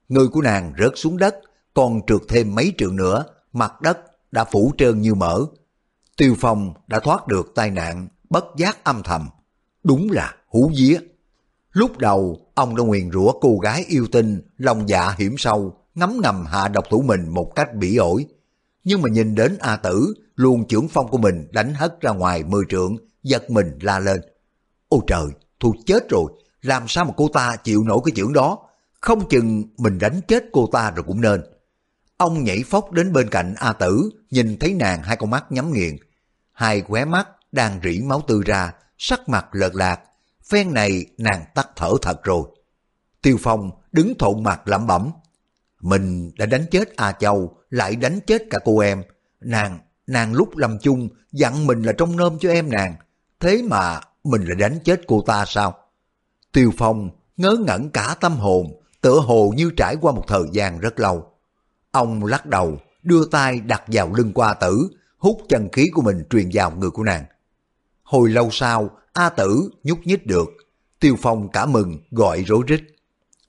Người 0.09 0.27
của 0.27 0.41
nàng 0.41 0.73
rớt 0.79 0.91
xuống 0.95 1.17
đất, 1.17 1.35
còn 1.73 2.01
trượt 2.07 2.21
thêm 2.27 2.55
mấy 2.55 2.73
trượng 2.77 2.95
nữa, 2.95 3.25
mặt 3.53 3.81
đất 3.81 3.97
đã 4.31 4.43
phủ 4.43 4.73
trơn 4.77 5.01
như 5.01 5.13
mỡ. 5.13 5.39
Tiêu 6.17 6.35
Phong 6.39 6.73
đã 6.87 6.99
thoát 6.99 7.27
được 7.27 7.51
tai 7.55 7.71
nạn, 7.71 8.07
bất 8.29 8.45
giác 8.57 8.83
âm 8.83 9.03
thầm. 9.03 9.29
Đúng 9.83 10.11
là 10.11 10.35
hú 10.47 10.71
vía. 10.77 10.97
Lúc 11.71 11.97
đầu, 11.97 12.47
ông 12.55 12.75
đã 12.75 12.83
nguyền 12.83 13.11
rủa 13.11 13.31
cô 13.41 13.57
gái 13.57 13.85
yêu 13.87 14.07
tinh, 14.11 14.41
lòng 14.57 14.89
dạ 14.89 15.15
hiểm 15.17 15.35
sâu, 15.37 15.77
ngấm 15.95 16.19
ngầm 16.21 16.45
hạ 16.45 16.67
độc 16.67 16.85
thủ 16.89 17.01
mình 17.01 17.29
một 17.29 17.51
cách 17.55 17.75
bỉ 17.75 17.97
ổi. 17.97 18.25
Nhưng 18.83 19.01
mà 19.01 19.09
nhìn 19.09 19.35
đến 19.35 19.57
A 19.59 19.75
Tử, 19.75 20.13
luôn 20.35 20.67
trưởng 20.67 20.87
phong 20.87 21.07
của 21.07 21.17
mình 21.17 21.47
đánh 21.51 21.73
hất 21.73 22.01
ra 22.01 22.11
ngoài 22.11 22.43
mười 22.43 22.63
trượng, 22.69 22.97
giật 23.25 23.49
mình 23.49 23.77
la 23.81 23.99
lên. 23.99 24.21
Ôi 24.89 25.01
trời, 25.07 25.25
Thu 25.59 25.73
chết 25.85 26.09
rồi, 26.09 26.31
làm 26.61 26.87
sao 26.87 27.05
mà 27.05 27.11
cô 27.17 27.27
ta 27.33 27.55
chịu 27.63 27.83
nổi 27.83 27.99
cái 28.05 28.11
chưởng 28.15 28.33
đó? 28.33 28.59
Không 29.01 29.29
chừng 29.29 29.63
mình 29.77 29.99
đánh 29.99 30.21
chết 30.27 30.43
cô 30.51 30.69
ta 30.71 30.91
rồi 30.91 31.03
cũng 31.07 31.21
nên. 31.21 31.41
Ông 32.17 32.43
nhảy 32.43 32.63
phóc 32.63 32.91
đến 32.91 33.13
bên 33.13 33.29
cạnh 33.29 33.53
A 33.57 33.73
Tử, 33.73 34.09
nhìn 34.29 34.57
thấy 34.59 34.73
nàng 34.73 35.03
hai 35.03 35.15
con 35.15 35.29
mắt 35.29 35.51
nhắm 35.51 35.73
nghiền. 35.73 35.95
Hai 36.51 36.81
khóe 36.81 37.05
mắt 37.05 37.27
đang 37.51 37.79
rỉ 37.83 38.01
máu 38.01 38.21
tươi 38.27 38.39
ra, 38.45 38.73
sắc 38.97 39.29
mặt 39.29 39.45
lợt 39.51 39.75
lạc. 39.75 39.99
Phen 40.49 40.73
này 40.73 41.05
nàng 41.17 41.45
tắt 41.55 41.69
thở 41.75 41.91
thật 42.01 42.23
rồi. 42.23 42.43
Tiêu 43.21 43.37
Phong 43.41 43.71
đứng 43.91 44.17
thộn 44.19 44.43
mặt 44.43 44.67
lẩm 44.67 44.87
bẩm. 44.87 45.11
Mình 45.81 46.31
đã 46.37 46.45
đánh 46.45 46.65
chết 46.71 46.95
A 46.95 47.11
Châu, 47.11 47.57
lại 47.69 47.95
đánh 47.95 48.19
chết 48.27 48.43
cả 48.49 48.59
cô 48.65 48.79
em. 48.79 49.03
Nàng, 49.41 49.79
nàng 50.07 50.33
lúc 50.33 50.57
lâm 50.57 50.79
chung 50.79 51.09
dặn 51.31 51.67
mình 51.67 51.81
là 51.81 51.91
trông 51.91 52.15
nôm 52.15 52.37
cho 52.39 52.49
em 52.49 52.69
nàng. 52.69 52.95
Thế 53.39 53.61
mà 53.69 54.01
mình 54.23 54.45
lại 54.45 54.55
đánh 54.55 54.79
chết 54.83 55.01
cô 55.07 55.23
ta 55.27 55.45
sao? 55.47 55.77
Tiêu 56.51 56.71
Phong 56.77 57.09
ngớ 57.37 57.55
ngẩn 57.67 57.89
cả 57.89 58.15
tâm 58.21 58.37
hồn, 58.37 58.81
tựa 59.01 59.19
hồ 59.19 59.53
như 59.55 59.71
trải 59.77 59.95
qua 60.01 60.11
một 60.11 60.23
thời 60.27 60.43
gian 60.51 60.79
rất 60.79 60.99
lâu. 60.99 61.31
Ông 61.91 62.25
lắc 62.25 62.45
đầu, 62.45 62.77
đưa 63.03 63.25
tay 63.25 63.59
đặt 63.59 63.83
vào 63.87 64.13
lưng 64.13 64.31
qua 64.33 64.53
tử, 64.53 64.89
hút 65.17 65.41
chân 65.49 65.69
khí 65.71 65.89
của 65.93 66.01
mình 66.01 66.23
truyền 66.29 66.49
vào 66.53 66.71
người 66.71 66.89
của 66.89 67.03
nàng. 67.03 67.25
Hồi 68.03 68.29
lâu 68.29 68.49
sau, 68.51 68.89
A 69.13 69.29
tử 69.29 69.69
nhúc 69.83 69.99
nhích 70.03 70.27
được. 70.27 70.49
Tiêu 70.99 71.15
Phong 71.21 71.49
cả 71.51 71.65
mừng, 71.65 71.99
gọi 72.11 72.43
rối 72.43 72.63
rít. 72.67 72.81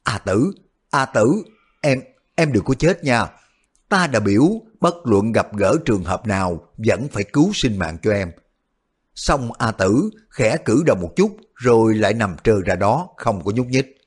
A 0.02 0.18
tử, 0.18 0.52
A 0.90 1.04
tử, 1.04 1.42
em, 1.80 2.00
em 2.34 2.52
đừng 2.52 2.64
có 2.64 2.74
chết 2.74 3.04
nha. 3.04 3.26
Ta 3.88 4.06
đã 4.06 4.20
biểu, 4.20 4.42
bất 4.80 4.94
luận 5.04 5.32
gặp 5.32 5.56
gỡ 5.56 5.76
trường 5.84 6.04
hợp 6.04 6.26
nào, 6.26 6.68
vẫn 6.76 7.08
phải 7.12 7.24
cứu 7.24 7.50
sinh 7.54 7.78
mạng 7.78 7.98
cho 8.02 8.12
em. 8.12 8.30
Xong 9.16 9.50
A 9.58 9.72
tử 9.72 10.10
khẽ 10.30 10.56
cử 10.64 10.82
động 10.86 11.00
một 11.00 11.12
chút, 11.16 11.36
rồi 11.54 11.94
lại 11.94 12.14
nằm 12.14 12.36
trơ 12.44 12.54
ra 12.66 12.74
đó, 12.74 13.08
không 13.16 13.44
có 13.44 13.52
nhúc 13.52 13.66
nhích. 13.66 13.98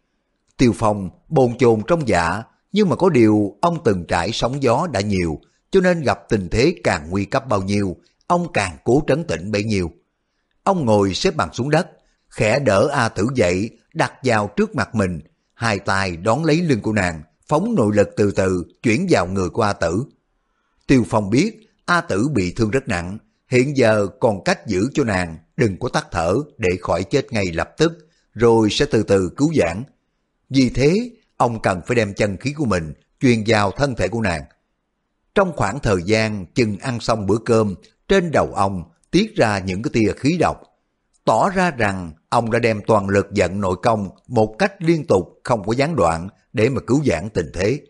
Tiêu 0.58 0.74
Phong 0.76 1.10
bồn 1.30 1.58
chồn 1.58 1.82
trong 1.88 2.08
dạ, 2.08 2.44
nhưng 2.72 2.90
mà 2.90 2.96
có 2.96 3.10
điều 3.10 3.58
ông 3.62 3.84
từng 3.84 4.06
trải 4.08 4.32
sóng 4.32 4.64
gió 4.64 4.88
đã 4.92 5.02
nhiều, 5.02 5.40
cho 5.72 5.82
nên 5.82 6.02
gặp 6.02 6.20
tình 6.30 6.50
thế 6.50 6.76
càng 6.84 7.10
nguy 7.10 7.26
cấp 7.26 7.48
bao 7.48 7.62
nhiêu, 7.62 7.96
ông 8.28 8.52
càng 8.54 8.78
cố 8.84 9.04
trấn 9.08 9.24
tĩnh 9.24 9.52
bấy 9.52 9.64
nhiêu. 9.64 9.92
Ông 10.64 10.86
ngồi 10.86 11.14
xếp 11.14 11.36
bằng 11.36 11.54
xuống 11.54 11.70
đất, 11.70 11.88
khẽ 12.30 12.60
đỡ 12.60 12.88
A 12.92 13.10
Tử 13.10 13.28
dậy, 13.36 13.70
đặt 13.94 14.14
vào 14.24 14.50
trước 14.56 14.76
mặt 14.76 14.96
mình, 14.96 15.20
hai 15.54 15.80
tay 15.80 16.18
đón 16.18 16.46
lấy 16.46 16.62
lưng 16.62 16.82
của 16.82 16.94
nàng, 16.94 17.24
phóng 17.48 17.76
nội 17.76 17.96
lực 17.96 18.10
từ 18.18 18.32
từ 18.32 18.64
chuyển 18.84 19.08
vào 19.10 19.28
người 19.28 19.50
của 19.50 19.62
A 19.62 19.74
Tử. 19.74 20.04
Tiêu 20.88 21.04
Phong 21.10 21.30
biết 21.30 21.70
A 21.86 22.02
Tử 22.02 22.28
bị 22.34 22.54
thương 22.54 22.70
rất 22.70 22.88
nặng, 22.88 23.18
hiện 23.50 23.78
giờ 23.78 24.08
còn 24.20 24.44
cách 24.44 24.68
giữ 24.68 24.90
cho 24.94 25.04
nàng 25.04 25.38
đừng 25.58 25.78
có 25.80 25.90
tắt 25.90 26.08
thở 26.12 26.36
để 26.58 26.70
khỏi 26.82 27.04
chết 27.04 27.34
ngay 27.34 27.46
lập 27.54 27.72
tức, 27.78 28.08
rồi 28.34 28.70
sẽ 28.72 28.86
từ 28.92 29.04
từ 29.04 29.32
cứu 29.38 29.54
giãn. 29.56 29.84
Vì 30.50 30.70
thế, 30.70 30.96
ông 31.38 31.62
cần 31.62 31.82
phải 31.88 31.96
đem 31.96 32.14
chân 32.14 32.38
khí 32.38 32.54
của 32.54 32.66
mình 32.66 32.94
truyền 33.20 33.44
vào 33.48 33.72
thân 33.72 33.96
thể 33.96 34.08
của 34.08 34.22
nàng. 34.22 34.44
Trong 35.36 35.54
khoảng 35.56 35.80
thời 35.80 36.04
gian 36.06 36.46
chừng 36.46 36.78
ăn 36.78 37.00
xong 37.00 37.28
bữa 37.28 37.38
cơm, 37.46 37.76
trên 38.08 38.32
đầu 38.32 38.52
ông 38.54 38.84
tiết 39.12 39.36
ra 39.36 39.60
những 39.60 39.82
cái 39.82 39.92
tia 39.94 40.14
khí 40.18 40.38
độc, 40.40 40.62
tỏ 41.26 41.50
ra 41.50 41.72
rằng 41.72 42.12
ông 42.30 42.52
đã 42.52 42.60
đem 42.60 42.82
toàn 42.88 43.10
lực 43.10 43.28
giận 43.34 43.62
nội 43.62 43.76
công 43.84 44.10
một 44.28 44.56
cách 44.60 44.74
liên 44.80 45.08
tục 45.08 45.40
không 45.44 45.64
có 45.64 45.74
gián 45.74 45.96
đoạn 45.96 46.30
để 46.54 46.70
mà 46.70 46.82
cứu 46.88 47.04
giãn 47.06 47.30
tình 47.30 47.52
thế. 47.54 47.82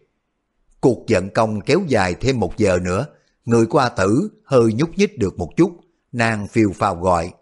Cuộc 0.82 1.06
giận 1.08 1.30
công 1.30 1.62
kéo 1.62 1.82
dài 1.88 2.16
thêm 2.22 2.40
một 2.40 2.58
giờ 2.58 2.80
nữa, 2.82 3.06
người 3.50 3.66
qua 3.66 3.90
tử 3.90 4.30
hơi 4.44 4.74
nhúc 4.74 4.98
nhích 4.98 5.20
được 5.20 5.38
một 5.38 5.50
chút, 5.58 5.72
nàng 6.12 6.48
phiêu 6.48 6.72
phào 6.76 6.96
gọi. 6.96 7.34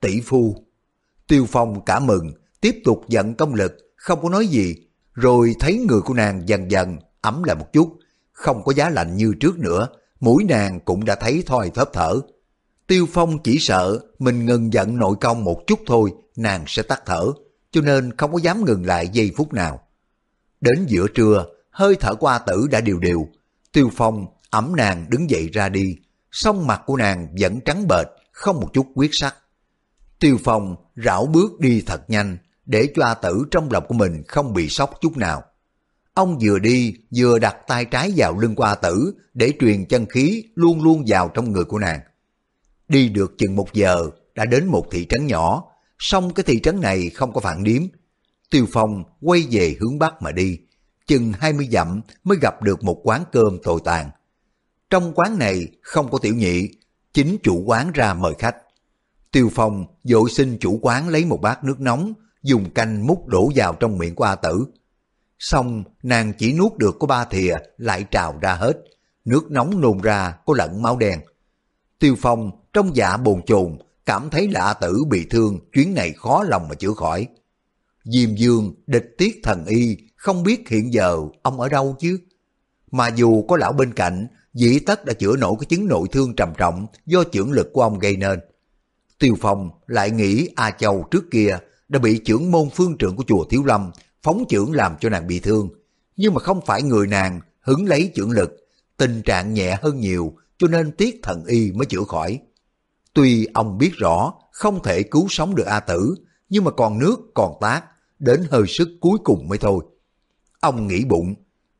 Tỷ 0.00 0.20
phu. 0.20 0.64
Tiêu 1.28 1.46
Phong 1.48 1.84
cả 1.84 2.00
mừng, 2.00 2.32
tiếp 2.60 2.76
tục 2.84 3.04
giận 3.08 3.34
công 3.34 3.54
lực, 3.54 3.76
không 3.96 4.22
có 4.22 4.28
nói 4.28 4.46
gì, 4.46 4.74
rồi 5.12 5.54
thấy 5.60 5.78
người 5.88 6.00
của 6.00 6.14
nàng 6.14 6.48
dần 6.48 6.70
dần 6.70 6.96
ấm 7.20 7.42
lại 7.42 7.56
một 7.56 7.72
chút, 7.72 7.96
không 8.32 8.62
có 8.64 8.72
giá 8.72 8.90
lạnh 8.90 9.16
như 9.16 9.32
trước 9.40 9.58
nữa, 9.58 9.88
mũi 10.20 10.44
nàng 10.44 10.80
cũng 10.80 11.04
đã 11.04 11.14
thấy 11.14 11.42
thoi 11.46 11.70
thớp 11.70 11.92
thở. 11.92 12.20
Tiêu 12.86 13.06
Phong 13.12 13.42
chỉ 13.42 13.58
sợ 13.58 14.00
mình 14.18 14.46
ngừng 14.46 14.72
giận 14.72 14.96
nội 14.96 15.16
công 15.20 15.44
một 15.44 15.62
chút 15.66 15.80
thôi, 15.86 16.12
nàng 16.36 16.64
sẽ 16.66 16.82
tắt 16.82 17.02
thở, 17.06 17.32
cho 17.70 17.80
nên 17.80 18.16
không 18.16 18.32
có 18.32 18.38
dám 18.38 18.64
ngừng 18.64 18.86
lại 18.86 19.08
giây 19.08 19.32
phút 19.36 19.52
nào. 19.52 19.80
Đến 20.60 20.86
giữa 20.88 21.06
trưa, 21.14 21.46
hơi 21.70 21.96
thở 22.00 22.14
qua 22.14 22.38
tử 22.38 22.68
đã 22.70 22.80
đều 22.80 22.98
đều. 22.98 23.28
Tiêu 23.72 23.90
Phong 23.96 24.26
ẩm 24.50 24.76
nàng 24.76 25.06
đứng 25.08 25.30
dậy 25.30 25.48
ra 25.52 25.68
đi, 25.68 25.96
song 26.30 26.66
mặt 26.66 26.82
của 26.86 26.96
nàng 26.96 27.28
vẫn 27.40 27.60
trắng 27.60 27.88
bệch, 27.88 28.06
không 28.32 28.60
một 28.60 28.70
chút 28.72 28.86
quyết 28.94 29.10
sắc. 29.12 29.36
Tiêu 30.20 30.38
Phong 30.44 30.76
rảo 31.04 31.26
bước 31.26 31.60
đi 31.60 31.82
thật 31.86 32.10
nhanh, 32.10 32.38
để 32.66 32.88
cho 32.94 33.04
A 33.04 33.14
Tử 33.14 33.44
trong 33.50 33.72
lòng 33.72 33.84
của 33.88 33.94
mình 33.94 34.22
không 34.28 34.54
bị 34.54 34.68
sốc 34.68 34.90
chút 35.00 35.16
nào. 35.16 35.42
Ông 36.14 36.38
vừa 36.42 36.58
đi 36.58 36.94
vừa 37.16 37.38
đặt 37.38 37.56
tay 37.66 37.84
trái 37.84 38.12
vào 38.16 38.38
lưng 38.38 38.54
của 38.54 38.62
A 38.62 38.74
Tử 38.74 39.14
để 39.34 39.52
truyền 39.60 39.84
chân 39.84 40.06
khí 40.06 40.44
luôn 40.54 40.82
luôn 40.82 41.04
vào 41.06 41.30
trong 41.34 41.52
người 41.52 41.64
của 41.64 41.78
nàng. 41.78 42.00
Đi 42.88 43.08
được 43.08 43.34
chừng 43.38 43.56
một 43.56 43.72
giờ 43.72 44.10
đã 44.34 44.44
đến 44.44 44.66
một 44.66 44.86
thị 44.90 45.06
trấn 45.08 45.26
nhỏ, 45.26 45.64
song 45.98 46.34
cái 46.34 46.44
thị 46.44 46.60
trấn 46.60 46.80
này 46.80 47.10
không 47.10 47.32
có 47.32 47.40
phản 47.40 47.64
điếm. 47.64 47.82
Tiêu 48.50 48.66
Phong 48.72 49.04
quay 49.20 49.46
về 49.50 49.76
hướng 49.80 49.98
Bắc 49.98 50.22
mà 50.22 50.32
đi, 50.32 50.58
chừng 51.06 51.32
20 51.32 51.68
dặm 51.72 52.00
mới 52.24 52.38
gặp 52.40 52.62
được 52.62 52.84
một 52.84 53.00
quán 53.04 53.24
cơm 53.32 53.58
tồi 53.62 53.80
tàn. 53.84 54.10
Trong 54.90 55.12
quán 55.14 55.38
này 55.38 55.66
không 55.82 56.10
có 56.10 56.18
tiểu 56.18 56.34
nhị, 56.34 56.68
chính 57.12 57.36
chủ 57.42 57.62
quán 57.66 57.92
ra 57.94 58.14
mời 58.14 58.34
khách. 58.38 58.56
Tiêu 59.32 59.50
Phong 59.54 59.86
dội 60.04 60.30
xin 60.30 60.58
chủ 60.60 60.78
quán 60.82 61.08
lấy 61.08 61.24
một 61.24 61.40
bát 61.42 61.64
nước 61.64 61.80
nóng, 61.80 62.12
dùng 62.42 62.70
canh 62.70 63.06
múc 63.06 63.26
đổ 63.26 63.50
vào 63.54 63.74
trong 63.80 63.98
miệng 63.98 64.14
của 64.14 64.24
A 64.24 64.34
Tử. 64.34 64.66
Xong, 65.38 65.84
nàng 66.02 66.32
chỉ 66.38 66.52
nuốt 66.52 66.76
được 66.76 66.96
có 67.00 67.06
ba 67.06 67.24
thìa, 67.24 67.54
lại 67.76 68.04
trào 68.10 68.38
ra 68.42 68.54
hết. 68.54 68.72
Nước 69.24 69.50
nóng 69.50 69.80
nôn 69.80 70.00
ra 70.00 70.34
có 70.46 70.54
lẫn 70.56 70.82
máu 70.82 70.96
đen. 70.96 71.20
Tiêu 71.98 72.14
Phong 72.18 72.50
trong 72.72 72.96
dạ 72.96 73.16
bồn 73.16 73.42
chồn, 73.46 73.78
cảm 74.06 74.30
thấy 74.30 74.48
là 74.48 74.64
A 74.64 74.74
Tử 74.74 75.04
bị 75.10 75.26
thương, 75.30 75.58
chuyến 75.72 75.94
này 75.94 76.12
khó 76.12 76.44
lòng 76.48 76.68
mà 76.68 76.74
chữa 76.74 76.92
khỏi. 76.92 77.26
Diêm 78.04 78.34
Dương 78.34 78.74
địch 78.86 79.14
tiết 79.18 79.40
thần 79.42 79.64
y, 79.66 79.96
không 80.16 80.42
biết 80.42 80.68
hiện 80.68 80.92
giờ 80.92 81.18
ông 81.42 81.60
ở 81.60 81.68
đâu 81.68 81.96
chứ. 81.98 82.18
Mà 82.90 83.08
dù 83.08 83.42
có 83.48 83.56
lão 83.56 83.72
bên 83.72 83.94
cạnh, 83.94 84.26
dĩ 84.58 84.78
tất 84.78 85.04
đã 85.04 85.12
chữa 85.12 85.36
nổi 85.36 85.54
cái 85.60 85.66
chứng 85.66 85.88
nội 85.88 86.08
thương 86.12 86.36
trầm 86.36 86.52
trọng 86.56 86.86
do 87.06 87.24
trưởng 87.24 87.52
lực 87.52 87.70
của 87.72 87.82
ông 87.82 87.98
gây 87.98 88.16
nên. 88.16 88.40
Tiêu 89.18 89.34
Phong 89.40 89.70
lại 89.86 90.10
nghĩ 90.10 90.48
A 90.56 90.70
Châu 90.70 91.04
trước 91.10 91.24
kia 91.30 91.58
đã 91.88 91.98
bị 91.98 92.18
trưởng 92.18 92.50
môn 92.50 92.68
phương 92.74 92.98
trưởng 92.98 93.16
của 93.16 93.24
chùa 93.26 93.44
Thiếu 93.44 93.64
Lâm 93.64 93.90
phóng 94.22 94.44
trưởng 94.48 94.72
làm 94.72 94.96
cho 95.00 95.08
nàng 95.08 95.26
bị 95.26 95.40
thương. 95.40 95.68
Nhưng 96.16 96.34
mà 96.34 96.40
không 96.40 96.60
phải 96.66 96.82
người 96.82 97.06
nàng 97.06 97.40
hứng 97.60 97.86
lấy 97.86 98.10
trưởng 98.14 98.30
lực, 98.30 98.56
tình 98.96 99.22
trạng 99.22 99.54
nhẹ 99.54 99.78
hơn 99.82 100.00
nhiều 100.00 100.32
cho 100.58 100.68
nên 100.68 100.92
tiết 100.92 101.20
thần 101.22 101.44
y 101.44 101.72
mới 101.72 101.86
chữa 101.86 102.04
khỏi. 102.08 102.40
Tuy 103.14 103.46
ông 103.54 103.78
biết 103.78 103.90
rõ 103.94 104.34
không 104.52 104.82
thể 104.82 105.02
cứu 105.02 105.26
sống 105.30 105.54
được 105.54 105.66
A 105.66 105.80
Tử, 105.80 106.14
nhưng 106.48 106.64
mà 106.64 106.70
còn 106.70 106.98
nước 106.98 107.16
còn 107.34 107.52
tác, 107.60 107.82
đến 108.18 108.42
hơi 108.50 108.62
sức 108.68 108.88
cuối 109.00 109.18
cùng 109.24 109.48
mới 109.48 109.58
thôi. 109.58 109.84
Ông 110.60 110.86
nghĩ 110.86 111.04
bụng, 111.04 111.34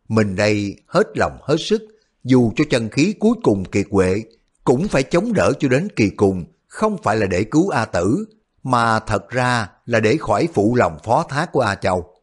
mình 0.08 0.36
đây 0.36 0.76
hết 0.86 1.06
lòng 1.14 1.38
hết 1.42 1.56
sức, 1.58 1.82
dù 2.24 2.52
cho 2.56 2.64
chân 2.70 2.88
khí 2.88 3.14
cuối 3.20 3.34
cùng 3.42 3.64
kiệt 3.64 3.86
quệ, 3.90 4.22
cũng 4.64 4.88
phải 4.88 5.02
chống 5.02 5.32
đỡ 5.32 5.52
cho 5.58 5.68
đến 5.68 5.88
kỳ 5.96 6.10
cùng, 6.10 6.44
không 6.66 6.96
phải 7.02 7.16
là 7.16 7.26
để 7.26 7.44
cứu 7.44 7.68
A 7.68 7.84
Tử, 7.84 8.24
mà 8.62 9.00
thật 9.00 9.28
ra 9.28 9.68
là 9.86 10.00
để 10.00 10.16
khỏi 10.16 10.48
phụ 10.54 10.74
lòng 10.74 10.98
phó 11.04 11.22
thác 11.28 11.52
của 11.52 11.60
A 11.60 11.74
Châu. 11.74 12.14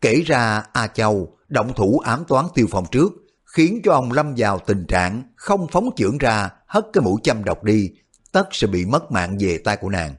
Kể 0.00 0.22
ra 0.26 0.64
A 0.72 0.86
Châu 0.86 1.36
động 1.48 1.72
thủ 1.76 1.98
ám 1.98 2.24
toán 2.28 2.46
tiêu 2.54 2.66
phòng 2.70 2.84
trước, 2.92 3.12
khiến 3.44 3.80
cho 3.84 3.92
ông 3.92 4.12
lâm 4.12 4.34
vào 4.36 4.58
tình 4.58 4.84
trạng 4.86 5.22
không 5.36 5.66
phóng 5.68 5.90
trưởng 5.96 6.18
ra 6.18 6.50
hất 6.66 6.86
cái 6.92 7.02
mũi 7.02 7.20
châm 7.22 7.44
độc 7.44 7.64
đi, 7.64 7.90
tất 8.32 8.48
sẽ 8.50 8.66
bị 8.66 8.84
mất 8.84 9.12
mạng 9.12 9.36
về 9.40 9.58
tay 9.64 9.76
của 9.76 9.88
nàng. 9.88 10.14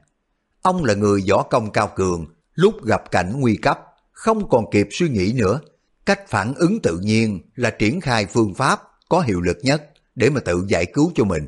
Ông 0.62 0.84
là 0.84 0.94
người 0.94 1.24
võ 1.30 1.42
công 1.42 1.70
cao 1.70 1.90
cường, 1.96 2.26
lúc 2.54 2.84
gặp 2.84 3.10
cảnh 3.10 3.40
nguy 3.40 3.56
cấp, 3.56 3.80
không 4.12 4.48
còn 4.48 4.70
kịp 4.70 4.88
suy 4.90 5.08
nghĩ 5.08 5.32
nữa. 5.36 5.60
Cách 6.08 6.28
phản 6.28 6.54
ứng 6.54 6.82
tự 6.82 6.98
nhiên 6.98 7.40
là 7.54 7.70
triển 7.70 8.00
khai 8.00 8.26
phương 8.26 8.54
pháp 8.54 8.80
có 9.08 9.20
hiệu 9.20 9.40
lực 9.40 9.58
nhất 9.62 9.90
để 10.14 10.30
mà 10.30 10.40
tự 10.40 10.64
giải 10.68 10.86
cứu 10.86 11.12
cho 11.14 11.24
mình. 11.24 11.46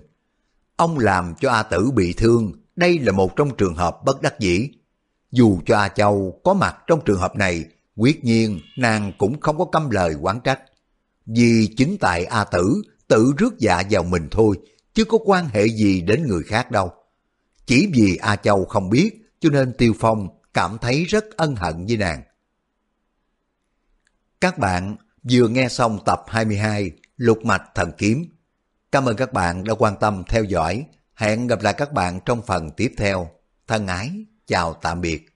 Ông 0.76 0.98
làm 0.98 1.34
cho 1.40 1.50
A 1.50 1.62
Tử 1.62 1.90
bị 1.90 2.12
thương, 2.12 2.52
đây 2.76 2.98
là 2.98 3.12
một 3.12 3.36
trong 3.36 3.56
trường 3.56 3.74
hợp 3.74 3.96
bất 4.04 4.22
đắc 4.22 4.40
dĩ. 4.40 4.68
Dù 5.32 5.60
cho 5.66 5.78
A 5.78 5.88
Châu 5.88 6.40
có 6.44 6.54
mặt 6.54 6.76
trong 6.86 7.00
trường 7.04 7.18
hợp 7.20 7.36
này, 7.36 7.64
quyết 7.96 8.24
nhiên 8.24 8.60
nàng 8.78 9.12
cũng 9.18 9.40
không 9.40 9.58
có 9.58 9.64
căm 9.64 9.90
lời 9.90 10.14
quán 10.14 10.40
trách. 10.44 10.60
Vì 11.26 11.68
chính 11.76 11.96
tại 12.00 12.24
A 12.24 12.44
Tử 12.44 12.82
tự 13.08 13.32
rước 13.38 13.58
dạ 13.58 13.82
vào 13.90 14.02
mình 14.02 14.28
thôi, 14.30 14.56
chứ 14.94 15.04
có 15.04 15.18
quan 15.24 15.48
hệ 15.48 15.66
gì 15.66 16.00
đến 16.00 16.26
người 16.26 16.42
khác 16.42 16.70
đâu. 16.70 16.92
Chỉ 17.66 17.90
vì 17.94 18.16
A 18.16 18.36
Châu 18.36 18.64
không 18.64 18.90
biết, 18.90 19.10
cho 19.40 19.50
nên 19.50 19.72
Tiêu 19.78 19.92
Phong 20.00 20.28
cảm 20.54 20.78
thấy 20.80 21.04
rất 21.04 21.24
ân 21.36 21.56
hận 21.56 21.86
với 21.86 21.96
nàng. 21.96 22.22
Các 24.40 24.58
bạn 24.58 24.96
vừa 25.30 25.48
nghe 25.48 25.68
xong 25.68 25.98
tập 26.04 26.22
22 26.28 26.90
Lục 27.16 27.44
Mạch 27.44 27.62
Thần 27.74 27.92
Kiếm. 27.98 28.24
Cảm 28.92 29.08
ơn 29.08 29.16
các 29.16 29.32
bạn 29.32 29.64
đã 29.64 29.74
quan 29.74 29.94
tâm 30.00 30.22
theo 30.28 30.44
dõi. 30.44 30.84
Hẹn 31.14 31.46
gặp 31.46 31.62
lại 31.62 31.74
các 31.76 31.92
bạn 31.92 32.20
trong 32.26 32.42
phần 32.42 32.70
tiếp 32.76 32.92
theo. 32.96 33.30
Thân 33.66 33.86
ái, 33.86 34.10
chào 34.46 34.74
tạm 34.74 35.00
biệt. 35.00 35.29